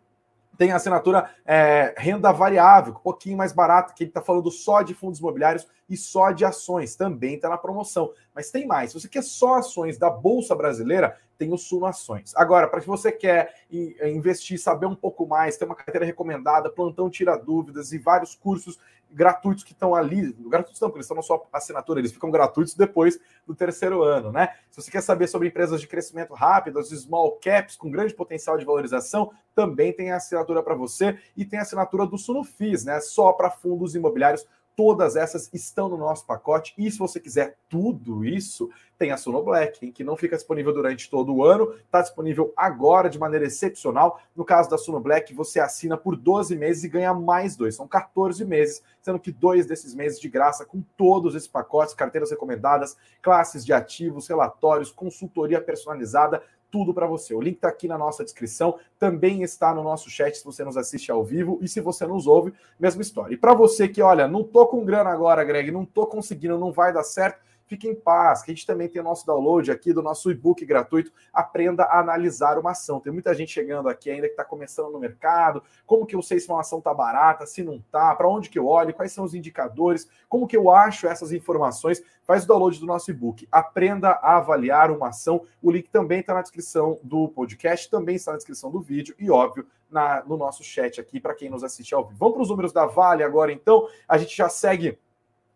tem 0.59 0.73
a 0.73 0.75
assinatura 0.75 1.33
é, 1.45 1.95
renda 1.97 2.33
variável, 2.33 2.91
um 2.91 2.99
pouquinho 2.99 3.37
mais 3.37 3.53
barata, 3.53 3.93
que 3.93 4.03
ele 4.03 4.09
está 4.09 4.21
falando 4.21 4.51
só 4.51 4.81
de 4.81 4.93
fundos 4.93 5.17
imobiliários 5.17 5.65
e 5.89 5.95
só 5.95 6.31
de 6.31 6.43
ações, 6.43 6.97
também 6.97 7.35
está 7.35 7.47
na 7.47 7.57
promoção. 7.57 8.11
Mas 8.35 8.51
tem 8.51 8.67
mais, 8.67 8.91
se 8.91 8.99
você 8.99 9.07
quer 9.07 9.23
só 9.23 9.55
ações 9.55 9.97
da 9.97 10.09
Bolsa 10.09 10.53
Brasileira, 10.53 11.17
tem 11.37 11.53
o 11.53 11.57
Suno 11.57 11.85
Ações. 11.85 12.33
Agora, 12.35 12.67
para 12.67 12.81
que 12.81 12.87
você 12.87 13.09
quer 13.09 13.53
investir, 13.71 14.59
saber 14.59 14.85
um 14.85 14.95
pouco 14.95 15.25
mais, 15.25 15.55
ter 15.55 15.63
uma 15.63 15.75
carteira 15.75 16.05
recomendada, 16.05 16.69
plantão 16.69 17.09
tira 17.09 17.37
dúvidas 17.37 17.93
e 17.93 17.97
vários 17.97 18.35
cursos 18.35 18.77
gratuitos 19.11 19.63
que 19.63 19.71
estão 19.71 19.95
ali, 19.95 20.33
gratuitos 20.33 20.79
não, 20.79 20.89
porque 20.89 20.99
eles 20.99 21.05
estão 21.05 21.17
na 21.17 21.23
sua 21.23 21.45
assinatura, 21.53 21.99
eles 21.99 22.11
ficam 22.11 22.29
gratuitos 22.29 22.73
depois 22.75 23.19
do 23.45 23.55
terceiro 23.55 24.03
ano, 24.03 24.31
né? 24.31 24.49
Se 24.69 24.81
você 24.81 24.91
quer 24.91 25.01
saber 25.01 25.27
sobre 25.27 25.47
empresas 25.47 25.81
de 25.81 25.87
crescimento 25.87 26.33
rápido, 26.33 26.79
as 26.79 26.89
small 26.89 27.39
caps 27.39 27.75
com 27.75 27.89
grande 27.89 28.13
potencial 28.13 28.57
de 28.57 28.65
valorização, 28.65 29.31
também 29.55 29.91
tem 29.91 30.11
a 30.11 30.17
assinatura 30.17 30.63
para 30.63 30.75
você 30.75 31.17
e 31.35 31.43
tem 31.43 31.59
a 31.59 31.63
assinatura 31.63 32.05
do 32.05 32.17
Sunofis, 32.17 32.85
né? 32.85 32.99
Só 32.99 33.33
para 33.33 33.49
fundos 33.49 33.95
imobiliários 33.95 34.45
Todas 34.79 35.17
essas 35.17 35.49
estão 35.53 35.89
no 35.89 35.97
nosso 35.97 36.25
pacote. 36.25 36.73
E 36.77 36.89
se 36.89 36.97
você 36.97 37.19
quiser 37.19 37.57
tudo 37.67 38.23
isso, 38.23 38.69
tem 38.97 39.11
a 39.11 39.17
Suno 39.17 39.43
Black, 39.43 39.85
hein, 39.85 39.91
que 39.91 40.05
não 40.05 40.15
fica 40.15 40.37
disponível 40.37 40.73
durante 40.73 41.09
todo 41.09 41.35
o 41.35 41.43
ano, 41.43 41.73
está 41.73 42.01
disponível 42.01 42.53
agora 42.55 43.09
de 43.09 43.19
maneira 43.19 43.45
excepcional. 43.45 44.21
No 44.33 44.45
caso 44.45 44.69
da 44.69 44.77
Suno 44.77 45.01
Black, 45.01 45.33
você 45.33 45.59
assina 45.59 45.97
por 45.97 46.15
12 46.15 46.55
meses 46.55 46.85
e 46.85 46.87
ganha 46.87 47.13
mais 47.13 47.57
dois. 47.57 47.75
São 47.75 47.89
14 47.89 48.45
meses, 48.45 48.81
sendo 49.01 49.19
que 49.19 49.33
dois 49.33 49.65
desses 49.65 49.93
meses 49.93 50.17
de 50.17 50.29
graça 50.29 50.65
com 50.65 50.81
todos 50.95 51.35
esses 51.35 51.49
pacotes, 51.49 51.93
carteiras 51.93 52.31
recomendadas, 52.31 52.95
classes 53.21 53.65
de 53.65 53.73
ativos, 53.73 54.29
relatórios, 54.29 54.93
consultoria 54.93 55.59
personalizada 55.59 56.41
tudo 56.71 56.93
para 56.93 57.07
você. 57.07 57.33
O 57.33 57.41
link 57.41 57.55
está 57.55 57.69
aqui 57.69 57.87
na 57.87 57.97
nossa 57.97 58.23
descrição, 58.23 58.77
também 58.97 59.43
está 59.43 59.73
no 59.73 59.83
nosso 59.83 60.09
chat 60.09 60.37
se 60.37 60.45
você 60.45 60.63
nos 60.63 60.77
assiste 60.77 61.11
ao 61.11 61.23
vivo 61.23 61.59
e 61.61 61.67
se 61.67 61.81
você 61.81 62.05
nos 62.05 62.27
ouve, 62.27 62.53
mesma 62.79 63.01
história. 63.01 63.33
E 63.33 63.37
para 63.37 63.53
você 63.53 63.87
que, 63.87 64.01
olha, 64.01 64.27
não 64.27 64.43
tô 64.43 64.67
com 64.67 64.85
grana 64.85 65.09
agora, 65.09 65.43
Greg, 65.43 65.71
não 65.71 65.85
tô 65.85 66.05
conseguindo, 66.05 66.57
não 66.57 66.71
vai 66.71 66.93
dar 66.93 67.03
certo, 67.03 67.41
fique 67.69 67.87
em 67.87 67.93
paz, 67.93 68.41
que 68.41 68.51
a 68.51 68.53
gente 68.53 68.65
também 68.65 68.89
tem 68.89 68.99
o 68.99 69.05
nosso 69.05 69.25
download 69.25 69.71
aqui 69.71 69.93
do 69.93 70.01
nosso 70.01 70.31
e-book 70.31 70.65
gratuito, 70.65 71.13
Aprenda 71.31 71.83
a 71.83 71.99
Analisar 71.99 72.57
uma 72.57 72.71
Ação. 72.71 72.99
Tem 72.99 73.13
muita 73.13 73.33
gente 73.35 73.51
chegando 73.51 73.87
aqui 73.87 74.09
ainda 74.09 74.25
que 74.25 74.33
está 74.33 74.43
começando 74.43 74.91
no 74.91 74.99
mercado, 74.99 75.61
como 75.85 76.05
que 76.05 76.15
eu 76.15 76.21
sei 76.23 76.39
se 76.39 76.49
uma 76.49 76.61
ação 76.61 76.79
está 76.79 76.91
barata, 76.93 77.45
se 77.45 77.63
não 77.63 77.75
está, 77.75 78.13
para 78.15 78.27
onde 78.27 78.49
que 78.49 78.57
eu 78.57 78.67
olho, 78.67 78.93
quais 78.93 79.11
são 79.11 79.23
os 79.23 79.35
indicadores, 79.35 80.09
como 80.27 80.47
que 80.47 80.57
eu 80.57 80.71
acho 80.71 81.07
essas 81.07 81.31
informações, 81.31 82.01
faz 82.23 82.43
o 82.43 82.47
download 82.47 82.79
do 82.79 82.87
nosso 82.87 83.11
e-book, 83.11 83.47
Aprenda 83.51 84.09
a 84.09 84.37
Avaliar 84.37 84.89
uma 84.89 85.09
Ação, 85.09 85.45
o 85.61 85.71
link 85.71 85.89
também 85.89 86.21
está 86.21 86.33
na 86.33 86.41
descrição 86.41 86.99
do 87.03 87.29
podcast, 87.29 87.89
também 87.89 88.15
está 88.15 88.31
na 88.31 88.37
descrição 88.37 88.71
do 88.71 88.81
vídeo 88.81 89.13
e, 89.19 89.29
óbvio, 89.29 89.67
na, 89.89 90.23
no 90.25 90.37
nosso 90.37 90.63
chat 90.63 90.99
aqui 90.99 91.19
para 91.19 91.35
quem 91.35 91.49
nos 91.49 91.63
assiste 91.63 91.93
ao 91.93 92.05
vivo. 92.05 92.17
Vamos 92.19 92.33
para 92.33 92.43
os 92.43 92.49
números 92.49 92.73
da 92.73 92.85
Vale 92.85 93.23
agora, 93.23 93.51
então, 93.51 93.87
a 94.07 94.17
gente 94.17 94.35
já 94.35 94.49
segue 94.49 94.97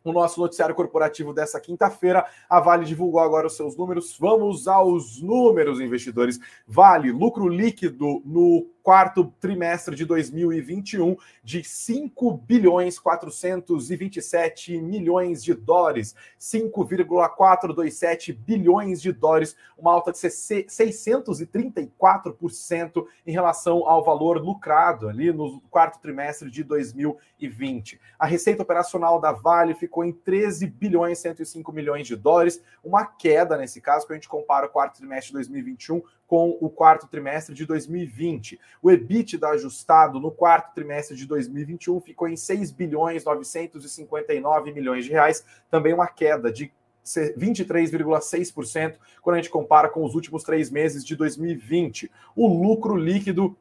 o 0.03 0.11
nosso 0.11 0.39
noticiário 0.39 0.75
corporativo 0.75 1.33
dessa 1.33 1.59
quinta-feira. 1.59 2.25
A 2.49 2.59
Vale 2.59 2.85
divulgou 2.85 3.21
agora 3.21 3.47
os 3.47 3.55
seus 3.55 3.77
números. 3.77 4.17
Vamos 4.19 4.67
aos 4.67 5.21
números, 5.21 5.79
investidores. 5.79 6.39
Vale, 6.67 7.11
lucro 7.11 7.47
líquido 7.47 8.21
no 8.25 8.67
quarto 8.83 9.33
trimestre 9.39 9.95
de 9.95 10.03
2021 10.03 11.15
de 11.41 11.63
5 11.63 12.33
bilhões 12.45 12.99
427 12.99 14.81
milhões 14.81 15.41
de 15.41 15.53
dólares, 15.53 16.13
5,427 16.37 18.33
bilhões 18.33 19.01
de 19.01 19.13
dólares, 19.13 19.55
uma 19.77 19.93
alta 19.93 20.11
de 20.11 20.17
634% 20.17 23.05
em 23.25 23.31
relação 23.31 23.87
ao 23.87 24.03
valor 24.03 24.37
lucrado 24.37 25.07
ali 25.07 25.31
no 25.31 25.61
quarto 25.71 26.01
trimestre 26.01 26.51
de 26.51 26.61
2020. 26.63 28.01
A 28.19 28.25
receita 28.25 28.63
operacional 28.63 29.21
da 29.21 29.31
Vale 29.31 29.73
ficou 29.73 29.92
em 30.01 30.13
13 30.13 30.65
bilhões 30.67 31.19
105 31.19 31.73
milhões 31.73 32.07
de 32.07 32.15
dólares, 32.15 32.63
uma 32.81 33.05
queda 33.05 33.57
nesse 33.57 33.81
caso, 33.81 34.05
quando 34.05 34.11
a 34.11 34.15
gente 34.15 34.29
compara 34.29 34.67
o 34.67 34.69
quarto 34.69 34.95
trimestre 34.97 35.27
de 35.27 35.33
2021 35.33 36.01
com 36.25 36.57
o 36.61 36.69
quarto 36.69 37.05
trimestre 37.07 37.53
de 37.53 37.65
2020. 37.65 38.57
O 38.81 38.89
EBITDA 38.89 39.49
ajustado 39.49 40.21
no 40.21 40.31
quarto 40.31 40.73
trimestre 40.73 41.17
de 41.17 41.27
2021 41.27 41.99
ficou 41.99 42.29
em 42.29 42.37
6 42.37 42.71
bilhões 42.71 43.25
959 43.25 44.71
milhões 44.71 45.03
de 45.03 45.11
reais, 45.11 45.45
também 45.69 45.93
uma 45.93 46.07
queda 46.07 46.49
de 46.49 46.71
23,6% 47.05 48.95
quando 49.21 49.35
a 49.35 49.39
gente 49.39 49.49
compara 49.49 49.89
com 49.89 50.05
os 50.05 50.15
últimos 50.15 50.43
três 50.43 50.69
meses 50.69 51.03
de 51.03 51.15
2020. 51.15 52.09
O 52.35 52.47
lucro 52.47 52.95
líquido 52.95 53.57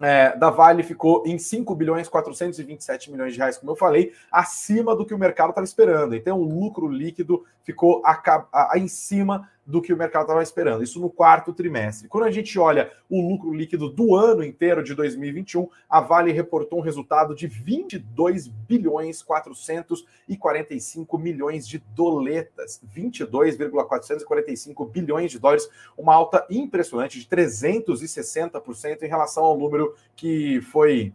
é, 0.00 0.36
da 0.36 0.48
Vale 0.48 0.82
ficou 0.82 1.22
em 1.26 1.38
5 1.38 1.74
bilhões 1.74 2.08
427 2.08 3.10
milhões 3.10 3.34
de 3.34 3.38
reais, 3.38 3.58
como 3.58 3.72
eu 3.72 3.76
falei, 3.76 4.12
acima 4.32 4.96
do 4.96 5.04
que 5.04 5.12
o 5.12 5.18
mercado 5.18 5.50
estava 5.50 5.64
esperando. 5.64 6.14
Então, 6.14 6.40
o 6.40 6.44
lucro 6.44 6.88
líquido 6.88 7.44
ficou 7.62 8.02
a, 8.04 8.12
a, 8.12 8.72
a, 8.74 8.78
em 8.78 8.88
cima 8.88 9.48
do 9.70 9.80
que 9.80 9.92
o 9.92 9.96
mercado 9.96 10.22
estava 10.22 10.42
esperando. 10.42 10.82
Isso 10.82 10.98
no 11.00 11.08
quarto 11.08 11.52
trimestre. 11.52 12.08
Quando 12.08 12.24
a 12.24 12.30
gente 12.30 12.58
olha 12.58 12.90
o 13.08 13.30
lucro 13.30 13.54
líquido 13.54 13.88
do 13.88 14.16
ano 14.16 14.42
inteiro 14.44 14.82
de 14.82 14.92
2021, 14.94 15.68
a 15.88 16.00
Vale 16.00 16.32
reportou 16.32 16.80
um 16.80 16.82
resultado 16.82 17.32
de 17.34 17.46
22 17.46 18.48
bilhões 18.48 19.22
445 19.22 21.18
milhões 21.18 21.66
de 21.66 21.78
doletas, 21.78 22.80
22,445 22.82 24.84
bilhões 24.86 25.30
de 25.30 25.38
dólares, 25.38 25.70
uma 25.96 26.14
alta 26.14 26.44
impressionante 26.50 27.20
de 27.20 27.26
360% 27.26 29.02
em 29.02 29.08
relação 29.08 29.44
ao 29.44 29.56
número 29.56 29.94
que 30.16 30.60
foi 30.62 31.12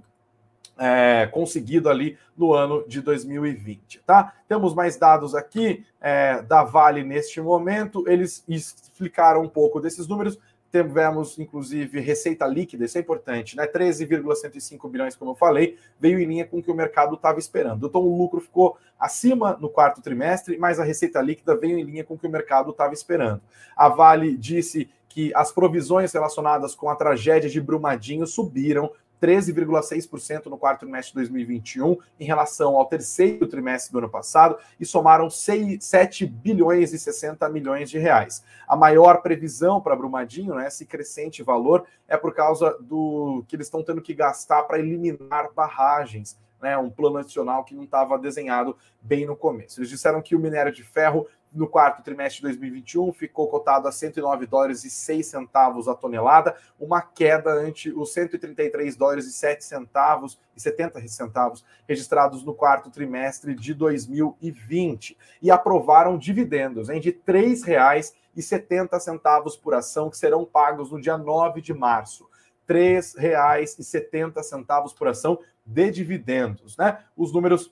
é, 0.77 1.27
conseguido 1.31 1.89
ali 1.89 2.17
no 2.37 2.53
ano 2.53 2.83
de 2.87 3.01
2020, 3.01 4.01
tá? 4.05 4.33
Temos 4.47 4.73
mais 4.73 4.97
dados 4.97 5.33
aqui 5.33 5.85
é, 6.01 6.41
da 6.41 6.63
Vale 6.63 7.03
neste 7.03 7.39
momento. 7.39 8.03
Eles 8.07 8.43
explicaram 8.47 9.41
um 9.41 9.49
pouco 9.49 9.79
desses 9.79 10.07
números. 10.07 10.37
Tivemos, 10.71 11.39
inclusive, 11.39 12.01
receita 12.01 12.45
líquida, 12.45 12.83
isso 12.83 12.97
é 12.97 13.01
importante, 13.01 13.55
né? 13.55 13.65
13,105 13.65 14.89
bilhões, 14.89 15.15
como 15.15 15.31
eu 15.31 15.35
falei, 15.35 15.77
veio 15.97 16.19
em 16.19 16.25
linha 16.25 16.45
com 16.45 16.57
o 16.57 16.61
que 16.61 16.69
o 16.69 16.75
mercado 16.75 17.15
estava 17.15 17.39
esperando. 17.39 17.87
Então, 17.87 18.01
o 18.01 18.17
lucro 18.17 18.41
ficou 18.41 18.77
acima 18.99 19.57
no 19.61 19.69
quarto 19.69 20.01
trimestre, 20.01 20.57
mas 20.57 20.77
a 20.77 20.83
receita 20.83 21.21
líquida 21.21 21.55
veio 21.55 21.79
em 21.79 21.83
linha 21.83 22.03
com 22.03 22.15
o 22.15 22.17
que 22.17 22.27
o 22.27 22.29
mercado 22.29 22.71
estava 22.71 22.93
esperando. 22.93 23.41
A 23.73 23.87
Vale 23.87 24.35
disse 24.35 24.89
que 25.07 25.31
as 25.33 25.49
provisões 25.49 26.11
relacionadas 26.11 26.75
com 26.75 26.89
a 26.89 26.95
tragédia 26.95 27.49
de 27.49 27.61
Brumadinho 27.61 28.27
subiram 28.27 28.91
13,6% 29.25 30.45
no 30.45 30.57
quarto 30.57 30.81
trimestre 30.81 31.13
de 31.13 31.15
2021 31.15 31.97
em 32.19 32.25
relação 32.25 32.77
ao 32.77 32.85
terceiro 32.85 33.47
trimestre 33.47 33.91
do 33.91 33.97
ano 33.97 34.09
passado 34.09 34.55
e 34.79 34.85
somaram 34.85 35.31
6, 35.31 35.83
7 35.83 36.27
bilhões 36.27 36.93
e 36.93 36.99
60 36.99 37.49
milhões 37.49 37.89
de 37.89 37.97
reais. 37.97 38.43
A 38.67 38.75
maior 38.75 39.23
previsão 39.23 39.81
para 39.81 39.95
Brumadinho, 39.95 40.53
né, 40.53 40.67
esse 40.67 40.85
crescente 40.85 41.41
valor, 41.41 41.85
é 42.07 42.15
por 42.15 42.35
causa 42.35 42.77
do 42.79 43.43
que 43.47 43.55
eles 43.55 43.65
estão 43.65 43.83
tendo 43.83 44.01
que 44.01 44.13
gastar 44.13 44.61
para 44.63 44.77
eliminar 44.77 45.51
barragens. 45.55 46.37
Né, 46.61 46.75
um 46.77 46.89
plano 46.89 47.17
adicional 47.17 47.63
que 47.63 47.75
não 47.75 47.83
estava 47.83 48.17
desenhado 48.17 48.75
bem 49.01 49.25
no 49.25 49.35
começo. 49.35 49.79
Eles 49.79 49.89
disseram 49.89 50.21
que 50.21 50.35
o 50.35 50.39
minério 50.39 50.71
de 50.71 50.83
ferro 50.83 51.27
no 51.55 51.67
quarto 51.67 52.03
trimestre 52.03 52.37
de 52.37 52.43
2021 52.43 53.11
ficou 53.13 53.47
cotado 53.47 53.87
a 53.87 53.91
109 53.91 54.45
dólares 54.45 54.83
e 54.83 54.89
6 54.89 55.25
centavos 55.25 55.87
a 55.87 55.95
tonelada, 55.95 56.57
uma 56.77 57.01
queda 57.01 57.49
ante 57.51 57.89
os 57.89 58.11
133 58.13 58.97
dólares 58.97 59.25
e 59.25 59.31
7 59.31 59.63
centavos 59.63 60.37
e 60.55 60.61
70 60.61 61.07
centavos 61.07 61.65
registrados 61.87 62.43
no 62.43 62.53
quarto 62.53 62.91
trimestre 62.91 63.55
de 63.55 63.73
2020 63.73 65.17
e 65.41 65.49
aprovaram 65.49 66.17
dividendos 66.17 66.89
hein, 66.89 66.99
de 66.99 67.11
R$ 67.11 67.21
3,70 67.25 69.61
por 69.61 69.73
ação 69.73 70.09
que 70.09 70.17
serão 70.17 70.43
pagos 70.43 70.91
no 70.91 70.99
dia 70.99 71.17
9 71.17 71.61
de 71.61 71.73
março. 71.73 72.27
R$ 72.67 72.99
3,70 72.99 74.93
por 74.97 75.07
ação 75.07 75.39
de 75.65 75.89
dividendos, 75.89 76.75
né? 76.77 76.99
Os 77.15 77.31
números 77.31 77.71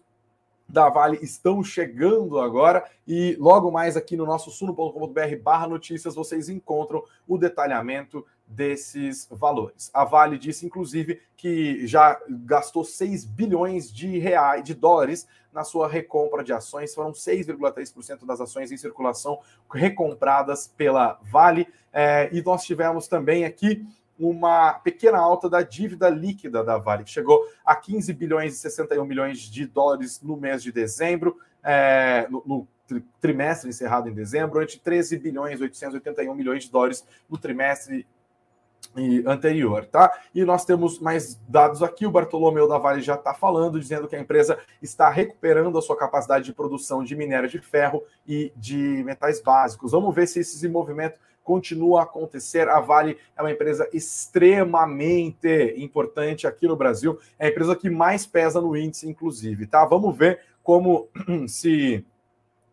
da 0.68 0.90
Vale 0.90 1.20
estão 1.22 1.64
chegando 1.64 2.40
agora 2.40 2.84
e 3.08 3.36
logo 3.40 3.70
mais 3.72 3.96
aqui 3.96 4.16
no 4.16 4.26
nosso 4.26 4.50
suno.com.br 4.50 5.36
barra 5.42 5.68
notícias 5.68 6.16
vocês 6.16 6.50
encontram 6.50 7.04
o 7.28 7.38
detalhamento 7.38 8.26
desses 8.48 9.28
valores. 9.32 9.90
A 9.94 10.04
Vale 10.04 10.38
disse, 10.38 10.66
inclusive, 10.66 11.22
que 11.36 11.86
já 11.88 12.20
gastou 12.30 12.84
6 12.84 13.26
bilhões 13.26 13.92
de 13.92 14.18
reais, 14.20 14.64
de 14.64 14.74
dólares 14.74 15.28
na 15.52 15.64
sua 15.64 15.88
recompra 15.88 16.44
de 16.44 16.54
ações. 16.54 16.94
Foram 16.94 17.12
6,3% 17.12 18.26
das 18.26 18.42
ações 18.42 18.72
em 18.72 18.78
circulação 18.78 19.40
recompradas 19.72 20.68
pela 20.68 21.20
Vale. 21.24 21.68
É, 21.92 22.30
e 22.32 22.42
nós 22.42 22.64
tivemos 22.64 23.08
também 23.08 23.46
aqui 23.46 23.86
uma 24.30 24.74
pequena 24.74 25.18
alta 25.18 25.50
da 25.50 25.62
dívida 25.62 26.10
líquida 26.10 26.64
da 26.64 26.78
Vale, 26.78 27.04
que 27.04 27.10
chegou 27.10 27.46
a 27.66 27.76
15 27.76 28.14
bilhões 28.14 28.54
e 28.54 28.58
61 28.58 29.06
milhões 29.06 29.40
de 29.40 29.66
dólares 29.66 30.22
no 30.22 30.38
mês 30.38 30.64
de 30.64 30.72
dezembro, 30.72 31.38
é, 31.64 32.28
no, 32.30 32.44
no, 32.46 32.68
trimestre 33.20 33.70
encerrado 33.70 34.10
em 34.10 34.14
dezembro, 34.14 34.60
ante 34.60 34.80
13 34.80 35.18
bilhões 35.18 35.60
e 35.60 35.64
881 35.64 36.36
milhões 36.36 36.64
de 36.64 36.72
dólares 36.72 37.06
no 37.30 37.38
trimestre 37.38 38.06
anterior, 39.26 39.86
tá? 39.86 40.12
E 40.36 40.44
nós 40.44 40.66
temos 40.66 41.00
mais 41.00 41.40
dados 41.48 41.82
aqui. 41.82 42.06
O 42.06 42.12
Bartolomeu 42.12 42.68
da 42.68 42.78
Vale 42.78 43.02
já 43.02 43.16
está 43.16 43.34
falando, 43.34 43.80
dizendo 43.80 44.08
que 44.08 44.16
a 44.16 44.20
empresa 44.20 44.60
está 44.82 45.10
recuperando 45.10 45.78
a 45.78 45.82
sua 45.82 45.98
capacidade 45.98 46.46
de 46.46 46.54
produção 46.54 47.04
de 47.04 47.16
minério 47.16 47.50
de 47.50 47.60
ferro 47.60 48.04
e 48.28 48.52
de 48.56 49.04
metais 49.04 49.42
básicos. 49.42 49.94
Vamos 49.94 50.14
ver 50.14 50.28
se 50.28 50.42
esse 50.42 50.68
movimento 50.68 51.20
continua 51.44 52.02
a 52.02 52.04
acontecer. 52.04 52.70
A 52.70 52.80
Vale 52.80 53.18
é 53.36 53.42
uma 53.42 53.52
empresa 53.52 53.88
extremamente 53.94 55.74
importante 55.78 56.48
aqui 56.48 56.68
no 56.68 56.76
Brasil, 56.76 57.20
é 57.38 57.48
a 57.48 57.50
empresa 57.50 57.76
que 57.76 57.90
mais 57.90 58.26
pesa 58.26 58.62
no 58.62 58.76
índice, 58.76 59.08
inclusive, 59.10 59.68
tá? 59.68 59.86
Vamos 59.86 60.16
ver 60.18 60.40
como 60.64 61.10
se 61.48 62.06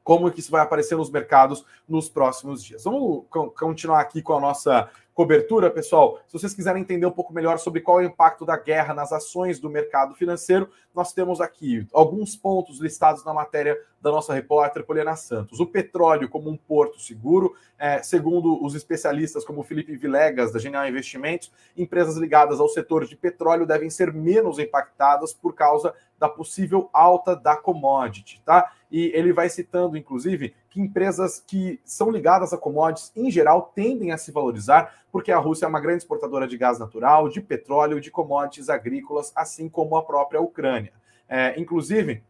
como 0.03 0.31
que 0.31 0.41
isso 0.41 0.51
vai 0.51 0.63
aparecer 0.63 0.97
nos 0.97 1.11
mercados 1.11 1.65
nos 1.89 2.09
próximos 2.09 2.65
dias. 2.65 2.85
Vamos 2.85 3.27
continuar 3.57 4.01
aqui 4.01 4.23
com 4.23 4.33
a 4.33 4.41
nossa 4.41 4.91
cobertura, 5.21 5.71
pessoal. 5.71 6.19
Se 6.27 6.33
vocês 6.33 6.55
quiserem 6.55 6.81
entender 6.81 7.05
um 7.05 7.11
pouco 7.11 7.31
melhor 7.31 7.59
sobre 7.59 7.83
qual 7.83 8.01
é 8.01 8.05
o 8.05 8.07
impacto 8.07 8.47
da 8.47 8.57
guerra 8.57 8.95
nas 8.95 9.13
ações 9.13 9.61
do 9.61 9.69
mercado 9.69 10.15
financeiro, 10.15 10.71
nós 10.95 11.13
temos 11.13 11.43
aqui 11.43 11.87
alguns 11.93 12.35
pontos 12.35 12.81
listados 12.81 13.23
na 13.23 13.35
matéria 13.35 13.77
da 14.01 14.11
nossa 14.11 14.33
repórter 14.33 14.83
Poliana 14.83 15.15
Santos. 15.17 15.61
O 15.61 15.67
petróleo 15.67 16.27
como 16.27 16.49
um 16.49 16.57
porto 16.57 16.99
seguro, 16.99 17.55
é, 17.79 18.03
segundo 18.03 18.65
os 18.65 18.75
especialistas 18.75 19.45
como 19.45 19.63
Felipe 19.63 19.95
Vilegas, 19.95 20.53
da 20.53 20.59
Genial 20.59 20.89
Investimentos, 20.89 21.53
empresas 21.77 22.17
ligadas 22.17 22.59
ao 22.59 22.71
setor 22.71 23.05
de 23.05 23.15
petróleo 23.15 23.67
devem 23.67 23.91
ser 23.91 24.15
menos 24.15 24.59
impactadas 24.59 25.35
por 25.35 25.55
causa 25.55 25.93
da 26.19 26.31
possível 26.31 26.89
alta 26.95 27.37
da 27.37 27.57
commodity, 27.57 28.43
tá? 28.45 28.73
E 28.91 29.13
ele 29.15 29.35
vai 29.35 29.49
citando, 29.51 29.97
inclusive, 29.97 30.55
que 30.71 30.81
empresas 30.81 31.43
que 31.45 31.81
são 31.85 32.11
ligadas 32.11 32.53
a 32.53 32.57
commodities, 32.57 33.13
em 33.17 33.31
geral, 33.31 33.73
tendem 33.75 34.13
a 34.13 34.17
se 34.17 34.31
valorizar, 34.31 34.95
porque 35.11 35.33
a 35.33 35.39
Rússia 35.39 35.67
é 35.67 35.69
uma 35.69 35.81
grande 35.81 36.05
exportadora 36.05 36.47
de 36.47 36.57
gás 36.57 36.79
natural, 36.79 37.29
de 37.29 37.41
petróleo, 37.41 38.01
de 38.01 38.11
commodities 38.11 38.69
agrícolas, 38.69 39.33
assim 39.35 39.69
como 39.69 39.97
a 39.97 40.05
própria 40.05 40.41
Ucrânia. 40.41 40.93
É, 41.29 41.61
inclusive, 41.61 42.23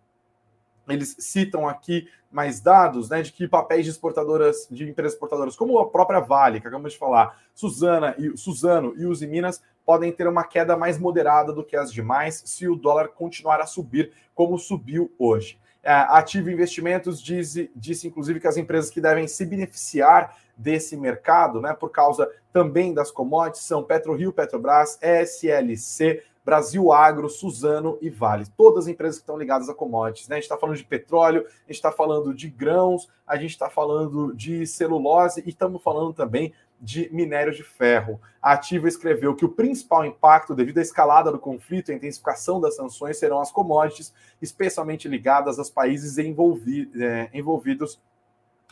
eles 0.88 1.16
citam 1.18 1.68
aqui 1.68 2.09
mais 2.30 2.61
dados 2.61 3.11
né, 3.11 3.22
de 3.22 3.32
que 3.32 3.47
papéis 3.47 3.84
de 3.84 3.91
exportadoras, 3.91 4.66
de 4.70 4.88
empresas 4.88 5.12
exportadoras, 5.12 5.55
como 5.55 5.78
a 5.78 5.88
própria 5.88 6.20
Vale, 6.20 6.61
que 6.61 6.66
acabamos 6.66 6.93
de 6.93 6.99
falar, 6.99 7.38
Suzana 7.55 8.14
e 8.18 8.36
Suzano 8.36 8.95
e 8.97 9.05
Uzi 9.05 9.26
Minas, 9.26 9.62
podem 9.84 10.12
ter 10.12 10.26
uma 10.26 10.45
queda 10.45 10.76
mais 10.76 10.99
moderada 10.99 11.53
do 11.53 11.64
que 11.64 11.76
as 11.76 11.93
demais 11.93 12.43
se 12.47 12.68
o 12.68 12.76
dólar 12.76 13.09
continuar 13.09 13.61
a 13.61 13.66
subir 13.66 14.12
como 14.34 14.59
subiu 14.59 15.12
hoje. 15.18 15.59
É, 15.83 15.93
Ativo 15.93 16.51
Investimentos 16.51 17.22
diz, 17.22 17.55
disse, 17.74 18.07
inclusive, 18.07 18.41
que 18.41 18.47
as 18.47 18.57
empresas 18.57 18.91
que 18.91 19.01
devem 19.01 19.26
se 19.26 19.47
beneficiar 19.47 20.37
desse 20.57 20.97
mercado, 20.97 21.61
né, 21.61 21.72
por 21.72 21.91
causa 21.91 22.31
também 22.53 22.93
das 22.93 23.11
commodities, 23.11 23.62
são 23.62 23.83
PetroRio, 23.83 24.33
Petrobras, 24.33 24.99
SLC, 25.01 26.22
Brasil 26.45 26.93
Agro, 26.93 27.28
Suzano 27.28 27.99
e 28.01 28.11
Vale. 28.11 28.45
Todas 28.57 28.85
as 28.85 28.89
empresas 28.89 29.16
que 29.16 29.22
estão 29.22 29.39
ligadas 29.39 29.68
a 29.68 29.74
commodities. 29.74 30.28
Né? 30.28 30.37
A 30.37 30.39
gente 30.39 30.45
está 30.45 30.57
falando 30.57 30.76
de 30.76 30.85
petróleo, 30.85 31.47
a 31.47 31.66
gente 31.68 31.76
está 31.76 31.93
falando 31.93 32.35
de 32.35 32.49
grãos, 32.49 33.09
a 33.26 33.37
gente 33.37 33.51
está 33.51 33.70
falando 33.70 34.35
de 34.35 34.66
celulose 34.66 35.43
e 35.45 35.51
estamos 35.51 35.83
falando 35.83 36.12
também 36.12 36.53
de 36.81 37.12
minério 37.12 37.53
de 37.53 37.62
ferro. 37.62 38.18
A 38.41 38.53
Ativa 38.53 38.89
escreveu 38.89 39.35
que 39.35 39.45
o 39.45 39.51
principal 39.51 40.05
impacto 40.05 40.55
devido 40.55 40.78
à 40.78 40.83
escalada 40.83 41.31
do 41.31 41.39
conflito 41.39 41.91
e 41.91 41.93
à 41.93 41.97
intensificação 41.97 42.61
das 42.61 42.76
sanções 42.76 43.18
serão 43.18 43.41
as 43.41 43.53
commodities, 43.53 44.14
especialmente 44.41 45.07
ligadas 45.07 45.59
aos 45.59 45.68
países 45.68 46.16
envolvi 46.16 46.91
é, 46.97 47.28
envolvidos 47.35 48.01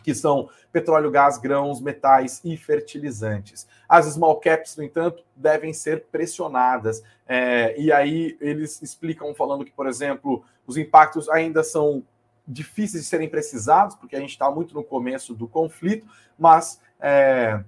que 0.02 0.14
são 0.14 0.48
petróleo, 0.72 1.10
gás, 1.10 1.36
grãos, 1.36 1.80
metais 1.80 2.40
e 2.42 2.56
fertilizantes. 2.56 3.66
As 3.86 4.06
small 4.06 4.40
caps, 4.40 4.76
no 4.76 4.82
entanto, 4.82 5.22
devem 5.36 5.72
ser 5.74 6.04
pressionadas. 6.04 7.02
É, 7.26 7.78
e 7.78 7.92
aí 7.92 8.38
eles 8.40 8.80
explicam 8.80 9.34
falando 9.34 9.64
que, 9.64 9.72
por 9.72 9.86
exemplo, 9.86 10.42
os 10.66 10.78
impactos 10.78 11.28
ainda 11.28 11.62
são 11.62 12.02
difíceis 12.46 13.02
de 13.02 13.08
serem 13.08 13.28
precisados, 13.28 13.94
porque 13.96 14.16
a 14.16 14.20
gente 14.20 14.30
está 14.30 14.50
muito 14.50 14.74
no 14.74 14.82
começo 14.82 15.34
do 15.34 15.46
conflito, 15.46 16.06
mas 16.38 16.80
é, 16.98 17.62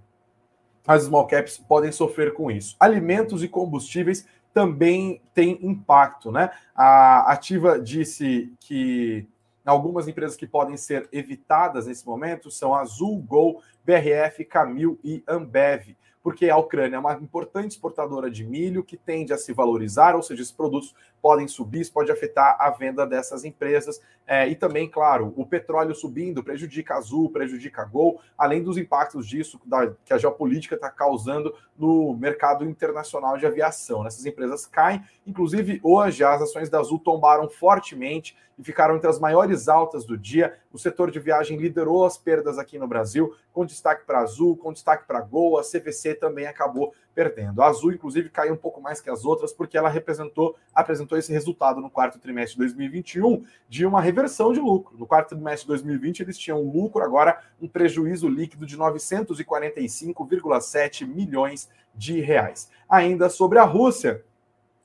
as 0.87 1.05
small 1.05 1.27
caps 1.27 1.59
podem 1.59 1.93
sofrer 1.93 2.35
com 2.35 2.51
isso. 2.51 2.77
Alimentos 2.79 3.43
e 3.43 3.49
combustíveis 3.49 4.27
também 4.53 5.23
têm 5.33 5.59
impacto, 5.63 6.33
né? 6.33 6.51
A 6.75 7.33
Ativa 7.33 7.79
disse 7.79 8.53
que 8.61 9.27
algumas 9.65 10.09
empresas 10.09 10.37
que 10.37 10.47
podem 10.47 10.77
ser 10.77 11.09
evitadas 11.13 11.87
nesse 11.87 12.05
momento 12.05 12.51
são 12.51 12.75
Azul, 12.75 13.19
Gol, 13.19 13.63
BRF, 13.85 14.45
Camil 14.45 14.99
e 15.05 15.23
Ambev 15.29 15.95
porque 16.23 16.51
a 16.51 16.57
Ucrânia 16.57 16.97
é 16.97 16.99
uma 16.99 17.15
importante 17.15 17.73
exportadora 17.73 18.31
de 18.31 18.45
milho 18.45 18.85
que 18.85 18.97
tende 18.97 19.33
a 19.33 19.39
se 19.39 19.53
valorizar, 19.53 20.15
ou 20.15 20.23
seja, 20.23 20.43
esses 20.43 20.53
produtos 20.53 20.95
podem 21.21 21.47
subir, 21.47 21.81
isso 21.81 21.93
pode 21.93 22.11
afetar 22.11 22.57
a 22.59 22.71
venda 22.71 23.07
dessas 23.07 23.45
empresas. 23.45 24.01
É, 24.27 24.49
e 24.49 24.55
também, 24.55 24.89
claro, 24.89 25.33
o 25.37 25.45
petróleo 25.45 25.95
subindo 25.95 26.43
prejudica 26.43 26.95
Azul, 26.95 27.31
prejudica 27.31 27.85
Gol, 27.85 28.21
além 28.39 28.63
dos 28.63 28.77
impactos 28.77 29.27
disso 29.27 29.61
da, 29.65 29.93
que 30.05 30.13
a 30.13 30.19
geopolítica 30.19 30.77
está 30.77 30.89
causando 30.89 31.53
no 31.77 32.15
mercado 32.15 32.65
internacional 32.65 33.37
de 33.37 33.47
aviação. 33.47 34.07
Essas 34.07 34.25
empresas 34.27 34.67
caem, 34.67 35.03
inclusive 35.27 35.81
hoje 35.83 36.23
as 36.23 36.43
ações 36.43 36.69
da 36.69 36.79
Azul 36.79 36.99
tombaram 36.99 37.49
fortemente 37.49 38.37
e 38.61 38.63
ficaram 38.63 38.97
entre 38.97 39.09
as 39.09 39.19
maiores 39.19 39.69
altas 39.69 40.05
do 40.05 40.17
dia. 40.17 40.55
O 40.71 40.79
setor 40.79 41.11
de 41.11 41.19
viagem 41.19 41.57
liderou 41.57 42.05
as 42.05 42.19
perdas 42.19 42.59
aqui 42.59 42.79
no 42.79 42.87
Brasil, 42.87 43.35
com 43.53 43.65
destaque 43.65 44.05
para 44.07 44.21
Azul, 44.21 44.57
com 44.57 44.73
destaque 44.73 45.07
para 45.07 45.21
Gol, 45.21 45.59
a 45.59 45.63
CVC 45.63 46.15
também 46.15 46.47
acabou 46.47 46.93
perdendo. 47.21 47.61
A 47.61 47.67
Azul, 47.67 47.93
inclusive, 47.93 48.31
caiu 48.31 48.55
um 48.55 48.57
pouco 48.57 48.81
mais 48.81 48.99
que 48.99 49.11
as 49.11 49.27
outras, 49.27 49.53
porque 49.53 49.77
ela 49.77 49.91
representou, 49.91 50.57
apresentou 50.75 51.19
esse 51.19 51.31
resultado 51.31 51.79
no 51.79 51.91
quarto 51.91 52.19
trimestre 52.19 52.55
de 52.55 52.61
2021 52.61 53.45
de 53.69 53.85
uma 53.85 54.01
reversão 54.01 54.55
de 54.55 54.61
lucro. 54.61 54.97
No 54.97 55.07
quarto 55.07 55.35
trimestre 55.35 55.65
de 55.65 55.69
2020, 55.69 56.21
eles 56.21 56.39
tinham 56.39 56.63
um 56.63 56.73
lucro, 56.73 57.05
agora 57.05 57.39
um 57.61 57.69
prejuízo 57.69 58.27
líquido 58.27 58.65
de 58.65 58.79
945,7 58.79 61.07
milhões 61.07 61.69
de 61.95 62.21
reais. 62.21 62.71
Ainda 62.89 63.29
sobre 63.29 63.59
a 63.59 63.65
Rússia, 63.65 64.25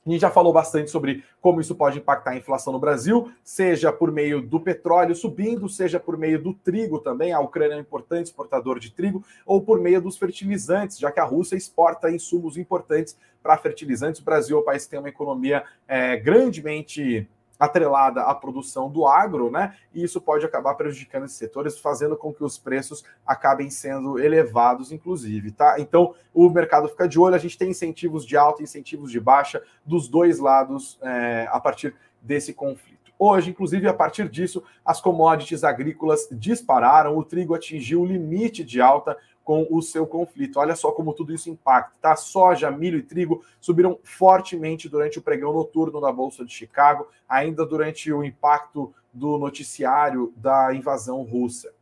a 0.06 0.10
gente 0.10 0.20
já 0.20 0.30
falou 0.30 0.52
bastante 0.52 0.90
sobre 0.90 1.24
como 1.40 1.60
isso 1.60 1.74
pode 1.74 1.98
impactar 1.98 2.30
a 2.30 2.36
inflação 2.36 2.72
no 2.72 2.78
Brasil, 2.78 3.32
seja 3.42 3.92
por 3.92 4.12
meio 4.12 4.40
do 4.40 4.60
petróleo 4.60 5.14
subindo, 5.14 5.68
seja 5.68 5.98
por 5.98 6.16
meio 6.16 6.40
do 6.40 6.54
trigo 6.54 7.00
também. 7.00 7.32
A 7.32 7.40
Ucrânia 7.40 7.74
é 7.74 7.76
um 7.76 7.80
importante 7.80 8.26
exportador 8.26 8.78
de 8.78 8.90
trigo, 8.90 9.24
ou 9.44 9.60
por 9.60 9.80
meio 9.80 10.00
dos 10.00 10.16
fertilizantes, 10.16 10.98
já 10.98 11.10
que 11.10 11.18
a 11.18 11.24
Rússia 11.24 11.56
exporta 11.56 12.10
insumos 12.10 12.56
importantes 12.56 13.18
para 13.42 13.56
fertilizantes. 13.56 14.20
O 14.20 14.24
Brasil 14.24 14.56
é 14.56 14.60
um 14.60 14.64
país 14.64 14.84
que 14.84 14.90
tem 14.90 14.98
uma 14.98 15.08
economia 15.08 15.64
é, 15.88 16.16
grandemente 16.16 17.28
atrelada 17.58 18.22
à 18.22 18.34
produção 18.34 18.90
do 18.90 19.06
agro, 19.06 19.50
né? 19.50 19.74
E 19.94 20.02
isso 20.02 20.20
pode 20.20 20.44
acabar 20.44 20.74
prejudicando 20.74 21.24
esses 21.24 21.36
setores, 21.36 21.78
fazendo 21.78 22.16
com 22.16 22.32
que 22.32 22.44
os 22.44 22.58
preços 22.58 23.04
acabem 23.26 23.70
sendo 23.70 24.18
elevados, 24.18 24.92
inclusive, 24.92 25.50
tá? 25.52 25.76
Então, 25.78 26.14
o 26.34 26.48
mercado 26.48 26.88
fica 26.88 27.08
de 27.08 27.18
olho, 27.18 27.34
a 27.34 27.38
gente 27.38 27.58
tem 27.58 27.70
incentivos 27.70 28.24
de 28.24 28.36
alta, 28.36 28.62
incentivos 28.62 29.10
de 29.10 29.20
baixa 29.20 29.62
dos 29.84 30.08
dois 30.08 30.38
lados 30.38 30.98
é, 31.02 31.48
a 31.50 31.58
partir 31.60 31.94
desse 32.20 32.52
conflito. 32.52 32.96
Hoje, 33.18 33.50
inclusive, 33.50 33.88
a 33.88 33.94
partir 33.94 34.28
disso, 34.28 34.62
as 34.84 35.00
commodities 35.00 35.64
agrícolas 35.64 36.28
dispararam, 36.30 37.16
o 37.16 37.24
trigo 37.24 37.54
atingiu 37.54 38.02
o 38.02 38.06
limite 38.06 38.62
de 38.62 38.78
alta, 38.80 39.16
com 39.46 39.64
o 39.70 39.80
seu 39.80 40.04
conflito. 40.08 40.58
Olha 40.58 40.74
só 40.74 40.90
como 40.90 41.14
tudo 41.14 41.32
isso 41.32 41.48
impacta, 41.48 41.92
tá? 42.02 42.16
Soja, 42.16 42.68
milho 42.68 42.98
e 42.98 43.02
trigo 43.02 43.44
subiram 43.60 43.96
fortemente 44.02 44.88
durante 44.88 45.20
o 45.20 45.22
pregão 45.22 45.52
noturno 45.52 46.00
da 46.00 46.10
Bolsa 46.10 46.44
de 46.44 46.52
Chicago, 46.52 47.06
ainda 47.28 47.64
durante 47.64 48.12
o 48.12 48.24
impacto 48.24 48.92
do 49.12 49.38
noticiário 49.38 50.34
da 50.36 50.74
invasão 50.74 51.22
russa. 51.22 51.72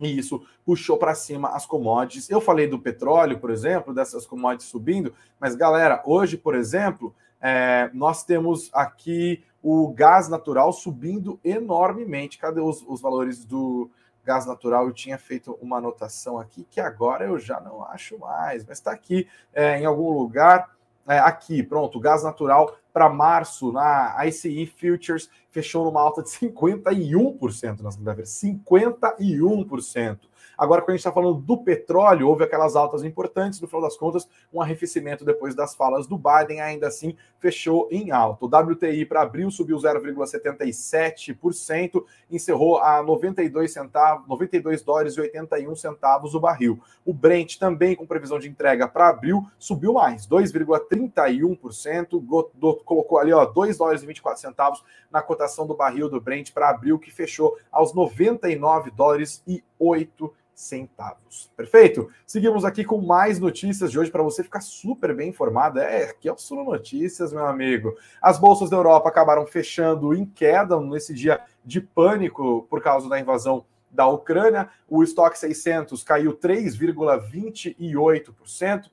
E 0.00 0.18
isso 0.18 0.42
puxou 0.64 0.96
para 0.96 1.14
cima 1.14 1.50
as 1.50 1.66
commodities. 1.66 2.30
Eu 2.30 2.40
falei 2.40 2.66
do 2.66 2.78
petróleo, 2.78 3.38
por 3.38 3.50
exemplo, 3.50 3.92
dessas 3.92 4.24
commodities 4.24 4.70
subindo, 4.70 5.12
mas 5.38 5.54
galera, 5.54 6.02
hoje, 6.06 6.38
por 6.38 6.54
exemplo, 6.54 7.14
é, 7.42 7.90
nós 7.92 8.24
temos 8.24 8.70
aqui 8.72 9.44
o 9.62 9.92
gás 9.92 10.30
natural 10.30 10.72
subindo 10.72 11.38
enormemente. 11.44 12.38
Cadê 12.38 12.62
os, 12.62 12.82
os 12.88 13.02
valores 13.02 13.44
do, 13.44 13.90
gás 14.26 14.44
natural, 14.44 14.86
eu 14.86 14.92
tinha 14.92 15.16
feito 15.16 15.56
uma 15.62 15.78
anotação 15.78 16.38
aqui 16.38 16.66
que 16.68 16.80
agora 16.80 17.24
eu 17.26 17.38
já 17.38 17.60
não 17.60 17.84
acho 17.84 18.18
mais, 18.18 18.66
mas 18.66 18.78
está 18.78 18.90
aqui 18.90 19.28
é, 19.54 19.78
em 19.78 19.86
algum 19.86 20.10
lugar. 20.10 20.74
É, 21.08 21.20
aqui, 21.20 21.62
pronto, 21.62 22.00
gás 22.00 22.24
natural 22.24 22.76
para 22.92 23.08
março 23.08 23.70
na 23.70 24.16
ICE 24.26 24.66
Futures 24.66 25.30
fechou 25.52 25.84
numa 25.84 26.00
alta 26.00 26.20
de 26.24 26.30
51% 26.50 27.80
na 27.80 27.92
segunda-feira. 27.92 28.28
51%. 28.28 30.18
Agora, 30.56 30.80
quando 30.80 30.90
a 30.90 30.92
gente 30.92 31.00
está 31.00 31.10
falando 31.12 31.40
do 31.40 31.58
petróleo, 31.58 32.28
houve 32.28 32.44
aquelas 32.44 32.76
altas 32.76 33.04
importantes, 33.04 33.60
no 33.60 33.68
final 33.68 33.82
das 33.82 33.96
contas, 33.96 34.28
um 34.52 34.62
arrefecimento 34.62 35.24
depois 35.24 35.54
das 35.54 35.74
falas 35.74 36.06
do 36.06 36.16
Biden, 36.16 36.60
ainda 36.60 36.86
assim 36.86 37.16
fechou 37.38 37.88
em 37.90 38.10
alto. 38.10 38.46
O 38.46 38.48
WTI 38.48 39.04
para 39.04 39.20
abril 39.22 39.50
subiu 39.50 39.76
0,77%, 39.76 42.04
encerrou 42.30 42.78
a 42.78 43.02
92 43.02 43.72
centavos, 43.72 44.28
92 44.28 44.82
dólares 44.82 45.16
e 45.16 45.20
81 45.20 45.74
centavos 45.76 46.34
o 46.34 46.40
barril. 46.40 46.80
O 47.04 47.12
Brent 47.12 47.58
também 47.58 47.94
com 47.94 48.06
previsão 48.06 48.38
de 48.38 48.48
entrega 48.48 48.88
para 48.88 49.08
abril 49.08 49.46
subiu 49.58 49.92
mais, 49.92 50.26
2,31%, 50.26 52.84
colocou 52.84 53.18
ali 53.18 53.32
ó 53.32 53.44
2 53.44 53.76
dólares 53.76 54.02
e 54.02 54.06
24 54.06 54.40
centavos 54.40 54.82
na 55.10 55.20
cotação 55.22 55.66
do 55.66 55.74
barril 55.74 56.08
do 56.08 56.20
Brent 56.20 56.52
para 56.52 56.70
abril 56.70 56.98
que 56.98 57.10
fechou 57.10 57.58
aos 57.70 57.92
99 57.94 58.90
dólares 58.90 59.42
e 59.46 59.62
8 59.78 60.32
centavos. 60.56 61.52
Perfeito? 61.54 62.10
Seguimos 62.26 62.64
aqui 62.64 62.82
com 62.82 63.00
mais 63.00 63.38
notícias 63.38 63.92
de 63.92 63.98
hoje 63.98 64.10
para 64.10 64.22
você 64.22 64.42
ficar 64.42 64.60
super 64.60 65.14
bem 65.14 65.28
informado. 65.28 65.78
É, 65.78 66.04
aqui 66.04 66.28
é 66.28 66.32
o 66.32 66.36
Notícias, 66.64 67.30
meu 67.32 67.46
amigo. 67.46 67.94
As 68.20 68.38
bolsas 68.38 68.70
da 68.70 68.76
Europa 68.76 69.10
acabaram 69.10 69.46
fechando 69.46 70.14
em 70.14 70.24
queda 70.24 70.80
nesse 70.80 71.12
dia 71.12 71.40
de 71.64 71.80
pânico 71.80 72.66
por 72.70 72.80
causa 72.82 73.08
da 73.08 73.20
invasão 73.20 73.64
da 73.90 74.06
Ucrânia. 74.06 74.70
O 74.88 75.02
estoque 75.02 75.36
600 75.38 76.02
caiu 76.02 76.34
3,28%. 76.36 78.90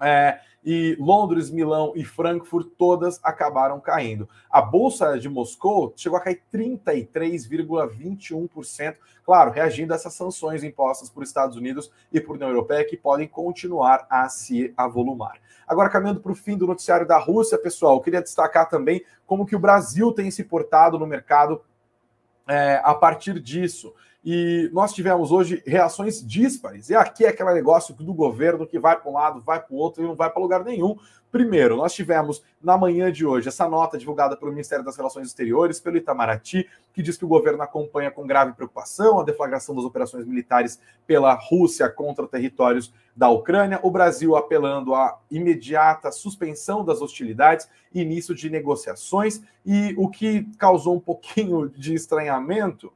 É, 0.00 0.38
e 0.70 0.94
Londres, 1.00 1.50
Milão 1.50 1.94
e 1.96 2.04
Frankfurt 2.04 2.68
todas 2.76 3.18
acabaram 3.22 3.80
caindo. 3.80 4.28
A 4.50 4.60
bolsa 4.60 5.18
de 5.18 5.26
Moscou 5.26 5.94
chegou 5.96 6.18
a 6.18 6.20
cair 6.20 6.42
33,21%, 6.52 8.96
claro, 9.24 9.50
reagindo 9.50 9.94
a 9.94 9.96
essas 9.96 10.12
sanções 10.12 10.62
impostas 10.62 11.08
por 11.08 11.22
Estados 11.22 11.56
Unidos 11.56 11.90
e 12.12 12.20
por 12.20 12.36
União 12.36 12.50
Europeia 12.50 12.84
que 12.84 12.98
podem 12.98 13.26
continuar 13.26 14.06
a 14.10 14.28
se 14.28 14.74
avolumar. 14.76 15.38
Agora, 15.66 15.88
caminhando 15.88 16.20
para 16.20 16.32
o 16.32 16.34
fim 16.34 16.54
do 16.54 16.66
noticiário 16.66 17.08
da 17.08 17.16
Rússia, 17.16 17.56
pessoal, 17.56 18.02
queria 18.02 18.20
destacar 18.20 18.68
também 18.68 19.02
como 19.26 19.46
que 19.46 19.56
o 19.56 19.58
Brasil 19.58 20.12
tem 20.12 20.30
se 20.30 20.44
portado 20.44 20.98
no 20.98 21.06
mercado 21.06 21.62
é, 22.46 22.78
a 22.84 22.94
partir 22.94 23.40
disso. 23.40 23.94
E 24.24 24.68
nós 24.72 24.92
tivemos 24.92 25.30
hoje 25.30 25.62
reações 25.66 26.26
díspares. 26.26 26.90
E 26.90 26.94
aqui 26.94 27.24
é 27.24 27.28
aquele 27.28 27.54
negócio 27.54 27.94
do 27.94 28.12
governo 28.12 28.66
que 28.66 28.78
vai 28.78 28.98
para 28.98 29.10
um 29.10 29.14
lado, 29.14 29.40
vai 29.40 29.60
para 29.60 29.72
o 29.72 29.76
outro 29.76 30.02
e 30.02 30.06
não 30.06 30.14
vai 30.14 30.28
para 30.28 30.42
lugar 30.42 30.64
nenhum. 30.64 30.96
Primeiro, 31.30 31.76
nós 31.76 31.92
tivemos 31.92 32.42
na 32.60 32.76
manhã 32.78 33.12
de 33.12 33.24
hoje 33.26 33.48
essa 33.48 33.68
nota 33.68 33.98
divulgada 33.98 34.34
pelo 34.34 34.50
Ministério 34.50 34.84
das 34.84 34.96
Relações 34.96 35.28
Exteriores, 35.28 35.78
pelo 35.78 35.98
Itamaraty, 35.98 36.66
que 36.92 37.02
diz 37.02 37.18
que 37.18 37.24
o 37.24 37.28
governo 37.28 37.62
acompanha 37.62 38.10
com 38.10 38.26
grave 38.26 38.54
preocupação 38.54 39.20
a 39.20 39.24
deflagração 39.24 39.74
das 39.74 39.84
operações 39.84 40.26
militares 40.26 40.80
pela 41.06 41.34
Rússia 41.34 41.88
contra 41.90 42.26
territórios 42.26 42.92
da 43.14 43.28
Ucrânia, 43.28 43.78
o 43.82 43.90
Brasil 43.90 44.36
apelando 44.36 44.94
à 44.94 45.18
imediata 45.30 46.10
suspensão 46.10 46.84
das 46.84 47.02
hostilidades 47.02 47.68
início 47.94 48.34
de 48.34 48.48
negociações. 48.48 49.42
E 49.66 49.94
o 49.98 50.08
que 50.08 50.44
causou 50.56 50.96
um 50.96 51.00
pouquinho 51.00 51.68
de 51.68 51.94
estranhamento 51.94 52.92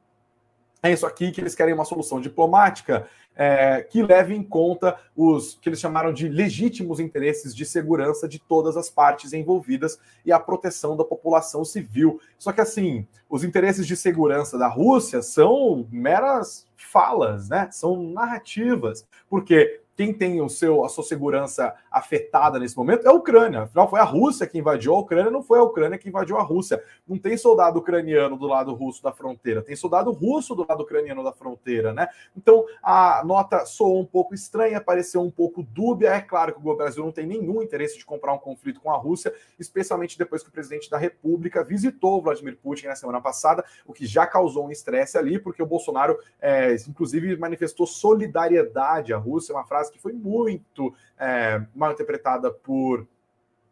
é 0.83 0.91
isso 0.91 1.05
aqui 1.05 1.31
que 1.31 1.39
eles 1.39 1.55
querem 1.55 1.73
uma 1.73 1.85
solução 1.85 2.19
diplomática 2.19 3.07
é, 3.35 3.81
que 3.81 4.03
leve 4.03 4.35
em 4.35 4.43
conta 4.43 4.97
os 5.15 5.57
que 5.59 5.69
eles 5.69 5.79
chamaram 5.79 6.13
de 6.13 6.27
legítimos 6.27 6.99
interesses 6.99 7.55
de 7.55 7.65
segurança 7.65 8.27
de 8.27 8.37
todas 8.37 8.77
as 8.77 8.89
partes 8.89 9.33
envolvidas 9.33 9.97
e 10.25 10.31
a 10.31 10.39
proteção 10.39 10.95
da 10.95 11.03
população 11.03 11.65
civil. 11.65 12.19
Só 12.37 12.51
que 12.51 12.61
assim, 12.61 13.07
os 13.29 13.43
interesses 13.43 13.87
de 13.87 13.95
segurança 13.95 14.57
da 14.57 14.67
Rússia 14.67 15.21
são 15.21 15.87
meras 15.89 16.67
falas, 16.75 17.49
né? 17.49 17.69
São 17.71 18.03
narrativas, 18.03 19.07
porque 19.29 19.81
quem 19.95 20.13
tem 20.13 20.41
o 20.41 20.49
seu, 20.49 20.83
a 20.83 20.89
sua 20.89 21.03
segurança 21.03 21.73
afetada 21.91 22.59
nesse 22.59 22.75
momento 22.75 23.05
é 23.05 23.09
a 23.09 23.13
Ucrânia. 23.13 23.63
Afinal, 23.63 23.89
foi 23.89 23.99
a 23.99 24.03
Rússia 24.03 24.47
que 24.47 24.57
invadiu 24.57 24.95
a 24.95 24.99
Ucrânia, 24.99 25.29
não 25.29 25.43
foi 25.43 25.59
a 25.59 25.63
Ucrânia 25.63 25.97
que 25.97 26.09
invadiu 26.09 26.37
a 26.37 26.41
Rússia. 26.41 26.83
Não 27.07 27.17
tem 27.17 27.37
soldado 27.37 27.79
ucraniano 27.79 28.37
do 28.37 28.47
lado 28.47 28.73
russo 28.73 29.03
da 29.03 29.11
fronteira, 29.11 29.61
tem 29.61 29.75
soldado 29.75 30.11
russo 30.11 30.55
do 30.55 30.65
lado 30.67 30.83
ucraniano 30.83 31.23
da 31.23 31.31
fronteira, 31.31 31.93
né? 31.93 32.07
Então 32.35 32.65
a 32.81 33.23
nota 33.25 33.65
soou 33.65 33.99
um 33.99 34.05
pouco 34.05 34.33
estranha, 34.33 34.81
pareceu 34.81 35.21
um 35.21 35.31
pouco 35.31 35.61
dúbia. 35.61 36.09
É 36.09 36.21
claro 36.21 36.53
que 36.53 36.67
o 36.67 36.75
Brasil 36.75 37.03
não 37.03 37.11
tem 37.11 37.25
nenhum 37.25 37.61
interesse 37.61 37.97
de 37.97 38.05
comprar 38.05 38.33
um 38.33 38.39
conflito 38.39 38.79
com 38.79 38.91
a 38.91 38.97
Rússia, 38.97 39.33
especialmente 39.59 40.17
depois 40.17 40.41
que 40.41 40.49
o 40.49 40.51
presidente 40.51 40.89
da 40.89 40.97
República 40.97 41.63
visitou 41.63 42.21
Vladimir 42.21 42.57
Putin 42.57 42.87
na 42.87 42.95
semana 42.95 43.21
passada, 43.21 43.63
o 43.85 43.93
que 43.93 44.05
já 44.05 44.25
causou 44.25 44.65
um 44.65 44.71
estresse 44.71 45.17
ali, 45.17 45.39
porque 45.39 45.61
o 45.61 45.65
Bolsonaro, 45.65 46.17
é, 46.41 46.75
inclusive, 46.87 47.35
manifestou 47.37 47.85
solidariedade 47.85 49.13
à 49.13 49.17
Rússia, 49.17 49.53
uma 49.53 49.65
frase 49.65 49.82
frase 49.83 49.91
que 49.91 49.99
foi 49.99 50.13
muito 50.13 50.93
é, 51.19 51.61
mal 51.75 51.91
interpretada 51.91 52.49
por 52.51 53.05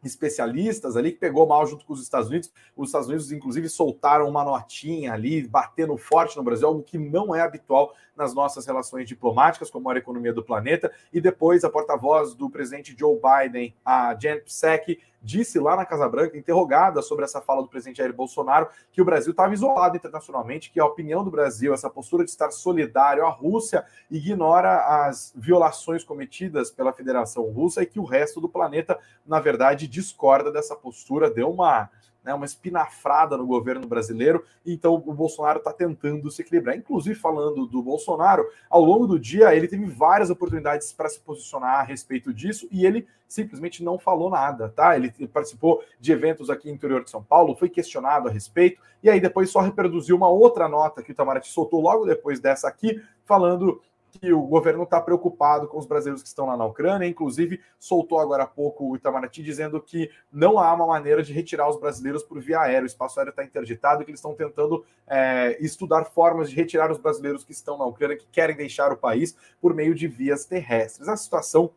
especialistas 0.03 0.97
ali, 0.97 1.11
que 1.11 1.19
pegou 1.19 1.47
mal 1.47 1.65
junto 1.65 1.85
com 1.85 1.93
os 1.93 2.01
Estados 2.01 2.27
Unidos. 2.27 2.51
Os 2.75 2.89
Estados 2.89 3.07
Unidos, 3.07 3.31
inclusive, 3.31 3.69
soltaram 3.69 4.27
uma 4.27 4.43
notinha 4.43 5.13
ali, 5.13 5.47
batendo 5.47 5.95
forte 5.95 6.35
no 6.35 6.43
Brasil, 6.43 6.67
algo 6.67 6.83
que 6.83 6.97
não 6.97 7.35
é 7.35 7.41
habitual 7.41 7.93
nas 8.21 8.33
nossas 8.33 8.65
relações 8.65 9.07
diplomáticas 9.07 9.69
com 9.69 9.79
a 9.79 9.81
maior 9.81 9.97
economia 9.97 10.31
do 10.31 10.43
planeta. 10.43 10.91
E 11.11 11.19
depois, 11.19 11.63
a 11.63 11.69
porta-voz 11.69 12.35
do 12.35 12.49
presidente 12.49 12.95
Joe 12.97 13.19
Biden, 13.19 13.75
a 13.83 14.15
Jen 14.15 14.39
Psaki, 14.41 14.99
disse 15.21 15.59
lá 15.59 15.75
na 15.75 15.85
Casa 15.85 16.07
Branca, 16.09 16.37
interrogada 16.37 17.01
sobre 17.01 17.25
essa 17.25 17.41
fala 17.41 17.61
do 17.61 17.67
presidente 17.67 17.97
Jair 17.97 18.13
Bolsonaro, 18.13 18.67
que 18.91 19.01
o 19.01 19.05
Brasil 19.05 19.31
estava 19.31 19.53
isolado 19.53 19.95
internacionalmente, 19.95 20.71
que 20.71 20.79
a 20.79 20.85
opinião 20.85 21.23
do 21.23 21.29
Brasil, 21.29 21.73
essa 21.73 21.89
postura 21.89 22.23
de 22.23 22.31
estar 22.31 22.49
solidário 22.51 23.25
à 23.25 23.29
Rússia, 23.29 23.85
ignora 24.09 25.07
as 25.07 25.31
violações 25.35 26.03
cometidas 26.03 26.71
pela 26.71 26.93
Federação 26.93 27.43
Russa 27.51 27.83
e 27.83 27.85
que 27.85 27.99
o 27.99 28.05
resto 28.05 28.41
do 28.41 28.49
planeta, 28.49 28.97
na 29.25 29.39
verdade, 29.39 29.87
discorda 29.87 30.51
dessa 30.51 30.75
postura, 30.75 31.29
deu 31.29 31.51
uma 31.51 31.89
né, 32.23 32.33
uma 32.33 32.45
espinafrada 32.45 33.37
no 33.37 33.45
governo 33.45 33.87
brasileiro, 33.87 34.43
então 34.65 34.95
o 34.95 35.13
Bolsonaro 35.13 35.59
está 35.59 35.73
tentando 35.73 36.29
se 36.29 36.41
equilibrar. 36.41 36.75
Inclusive, 36.75 37.15
falando 37.15 37.65
do 37.65 37.81
Bolsonaro, 37.81 38.47
ao 38.69 38.83
longo 38.83 39.07
do 39.07 39.19
dia 39.19 39.55
ele 39.55 39.67
teve 39.67 39.85
várias 39.85 40.29
oportunidades 40.29 40.93
para 40.93 41.09
se 41.09 41.19
posicionar 41.19 41.79
a 41.79 41.83
respeito 41.83 42.33
disso 42.33 42.67
e 42.71 42.85
ele 42.85 43.07
simplesmente 43.27 43.83
não 43.83 43.97
falou 43.97 44.29
nada, 44.29 44.69
tá? 44.69 44.95
Ele 44.95 45.09
participou 45.27 45.81
de 45.99 46.11
eventos 46.11 46.49
aqui 46.49 46.67
no 46.67 46.75
interior 46.75 47.03
de 47.03 47.09
São 47.09 47.23
Paulo, 47.23 47.55
foi 47.55 47.69
questionado 47.69 48.27
a 48.27 48.31
respeito, 48.31 48.81
e 49.01 49.09
aí 49.09 49.21
depois 49.21 49.49
só 49.49 49.61
reproduziu 49.61 50.17
uma 50.17 50.27
outra 50.27 50.67
nota 50.67 51.01
que 51.01 51.11
o 51.11 51.13
Itamaraty 51.13 51.47
soltou 51.47 51.81
logo 51.81 52.05
depois 52.05 52.41
dessa 52.41 52.67
aqui, 52.67 53.01
falando 53.23 53.81
que 54.11 54.33
o 54.33 54.41
governo 54.41 54.83
está 54.83 54.99
preocupado 54.99 55.67
com 55.67 55.77
os 55.77 55.85
brasileiros 55.85 56.21
que 56.21 56.27
estão 56.27 56.45
lá 56.45 56.57
na 56.57 56.65
Ucrânia, 56.65 57.07
inclusive 57.07 57.61
soltou 57.79 58.19
agora 58.19 58.43
há 58.43 58.47
pouco 58.47 58.89
o 58.89 58.95
Itamaraty 58.95 59.41
dizendo 59.41 59.81
que 59.81 60.09
não 60.31 60.59
há 60.59 60.73
uma 60.73 60.85
maneira 60.85 61.23
de 61.23 61.31
retirar 61.31 61.69
os 61.69 61.79
brasileiros 61.79 62.23
por 62.23 62.39
via 62.41 62.59
aérea, 62.59 62.83
o 62.83 62.85
espaço 62.85 63.19
aéreo 63.19 63.31
está 63.31 63.43
interditado 63.43 64.03
que 64.03 64.11
eles 64.11 64.19
estão 64.19 64.35
tentando 64.35 64.85
é, 65.07 65.57
estudar 65.61 66.05
formas 66.05 66.49
de 66.49 66.55
retirar 66.55 66.91
os 66.91 66.97
brasileiros 66.97 67.43
que 67.43 67.51
estão 67.51 67.77
na 67.77 67.85
Ucrânia, 67.85 68.17
que 68.17 68.27
querem 68.31 68.55
deixar 68.55 68.91
o 68.91 68.97
país 68.97 69.35
por 69.61 69.73
meio 69.73 69.95
de 69.95 70.07
vias 70.07 70.45
terrestres. 70.45 71.07
A 71.07 71.15
situação 71.15 71.71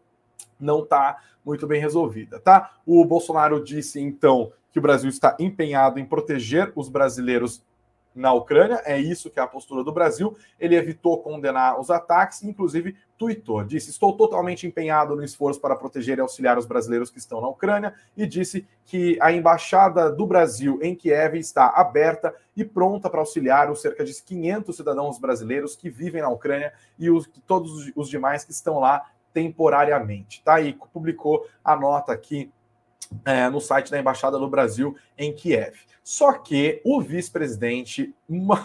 não 0.59 0.83
está 0.83 1.19
muito 1.45 1.67
bem 1.67 1.81
resolvida, 1.81 2.41
tá? 2.41 2.73
O 2.87 3.05
Bolsonaro 3.05 3.63
disse 3.63 4.01
então 4.01 4.53
que 4.73 4.79
o 4.79 4.83
Brasil 4.83 5.09
está 5.09 5.37
empenhado 5.39 6.01
em 6.01 6.05
proteger 6.05 6.73
os 6.75 6.89
brasileiros 6.89 7.63
na 8.15 8.33
Ucrânia, 8.33 8.81
é 8.85 8.99
isso 8.99 9.31
que 9.31 9.41
é 9.41 9.43
a 9.43 9.47
postura 9.47 9.83
do 9.83 9.93
Brasil. 9.93 10.37
Ele 10.59 10.77
evitou 10.77 11.21
condenar 11.21 11.81
os 11.81 11.91
ataques, 11.91 12.43
inclusive 12.43 12.97
tuitou, 13.19 13.65
disse: 13.65 13.91
"Estou 13.91 14.17
totalmente 14.17 14.67
empenhado 14.67 15.17
no 15.17 15.25
esforço 15.25 15.61
para 15.61 15.75
proteger 15.75 16.19
e 16.19 16.21
auxiliar 16.21 16.57
os 16.57 16.67
brasileiros 16.67 17.11
que 17.11 17.19
estão 17.19 17.41
na 17.41 17.49
Ucrânia" 17.49 17.95
e 18.17 18.27
disse 18.27 18.67
que 18.85 19.19
a 19.21 19.33
embaixada 19.33 20.11
do 20.11 20.27
Brasil 20.27 20.79
em 20.83 20.95
Kiev 20.95 21.37
está 21.37 21.69
aberta 21.69 22.35
e 22.57 22.65
pronta 22.65 23.11
para 23.11 23.21
auxiliar 23.21 23.71
os 23.71 23.81
cerca 23.81 24.05
de 24.05 24.23
500 24.23 24.77
cidadãos 24.77 25.19
brasileiros 25.19 25.75
que 25.75 25.91
vivem 25.91 26.23
na 26.23 26.29
Ucrânia 26.29 26.73
e 26.99 27.11
os, 27.11 27.29
todos 27.47 27.91
os 27.97 28.09
demais 28.09 28.45
que 28.45 28.53
estão 28.53 28.79
lá 28.79 29.05
temporariamente. 29.33 30.41
Tá 30.45 30.55
aí 30.55 30.79
publicou 30.93 31.47
a 31.65 31.75
nota 31.75 32.13
aqui 32.13 32.53
é, 33.25 33.49
no 33.49 33.61
site 33.61 33.91
da 33.91 33.99
Embaixada 33.99 34.39
do 34.39 34.49
Brasil 34.49 34.97
em 35.17 35.33
Kiev. 35.33 35.75
Só 36.03 36.33
que 36.33 36.83
o 36.85 37.01
vice-presidente 37.01 38.15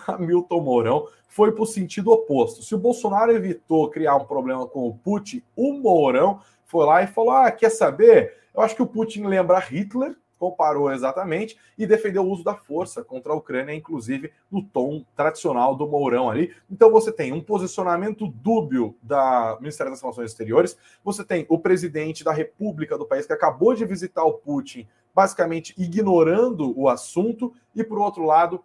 Hamilton 0.08 0.62
Mourão 0.62 1.08
foi 1.28 1.52
para 1.52 1.64
o 1.64 1.68
sentido 1.68 2.12
oposto. 2.12 2.62
Se 2.62 2.76
o 2.76 2.80
Bolsonaro 2.80 3.32
evitou 3.32 3.90
criar 3.90 4.16
um 4.16 4.26
problema 4.26 4.68
com 4.68 4.88
o 4.88 4.96
Putin, 4.96 5.42
o 5.56 5.74
Mourão 5.74 6.42
foi 6.66 6.86
lá 6.86 7.02
e 7.02 7.08
falou: 7.08 7.32
Ah, 7.32 7.52
quer 7.52 7.70
saber? 7.70 8.36
Eu 8.54 8.62
acho 8.62 8.76
que 8.76 8.82
o 8.82 8.88
Putin 8.88 9.24
lembra 9.26 9.60
Hitler 9.60 10.16
comparou 10.40 10.92
exatamente 10.92 11.58
e 11.78 11.86
defendeu 11.86 12.24
o 12.24 12.30
uso 12.30 12.44
da 12.44 12.56
força 12.56 13.04
contra 13.04 13.34
a 13.34 13.36
Ucrânia, 13.36 13.76
inclusive 13.76 14.32
no 14.50 14.64
tom 14.64 15.06
tradicional 15.16 15.76
do 15.76 15.88
Mourão 15.88 16.30
ali. 16.30 16.56
Então 16.72 16.90
você 16.90 17.12
tem 17.12 17.34
um 17.34 17.42
posicionamento 17.42 18.26
dúbio 18.26 18.96
da 19.04 19.58
Ministério 19.60 19.92
das 19.92 20.02
Relações 20.02 20.32
Exteriores, 20.32 20.78
você 21.04 21.24
tem 21.24 21.46
o 21.50 21.60
presidente 21.60 22.24
da 22.24 22.32
República 22.32 22.98
do 22.98 23.06
país 23.06 23.26
que 23.26 23.34
acabou 23.34 23.76
de 23.76 23.86
visitar 23.86 24.24
o 24.24 24.34
Putin, 24.34 24.88
basicamente 25.14 25.76
ignorando 25.78 26.74
o 26.80 26.88
assunto, 26.88 27.54
e 27.76 27.84
por 27.84 28.00
outro 28.00 28.24
lado, 28.24 28.64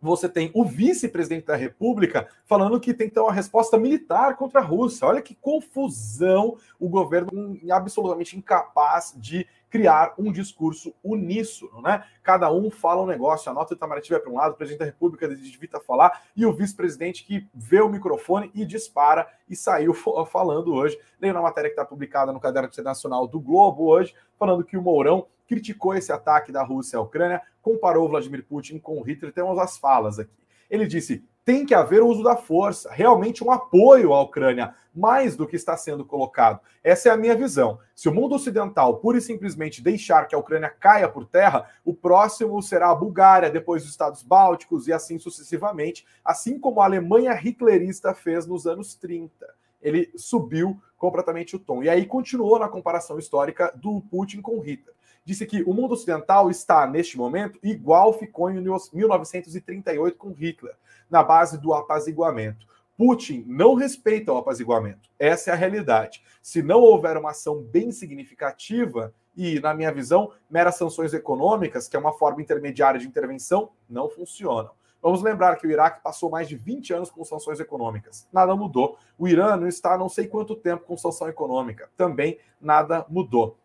você 0.00 0.28
tem 0.28 0.50
o 0.52 0.64
vice-presidente 0.64 1.46
da 1.46 1.54
República 1.54 2.28
falando 2.44 2.80
que 2.80 2.92
tem 2.92 3.08
que 3.08 3.14
ter 3.14 3.20
uma 3.20 3.32
resposta 3.32 3.78
militar 3.78 4.36
contra 4.36 4.60
a 4.60 4.64
Rússia. 4.64 5.06
Olha 5.06 5.22
que 5.22 5.36
confusão 5.36 6.56
o 6.78 6.88
governo 6.88 7.56
absolutamente 7.70 8.36
incapaz 8.36 9.14
de 9.16 9.46
criar 9.72 10.12
um 10.18 10.30
discurso 10.30 10.94
uníssono, 11.02 11.80
né? 11.80 12.04
Cada 12.22 12.52
um 12.52 12.70
fala 12.70 13.00
um 13.00 13.06
negócio, 13.06 13.50
a 13.50 13.54
nota 13.54 13.72
Itamaraty 13.72 14.10
vai 14.10 14.20
para 14.20 14.30
um 14.30 14.36
lado, 14.36 14.52
o 14.52 14.54
presidente 14.54 14.80
da 14.80 14.84
República 14.84 15.24
evita 15.24 15.80
falar, 15.80 16.24
e 16.36 16.44
o 16.44 16.52
vice-presidente 16.52 17.24
que 17.24 17.48
vê 17.54 17.80
o 17.80 17.88
microfone 17.88 18.50
e 18.54 18.66
dispara 18.66 19.26
e 19.48 19.56
saiu 19.56 19.94
falando 20.30 20.74
hoje. 20.74 21.00
Leio 21.18 21.32
na 21.32 21.40
matéria 21.40 21.70
que 21.70 21.72
está 21.72 21.86
publicada 21.86 22.34
no 22.34 22.38
Caderno 22.38 22.68
Internacional 22.68 23.26
do 23.26 23.40
Globo 23.40 23.86
hoje, 23.86 24.14
falando 24.38 24.62
que 24.62 24.76
o 24.76 24.82
Mourão 24.82 25.26
criticou 25.48 25.94
esse 25.94 26.12
ataque 26.12 26.52
da 26.52 26.62
Rússia 26.62 26.98
à 26.98 27.02
Ucrânia, 27.02 27.40
comparou 27.62 28.06
Vladimir 28.10 28.44
Putin 28.44 28.78
com 28.78 29.00
o 29.00 29.02
Hitler, 29.02 29.32
temos 29.32 29.58
as 29.58 29.78
falas 29.78 30.18
aqui. 30.18 30.36
Ele 30.68 30.86
disse: 30.86 31.24
tem 31.44 31.66
que 31.66 31.74
haver 31.74 32.02
o 32.02 32.06
uso 32.06 32.22
da 32.22 32.36
força, 32.36 32.90
realmente 32.92 33.42
um 33.42 33.50
apoio 33.50 34.12
à 34.12 34.22
Ucrânia, 34.22 34.74
mais 34.94 35.34
do 35.34 35.46
que 35.46 35.56
está 35.56 35.76
sendo 35.76 36.04
colocado. 36.04 36.60
Essa 36.84 37.08
é 37.08 37.12
a 37.12 37.16
minha 37.16 37.34
visão. 37.34 37.78
Se 37.96 38.08
o 38.08 38.14
mundo 38.14 38.34
ocidental 38.34 38.98
pura 38.98 39.18
e 39.18 39.20
simplesmente 39.20 39.82
deixar 39.82 40.28
que 40.28 40.34
a 40.34 40.38
Ucrânia 40.38 40.70
caia 40.70 41.08
por 41.08 41.26
terra, 41.26 41.68
o 41.84 41.92
próximo 41.92 42.62
será 42.62 42.90
a 42.90 42.94
Bulgária, 42.94 43.50
depois 43.50 43.82
os 43.82 43.90
Estados 43.90 44.22
Bálticos 44.22 44.86
e 44.86 44.92
assim 44.92 45.18
sucessivamente, 45.18 46.06
assim 46.24 46.58
como 46.58 46.80
a 46.80 46.84
Alemanha 46.84 47.34
hitlerista 47.34 48.14
fez 48.14 48.46
nos 48.46 48.66
anos 48.66 48.94
30. 48.94 49.32
Ele 49.80 50.12
subiu 50.16 50.80
completamente 50.96 51.56
o 51.56 51.58
tom. 51.58 51.82
E 51.82 51.88
aí 51.88 52.06
continuou 52.06 52.58
na 52.58 52.68
comparação 52.68 53.18
histórica 53.18 53.72
do 53.74 54.00
Putin 54.02 54.40
com 54.40 54.60
Hitler 54.60 54.94
disse 55.24 55.46
que 55.46 55.62
o 55.62 55.72
mundo 55.72 55.92
ocidental 55.92 56.50
está, 56.50 56.84
neste 56.86 57.16
momento, 57.16 57.58
igual 57.62 58.12
ficou 58.12 58.50
em 58.50 58.60
1938 58.60 60.18
com 60.18 60.32
Hitler, 60.32 60.74
na 61.12 61.22
base 61.22 61.58
do 61.58 61.74
apaziguamento. 61.74 62.66
Putin 62.96 63.44
não 63.46 63.74
respeita 63.74 64.32
o 64.32 64.38
apaziguamento. 64.38 65.10
Essa 65.18 65.50
é 65.50 65.52
a 65.52 65.56
realidade. 65.56 66.22
Se 66.40 66.62
não 66.62 66.80
houver 66.80 67.18
uma 67.18 67.30
ação 67.30 67.62
bem 67.62 67.92
significativa, 67.92 69.14
e, 69.36 69.60
na 69.60 69.74
minha 69.74 69.92
visão, 69.92 70.30
meras 70.50 70.76
sanções 70.76 71.14
econômicas, 71.14 71.88
que 71.88 71.96
é 71.96 71.98
uma 71.98 72.12
forma 72.12 72.42
intermediária 72.42 73.00
de 73.00 73.06
intervenção, 73.06 73.70
não 73.88 74.08
funcionam. 74.08 74.70
Vamos 75.00 75.22
lembrar 75.22 75.56
que 75.56 75.66
o 75.66 75.70
Iraque 75.70 76.02
passou 76.02 76.30
mais 76.30 76.48
de 76.48 76.56
20 76.56 76.94
anos 76.94 77.10
com 77.10 77.24
sanções 77.24 77.58
econômicas. 77.58 78.28
Nada 78.32 78.54
mudou. 78.54 78.96
O 79.18 79.26
Irã 79.26 79.56
não 79.56 79.66
está 79.66 79.98
não 79.98 80.08
sei 80.08 80.28
quanto 80.28 80.54
tempo 80.54 80.84
com 80.84 80.96
sanção 80.96 81.28
econômica. 81.28 81.90
Também 81.96 82.38
nada 82.60 83.04
mudou 83.08 83.58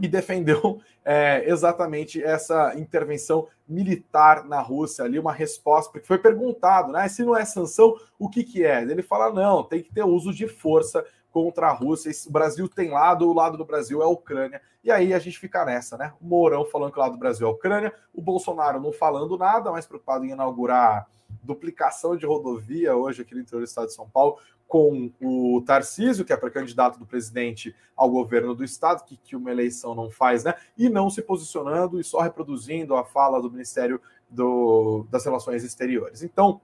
e 0.00 0.06
defendeu 0.06 0.80
é, 1.04 1.44
exatamente 1.48 2.22
essa 2.22 2.74
intervenção 2.76 3.48
militar 3.68 4.44
na 4.44 4.60
Rússia 4.60 5.04
ali, 5.04 5.18
uma 5.18 5.32
resposta, 5.32 5.90
porque 5.90 6.06
foi 6.06 6.18
perguntado, 6.18 6.92
né? 6.92 7.08
Se 7.08 7.24
não 7.24 7.36
é 7.36 7.44
sanção, 7.44 7.96
o 8.18 8.28
que, 8.28 8.44
que 8.44 8.64
é? 8.64 8.82
Ele 8.82 9.02
fala: 9.02 9.32
não, 9.32 9.62
tem 9.62 9.82
que 9.82 9.92
ter 9.92 10.04
uso 10.04 10.32
de 10.32 10.46
força 10.48 11.04
contra 11.30 11.68
a 11.68 11.72
Rússia. 11.72 12.10
O 12.26 12.32
Brasil 12.32 12.68
tem 12.68 12.90
lado, 12.90 13.28
o 13.28 13.34
lado 13.34 13.56
do 13.56 13.64
Brasil 13.64 14.00
é 14.00 14.04
a 14.04 14.08
Ucrânia. 14.08 14.60
E 14.82 14.90
aí 14.90 15.12
a 15.12 15.18
gente 15.18 15.38
fica 15.38 15.64
nessa, 15.64 15.96
né? 15.96 16.12
O 16.20 16.26
Mourão 16.26 16.64
falando 16.64 16.92
que 16.92 16.98
o 16.98 17.02
lado 17.02 17.12
do 17.12 17.18
Brasil 17.18 17.46
é 17.46 17.50
a 17.50 17.52
Ucrânia, 17.52 17.92
o 18.14 18.22
Bolsonaro 18.22 18.80
não 18.80 18.92
falando 18.92 19.36
nada, 19.36 19.70
mais 19.70 19.86
preocupado 19.86 20.24
em 20.24 20.30
inaugurar 20.30 21.06
duplicação 21.42 22.16
de 22.16 22.26
rodovia 22.26 22.96
hoje 22.96 23.22
aqui 23.22 23.34
no 23.34 23.40
interior 23.40 23.60
do 23.60 23.66
estado 23.66 23.86
de 23.86 23.94
São 23.94 24.08
Paulo, 24.08 24.38
com 24.68 25.10
o 25.18 25.62
Tarcísio, 25.66 26.26
que 26.26 26.32
é 26.32 26.36
pré-candidato 26.36 26.98
do 26.98 27.06
presidente 27.06 27.74
ao 27.96 28.10
governo 28.10 28.54
do 28.54 28.62
estado, 28.62 29.02
que, 29.02 29.16
que 29.16 29.34
uma 29.34 29.50
eleição 29.50 29.94
não 29.94 30.10
faz, 30.10 30.44
né? 30.44 30.54
E 30.76 30.90
não 30.90 31.08
se 31.08 31.22
posicionando 31.22 31.98
e 31.98 32.04
só 32.04 32.20
reproduzindo 32.20 32.94
a 32.94 33.02
fala 33.02 33.40
do 33.40 33.50
Ministério 33.50 33.98
do, 34.28 35.06
das 35.10 35.24
Relações 35.24 35.64
Exteriores. 35.64 36.22
Então, 36.22 36.60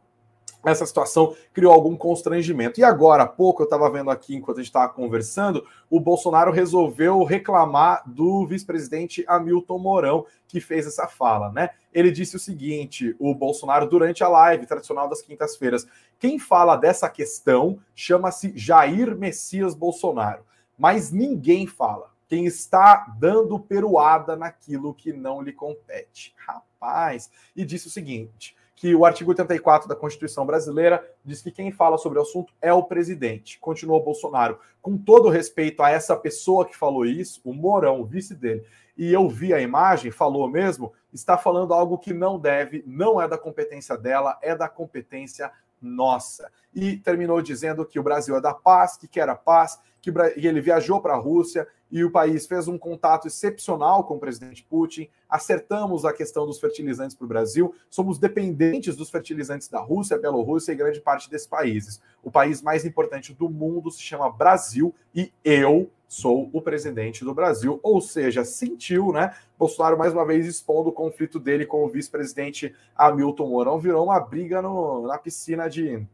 essa 0.64 0.86
situação 0.86 1.36
criou 1.52 1.72
algum 1.72 1.96
constrangimento. 1.96 2.80
E 2.80 2.84
agora 2.84 3.24
há 3.24 3.26
pouco, 3.26 3.62
eu 3.62 3.64
estava 3.64 3.90
vendo 3.90 4.10
aqui 4.10 4.34
enquanto 4.34 4.58
a 4.58 4.60
gente 4.60 4.70
estava 4.70 4.92
conversando, 4.92 5.64
o 5.90 6.00
Bolsonaro 6.00 6.50
resolveu 6.50 7.22
reclamar 7.24 8.02
do 8.06 8.46
vice-presidente 8.46 9.24
Hamilton 9.26 9.78
Mourão, 9.78 10.26
que 10.48 10.60
fez 10.60 10.86
essa 10.86 11.06
fala, 11.06 11.50
né? 11.52 11.70
Ele 11.92 12.10
disse 12.10 12.36
o 12.36 12.40
seguinte: 12.40 13.14
o 13.18 13.34
Bolsonaro, 13.34 13.88
durante 13.88 14.22
a 14.24 14.28
live 14.28 14.66
tradicional 14.66 15.08
das 15.08 15.22
quintas-feiras, 15.22 15.86
quem 16.18 16.38
fala 16.38 16.76
dessa 16.76 17.08
questão 17.08 17.78
chama-se 17.94 18.52
Jair 18.56 19.16
Messias 19.16 19.74
Bolsonaro, 19.74 20.44
mas 20.78 21.10
ninguém 21.10 21.66
fala. 21.66 22.12
Quem 22.26 22.46
está 22.46 23.14
dando 23.18 23.60
peruada 23.60 24.34
naquilo 24.34 24.94
que 24.94 25.12
não 25.12 25.42
lhe 25.42 25.52
compete. 25.52 26.34
Rapaz, 26.36 27.30
e 27.54 27.64
disse 27.64 27.86
o 27.86 27.90
seguinte 27.90 28.56
que 28.74 28.94
o 28.94 29.04
artigo 29.04 29.30
84 29.30 29.88
da 29.88 29.94
Constituição 29.94 30.44
brasileira 30.44 31.06
diz 31.24 31.40
que 31.40 31.50
quem 31.50 31.70
fala 31.70 31.96
sobre 31.96 32.18
o 32.18 32.22
assunto 32.22 32.52
é 32.60 32.72
o 32.72 32.82
presidente. 32.82 33.58
Continuou 33.58 34.02
Bolsonaro. 34.02 34.58
Com 34.82 34.98
todo 34.98 35.28
respeito 35.28 35.82
a 35.82 35.90
essa 35.90 36.16
pessoa 36.16 36.66
que 36.66 36.76
falou 36.76 37.06
isso, 37.06 37.40
o 37.44 37.54
Mourão, 37.54 38.00
o 38.00 38.04
vice 38.04 38.34
dele, 38.34 38.64
e 38.96 39.12
eu 39.12 39.28
vi 39.28 39.52
a 39.52 39.60
imagem, 39.60 40.10
falou 40.10 40.48
mesmo, 40.48 40.92
está 41.12 41.36
falando 41.36 41.74
algo 41.74 41.98
que 41.98 42.12
não 42.12 42.38
deve, 42.38 42.84
não 42.86 43.20
é 43.20 43.26
da 43.26 43.38
competência 43.38 43.96
dela, 43.96 44.38
é 44.42 44.54
da 44.54 44.68
competência 44.68 45.50
nossa. 45.84 46.50
E 46.74 46.96
terminou 46.96 47.40
dizendo 47.40 47.84
que 47.84 48.00
o 48.00 48.02
Brasil 48.02 48.36
é 48.36 48.40
da 48.40 48.54
paz, 48.54 48.96
que 48.96 49.06
quer 49.06 49.28
a 49.28 49.36
paz, 49.36 49.78
que 50.00 50.12
ele 50.36 50.60
viajou 50.60 51.00
para 51.00 51.14
a 51.14 51.18
Rússia 51.18 51.66
e 51.90 52.04
o 52.04 52.10
país 52.10 52.46
fez 52.46 52.66
um 52.66 52.76
contato 52.76 53.28
excepcional 53.28 54.04
com 54.04 54.16
o 54.16 54.18
presidente 54.18 54.66
Putin. 54.68 55.08
Acertamos 55.28 56.04
a 56.04 56.12
questão 56.12 56.44
dos 56.44 56.58
fertilizantes 56.58 57.16
para 57.16 57.24
o 57.24 57.28
Brasil. 57.28 57.74
Somos 57.88 58.18
dependentes 58.18 58.96
dos 58.96 59.10
fertilizantes 59.10 59.68
da 59.68 59.80
Rússia, 59.80 60.18
Bielorrússia 60.18 60.72
e 60.72 60.76
grande 60.76 61.00
parte 61.00 61.30
desses 61.30 61.46
países. 61.46 62.02
O 62.22 62.30
país 62.30 62.60
mais 62.60 62.84
importante 62.84 63.32
do 63.32 63.48
mundo 63.48 63.90
se 63.90 64.02
chama 64.02 64.30
Brasil 64.30 64.94
e 65.14 65.32
eu 65.44 65.88
sou 66.08 66.50
o 66.52 66.60
presidente 66.60 67.24
do 67.24 67.34
Brasil. 67.34 67.80
Ou 67.82 68.00
seja, 68.00 68.44
sentiu, 68.44 69.12
né? 69.12 69.34
Bolsonaro 69.58 69.98
mais 69.98 70.12
uma 70.12 70.24
vez 70.24 70.46
expondo 70.46 70.90
o 70.90 70.92
conflito 70.92 71.38
dele 71.38 71.66
com 71.66 71.84
o 71.84 71.88
vice-presidente 71.88 72.74
Hamilton 72.96 73.48
Mourão. 73.48 73.78
Virou 73.78 74.04
uma 74.04 74.20
briga 74.20 74.62
no, 74.62 75.06
na 75.06 75.18
piscina 75.18 75.68
de 75.68 76.06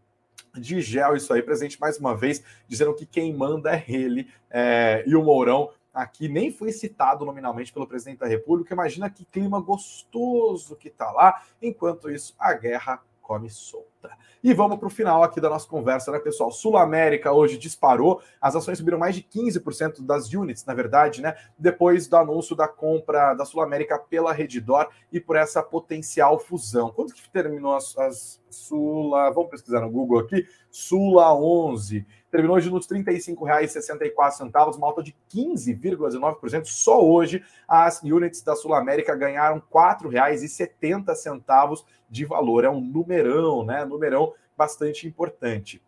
de 0.59 0.81
gel, 0.81 1.15
isso 1.15 1.33
aí, 1.33 1.43
presente 1.43 1.81
mais 1.81 1.99
uma 1.99 2.17
vez, 2.17 2.43
dizendo 2.67 2.93
que 2.93 3.07
quem 3.07 3.33
manda 3.33 3.73
é 3.73 3.85
ele 3.87 4.29
é, 4.51 5.05
e 5.07 5.15
o 5.15 5.23
Mourão 5.23 5.71
aqui 5.93 6.29
nem 6.29 6.53
foi 6.53 6.73
citado 6.73 7.25
nominalmente 7.25 7.73
pelo 7.73 7.87
presidente 7.87 8.19
da 8.19 8.27
República. 8.27 8.75
Imagina 8.75 9.11
que 9.11 9.25
clima 9.25 9.61
gostoso 9.61 10.77
que 10.77 10.91
tá 10.91 11.11
lá. 11.11 11.43
Enquanto 11.61 12.11
isso, 12.11 12.35
a 12.39 12.53
guerra 12.55 13.03
come 13.31 13.49
solta. 13.49 14.11
E 14.43 14.53
vamos 14.53 14.77
para 14.77 14.89
o 14.89 14.91
final 14.91 15.23
aqui 15.23 15.41
da 15.41 15.49
nossa 15.49 15.69
conversa, 15.69 16.11
né, 16.11 16.19
pessoal? 16.19 16.51
Sul 16.51 16.77
América 16.77 17.33
hoje 17.33 17.57
disparou, 17.57 18.21
as 18.41 18.57
ações 18.57 18.79
subiram 18.79 18.99
mais 18.99 19.15
de 19.15 19.23
15% 19.23 20.05
das 20.05 20.33
units, 20.33 20.65
na 20.65 20.75
verdade, 20.75 21.23
né? 21.23 21.37
Depois 21.57 22.09
do 22.09 22.17
anúncio 22.17 22.57
da 22.57 22.67
compra 22.67 23.33
da 23.35 23.45
Sul 23.45 23.63
América 23.63 23.97
pela 23.97 24.33
Redditor 24.33 24.89
e 25.13 25.21
por 25.21 25.37
essa 25.37 25.63
potencial 25.63 26.41
fusão. 26.41 26.91
Quando 26.91 27.15
que 27.15 27.31
terminou 27.31 27.77
as, 27.77 27.97
as 27.99 28.41
Sula? 28.51 29.31
Vamos 29.31 29.51
pesquisar 29.51 29.81
no 29.81 29.91
Google 29.91 30.19
aqui. 30.19 30.45
Sula 30.73 31.33
11 31.33 32.05
terminou 32.31 32.57
hoje 32.57 32.71
nos 32.71 32.89
R$ 32.89 33.03
35,64, 33.03 34.77
uma 34.77 34.87
alta 34.87 35.03
de 35.03 35.15
15,19%. 35.35 36.65
Só 36.65 37.05
hoje 37.05 37.45
as 37.69 38.03
units 38.03 38.43
da 38.43 38.55
Sul 38.55 38.75
América 38.75 39.15
ganharam 39.15 39.57
R$ 39.57 39.63
4,70 39.73 41.85
de 42.09 42.25
valor. 42.25 42.65
É 42.65 42.71
um 42.71 42.81
numerão, 42.81 43.65
né? 43.65 43.85
Numerão 43.85 44.33
bastante 44.57 45.07
importante. 45.07 45.83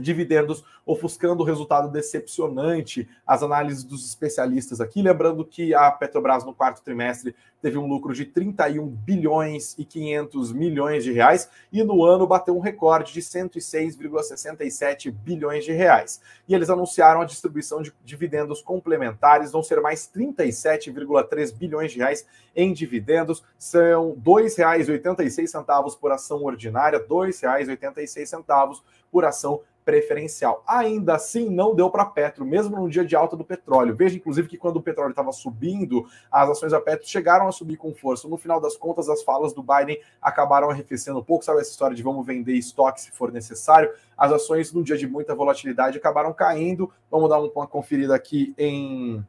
dividendos 0.01 0.65
ofuscando 0.85 1.43
o 1.43 1.47
resultado 1.47 1.91
decepcionante, 1.91 3.09
as 3.27 3.43
análises 3.43 3.83
dos 3.83 4.07
especialistas 4.07 4.81
aqui. 4.81 5.03
Lembrando 5.03 5.45
que 5.45 5.75
a 5.75 5.91
Petrobras 5.91 6.45
no 6.45 6.55
quarto 6.55 6.83
trimestre 6.83 7.35
teve 7.61 7.77
um 7.79 7.89
lucro 7.89 8.15
de 8.15 8.25
31 8.25 8.87
bilhões 8.87 9.75
e 9.77 9.85
500 9.85 10.53
milhões 10.53 11.03
de 11.03 11.11
reais 11.11 11.51
e 11.73 11.83
no 11.83 12.05
ano 12.05 12.25
bateu 12.27 12.57
um 12.57 12.61
recorde 12.61 13.13
de 13.13 13.21
106,67 13.21 15.11
bilhões 15.11 15.65
de 15.65 15.73
reais. 15.73 16.21
E 16.47 16.55
eles 16.55 16.71
anunciaram 16.71 17.23
a 17.23 17.25
distribuição 17.25 17.83
de 17.83 17.93
dividendos 18.05 18.63
complementares, 18.63 19.51
vão 19.51 19.65
ser 19.65 19.81
mais 19.81 20.09
37,3 20.15 21.53
bilhões 21.53 21.91
de 21.91 21.99
reais 21.99 22.25
em 22.55 22.73
dividendos, 22.73 23.43
são 23.59 24.11
R$ 24.11 24.21
2,86 24.25 25.99
por 25.99 26.13
ação 26.13 26.45
ordinária, 26.45 26.99
R$ 26.99 27.05
2,86 27.07 28.81
por 29.11 29.25
ação 29.25 29.61
preferencial. 29.87 30.65
Ainda 30.67 31.15
assim, 31.15 31.49
não 31.49 31.73
deu 31.73 31.89
para 31.89 32.05
Petro, 32.05 32.45
mesmo 32.45 32.77
no 32.77 32.91
dia 32.91 33.05
de 33.05 33.15
alta 33.15 33.37
do 33.37 33.45
petróleo. 33.45 33.95
Veja, 33.95 34.17
inclusive, 34.17 34.49
que 34.49 34.59
quando 34.59 34.79
o 34.79 34.83
petróleo 34.83 35.11
estava 35.11 35.31
subindo, 35.31 36.05
as 36.31 36.51
ações 36.51 36.73
da 36.73 36.81
Petro 36.81 37.07
chegaram 37.09 37.47
a 37.47 37.53
subir 37.53 37.77
com 37.77 37.95
força. 37.95 38.27
No 38.27 38.37
final 38.37 38.61
das 38.61 38.77
contas, 38.77 39.09
as 39.09 39.23
falas 39.23 39.53
do 39.53 39.63
Biden 39.63 40.01
acabaram 40.21 40.69
arrefecendo 40.69 41.21
um 41.21 41.23
pouco. 41.23 41.45
Sabe 41.45 41.61
essa 41.61 41.71
história 41.71 41.95
de 41.95 42.03
vamos 42.03 42.27
vender 42.27 42.55
estoque 42.55 43.01
se 43.01 43.13
for 43.13 43.31
necessário? 43.31 43.89
As 44.19 44.33
ações, 44.33 44.73
num 44.73 44.83
dia 44.83 44.97
de 44.97 45.07
muita 45.07 45.37
volatilidade, 45.37 45.97
acabaram 45.97 46.33
caindo. 46.33 46.93
Vamos 47.09 47.31
dar 47.31 47.39
uma 47.39 47.69
conferida 47.69 48.13
aqui 48.13 48.53
em, 48.59 49.25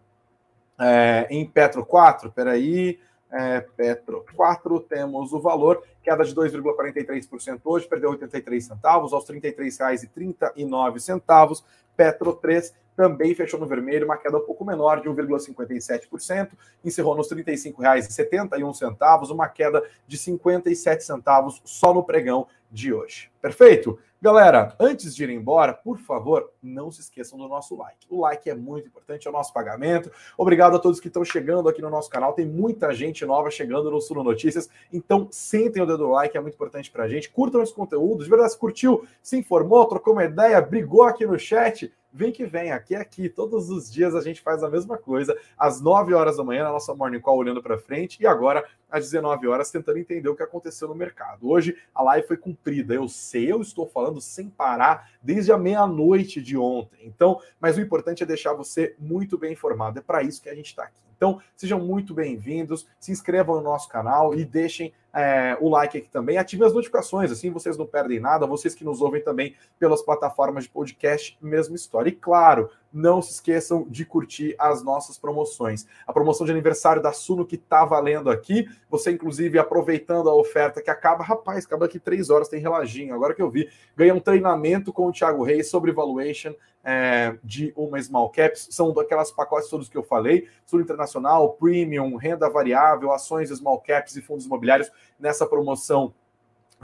é, 0.79 1.27
em 1.29 1.45
Petro 1.45 1.85
4. 1.85 2.31
Peraí 2.31 2.99
é, 3.31 3.61
Petro 3.61 4.25
4, 4.35 4.79
temos 4.81 5.33
o 5.33 5.39
valor, 5.39 5.83
queda 6.07 6.23
de 6.23 6.33
2,43% 6.33 7.59
hoje, 7.65 7.85
perdeu 7.85 8.11
83 8.11 8.63
centavos, 8.63 9.11
aos 9.11 9.27
R$ 9.27 9.41
33,39. 9.41 11.63
Petro 11.97 12.31
3, 12.31 12.73
também 12.97 13.35
fechou 13.35 13.59
no 13.59 13.67
vermelho, 13.67 14.05
uma 14.05 14.17
queda 14.17 14.37
um 14.37 14.43
pouco 14.43 14.65
menor 14.65 14.99
de 14.99 15.07
1,57%, 15.07 16.49
encerrou 16.83 17.15
nos 17.15 17.31
R$ 17.31 17.43
35,71, 17.43 19.29
uma 19.29 19.47
queda 19.47 19.83
de 20.07 20.17
57 20.17 21.03
centavos 21.03 21.61
só 21.63 21.93
no 21.93 22.03
pregão 22.03 22.47
de 22.71 22.91
hoje. 22.91 23.29
Perfeito? 23.39 23.99
Galera, 24.19 24.75
antes 24.79 25.15
de 25.15 25.23
ir 25.23 25.29
embora, 25.29 25.71
por 25.71 25.99
favor, 25.99 26.51
não 26.61 26.89
se 26.89 27.01
esqueçam 27.01 27.37
do 27.37 27.47
nosso 27.47 27.77
like. 27.77 28.07
O 28.09 28.21
like 28.21 28.49
é 28.49 28.55
muito 28.55 28.87
importante, 28.87 29.27
é 29.27 29.29
o 29.29 29.33
nosso 29.33 29.53
pagamento. 29.53 30.11
Obrigado 30.35 30.75
a 30.75 30.79
todos 30.79 30.99
que 30.99 31.07
estão 31.07 31.23
chegando 31.23 31.69
aqui 31.69 31.83
no 31.83 31.89
nosso 31.91 32.09
canal. 32.09 32.33
Tem 32.33 32.43
muita 32.43 32.91
gente 32.95 33.23
nova 33.27 33.51
chegando 33.51 33.91
no 33.91 34.01
Suno 34.01 34.23
Notícias, 34.23 34.67
então 34.91 35.27
sentem 35.29 35.83
o 35.83 35.85
dedo 35.85 35.99
do 35.99 36.09
like, 36.09 36.35
é 36.35 36.41
muito 36.41 36.55
importante 36.55 36.89
pra 36.89 37.07
gente. 37.07 37.29
Curtam 37.29 37.61
esse 37.61 37.75
conteúdo. 37.75 38.23
De 38.23 38.29
verdade, 38.29 38.53
se 38.53 38.57
curtiu, 38.57 39.07
se 39.21 39.37
informou, 39.37 39.85
trocou 39.85 40.13
uma 40.13 40.25
ideia, 40.25 40.59
brigou 40.61 41.03
aqui 41.03 41.23
no 41.23 41.37
chat, 41.37 41.93
vem 42.11 42.31
que 42.31 42.45
vem, 42.45 42.71
aqui 42.71 42.95
é 42.95 42.99
aqui. 42.99 43.29
Todos 43.29 43.69
os 43.69 43.91
dias 43.91 44.15
a 44.15 44.21
gente 44.21 44.41
faz 44.41 44.63
a 44.63 44.69
mesma 44.69 44.97
coisa, 44.97 45.37
às 45.57 45.81
9 45.81 46.13
horas 46.13 46.37
da 46.37 46.43
manhã, 46.43 46.63
na 46.63 46.71
nossa 46.71 46.93
Morning 46.93 47.19
Call, 47.19 47.37
olhando 47.37 47.61
para 47.61 47.77
frente, 47.77 48.21
e 48.21 48.27
agora 48.27 48.63
às 48.89 49.05
19 49.05 49.47
horas, 49.47 49.71
tentando 49.71 49.99
entender 49.99 50.29
o 50.29 50.35
que 50.35 50.43
aconteceu 50.43 50.87
no 50.87 50.95
mercado. 50.95 51.49
Hoje 51.49 51.77
a 51.93 52.01
live 52.03 52.27
foi 52.27 52.37
cumprida, 52.37 52.93
eu 52.93 53.07
sei, 53.07 53.51
eu 53.51 53.61
estou 53.61 53.87
falando 53.87 54.21
sem 54.21 54.49
parar 54.49 55.09
desde 55.21 55.51
a 55.51 55.57
meia-noite 55.57 56.41
de 56.41 56.57
ontem. 56.57 57.05
Então, 57.05 57.41
mas 57.59 57.77
o 57.77 57.81
importante 57.81 58.23
é 58.23 58.25
deixar 58.25 58.53
você 58.53 58.95
muito 58.97 59.37
bem 59.37 59.53
informado. 59.53 59.99
É 59.99 60.01
para 60.01 60.23
isso 60.23 60.41
que 60.41 60.49
a 60.49 60.55
gente 60.55 60.67
está 60.67 60.83
aqui. 60.83 61.07
Então, 61.17 61.41
sejam 61.55 61.79
muito 61.79 62.13
bem-vindos, 62.13 62.87
se 62.99 63.11
inscrevam 63.11 63.55
no 63.55 63.63
nosso 63.63 63.89
canal 63.89 64.35
e 64.35 64.45
deixem 64.45 64.93
é, 65.11 65.57
o 65.59 65.67
like 65.67 65.97
aqui 65.97 66.09
também. 66.09 66.37
Ativem 66.37 66.67
as 66.67 66.73
notificações, 66.73 67.31
assim 67.31 67.49
vocês 67.49 67.75
não 67.75 67.87
perdem 67.87 68.19
nada. 68.19 68.45
Vocês 68.45 68.75
que 68.75 68.85
nos 68.85 69.01
ouvem 69.01 69.23
também 69.23 69.55
pelas 69.79 70.03
plataformas 70.03 70.65
de 70.65 70.69
podcast, 70.69 71.35
mesma 71.41 71.75
história. 71.75 72.09
E 72.09 72.13
claro, 72.13 72.69
não 72.97 73.21
se 73.21 73.33
esqueçam 73.33 73.85
de 73.87 74.03
curtir 74.03 74.55
as 74.57 74.83
nossas 74.83 75.17
promoções. 75.17 75.85
A 76.05 76.11
promoção 76.11 76.45
de 76.45 76.51
aniversário 76.51 77.01
da 77.01 77.13
Suno 77.13 77.45
que 77.45 77.55
está 77.55 77.85
valendo 77.85 78.29
aqui. 78.29 78.67
Você, 78.89 79.11
inclusive, 79.11 79.59
aproveitando 79.59 80.29
a 80.29 80.35
oferta 80.35 80.81
que 80.81 80.89
acaba, 80.89 81.23
rapaz, 81.23 81.65
acaba 81.65 81.85
aqui 81.85 81.99
três 81.99 82.29
horas, 82.29 82.49
tem 82.49 82.59
reloginho. 82.59 83.13
Agora 83.13 83.35
que 83.35 83.41
eu 83.41 83.49
vi, 83.49 83.69
ganha 83.95 84.15
um 84.15 84.19
treinamento 84.19 84.91
com 84.91 85.07
o 85.07 85.11
Thiago 85.11 85.43
Reis 85.43 85.69
sobre 85.69 85.91
valuation 85.91 86.53
é, 86.83 87.37
de 87.43 87.71
uma 87.75 88.01
small 88.01 88.29
caps. 88.29 88.69
São 88.71 88.93
daquelas 88.93 89.31
pacotes 89.31 89.69
todos 89.69 89.89
que 89.89 89.97
eu 89.97 90.03
falei: 90.03 90.47
Sul 90.65 90.81
Internacional, 90.81 91.53
Premium, 91.53 92.15
renda 92.15 92.49
variável, 92.49 93.11
ações 93.11 93.49
small 93.49 93.79
caps 93.79 94.15
e 94.15 94.21
fundos 94.21 94.45
imobiliários 94.45 94.89
nessa 95.19 95.45
promoção 95.45 96.13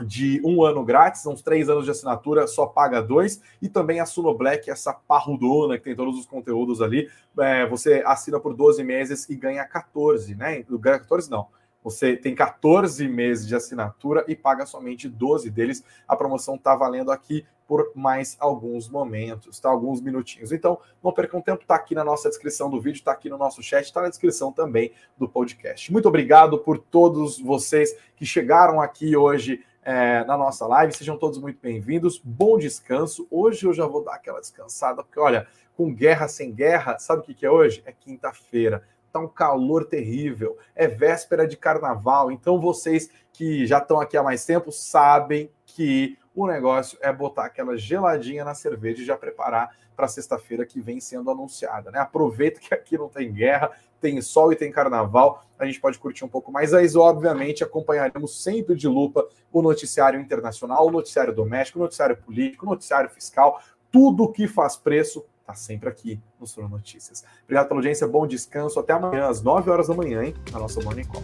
de 0.02 0.40
um 0.44 0.64
ano 0.64 0.84
grátis, 0.84 1.24
uns 1.26 1.42
três 1.42 1.68
anos 1.68 1.84
de 1.84 1.90
assinatura, 1.90 2.46
só 2.46 2.66
paga 2.66 3.00
dois, 3.00 3.40
e 3.62 3.68
também 3.68 4.00
a 4.00 4.06
Suno 4.06 4.34
Black, 4.34 4.68
essa 4.70 4.92
parrudona 4.92 5.78
que 5.78 5.84
tem 5.84 5.94
todos 5.94 6.18
os 6.18 6.26
conteúdos 6.26 6.82
ali, 6.82 7.08
é, 7.38 7.66
você 7.66 8.02
assina 8.04 8.40
por 8.40 8.54
12 8.54 8.82
meses 8.82 9.28
e 9.28 9.36
ganha 9.36 9.64
14, 9.64 10.34
né? 10.34 10.64
Ganha 10.68 10.98
14 10.98 11.30
não. 11.30 11.46
Você 11.84 12.16
tem 12.16 12.34
14 12.34 13.06
meses 13.06 13.46
de 13.46 13.54
assinatura 13.54 14.24
e 14.26 14.34
paga 14.34 14.64
somente 14.64 15.06
12 15.06 15.50
deles. 15.50 15.84
A 16.08 16.16
promoção 16.16 16.54
está 16.54 16.74
valendo 16.74 17.12
aqui 17.12 17.44
por 17.68 17.92
mais 17.94 18.36
alguns 18.40 18.88
momentos, 18.88 19.60
tá? 19.60 19.68
Alguns 19.68 20.00
minutinhos. 20.00 20.50
Então, 20.50 20.78
não 21.02 21.12
percam 21.12 21.42
tempo, 21.42 21.64
tá 21.66 21.74
aqui 21.74 21.94
na 21.94 22.02
nossa 22.02 22.28
descrição 22.28 22.70
do 22.70 22.80
vídeo, 22.80 23.04
tá 23.04 23.12
aqui 23.12 23.28
no 23.28 23.36
nosso 23.36 23.62
chat, 23.62 23.92
tá 23.92 24.00
na 24.00 24.08
descrição 24.08 24.50
também 24.50 24.92
do 25.16 25.28
podcast. 25.28 25.92
Muito 25.92 26.08
obrigado 26.08 26.58
por 26.58 26.78
todos 26.78 27.38
vocês 27.38 27.94
que 28.16 28.24
chegaram 28.24 28.80
aqui 28.80 29.14
hoje 29.14 29.62
é, 29.84 30.24
na 30.24 30.36
nossa 30.36 30.66
live. 30.66 30.92
Sejam 30.92 31.18
todos 31.18 31.38
muito 31.38 31.58
bem-vindos. 31.60 32.20
Bom 32.24 32.58
descanso. 32.58 33.26
Hoje 33.30 33.66
eu 33.66 33.74
já 33.74 33.86
vou 33.86 34.02
dar 34.02 34.14
aquela 34.14 34.40
descansada, 34.40 35.04
porque 35.04 35.20
olha, 35.20 35.46
com 35.76 35.92
guerra 35.92 36.26
sem 36.26 36.52
guerra, 36.52 36.98
sabe 36.98 37.20
o 37.20 37.24
que, 37.24 37.34
que 37.34 37.46
é 37.46 37.50
hoje? 37.50 37.82
É 37.84 37.92
quinta-feira. 37.92 38.82
Tá 39.12 39.20
um 39.20 39.28
calor 39.28 39.84
terrível. 39.84 40.58
É 40.74 40.88
véspera 40.88 41.46
de 41.46 41.56
carnaval. 41.56 42.32
Então 42.32 42.58
vocês 42.58 43.10
que 43.32 43.66
já 43.66 43.78
estão 43.78 44.00
aqui 44.00 44.16
há 44.16 44.22
mais 44.22 44.44
tempo 44.44 44.72
sabem 44.72 45.50
que 45.66 46.18
o 46.34 46.46
negócio 46.46 46.98
é 47.00 47.12
botar 47.12 47.44
aquela 47.44 47.76
geladinha 47.76 48.44
na 48.44 48.54
cerveja 48.54 49.02
e 49.02 49.06
já 49.06 49.16
preparar 49.16 49.70
para 49.96 50.08
sexta-feira 50.08 50.66
que 50.66 50.80
vem 50.80 50.98
sendo 50.98 51.30
anunciada, 51.30 51.90
né? 51.90 52.00
Aproveita 52.00 52.58
que 52.58 52.74
aqui 52.74 52.98
não 52.98 53.08
tem 53.08 53.32
guerra, 53.32 53.70
tem 54.00 54.20
sol 54.20 54.52
e 54.52 54.56
tem 54.56 54.70
carnaval, 54.70 55.44
a 55.58 55.64
gente 55.64 55.80
pode 55.80 55.98
curtir 55.98 56.24
um 56.24 56.28
pouco 56.28 56.50
mais. 56.50 56.72
Mas, 56.72 56.96
obviamente, 56.96 57.62
acompanharemos 57.62 58.42
sempre 58.42 58.74
de 58.74 58.88
lupa 58.88 59.26
o 59.52 59.62
noticiário 59.62 60.20
internacional, 60.20 60.86
o 60.86 60.90
noticiário 60.90 61.32
doméstico, 61.32 61.78
o 61.78 61.82
noticiário 61.82 62.16
político, 62.16 62.66
o 62.66 62.68
noticiário 62.68 63.08
fiscal, 63.08 63.60
tudo 63.92 64.30
que 64.32 64.48
faz 64.48 64.76
preço 64.76 65.24
está 65.40 65.54
sempre 65.54 65.88
aqui 65.88 66.20
no 66.40 66.46
Sul 66.46 66.68
Notícias. 66.68 67.22
Obrigado 67.44 67.68
pela 67.68 67.78
audiência, 67.78 68.08
bom 68.08 68.26
descanso, 68.26 68.80
até 68.80 68.92
amanhã 68.94 69.28
às 69.28 69.42
9 69.42 69.70
horas 69.70 69.88
da 69.88 69.94
manhã, 69.94 70.24
hein, 70.24 70.34
na 70.50 70.58
nossa 70.58 70.80
Morning 70.82 71.04
Call. 71.04 71.22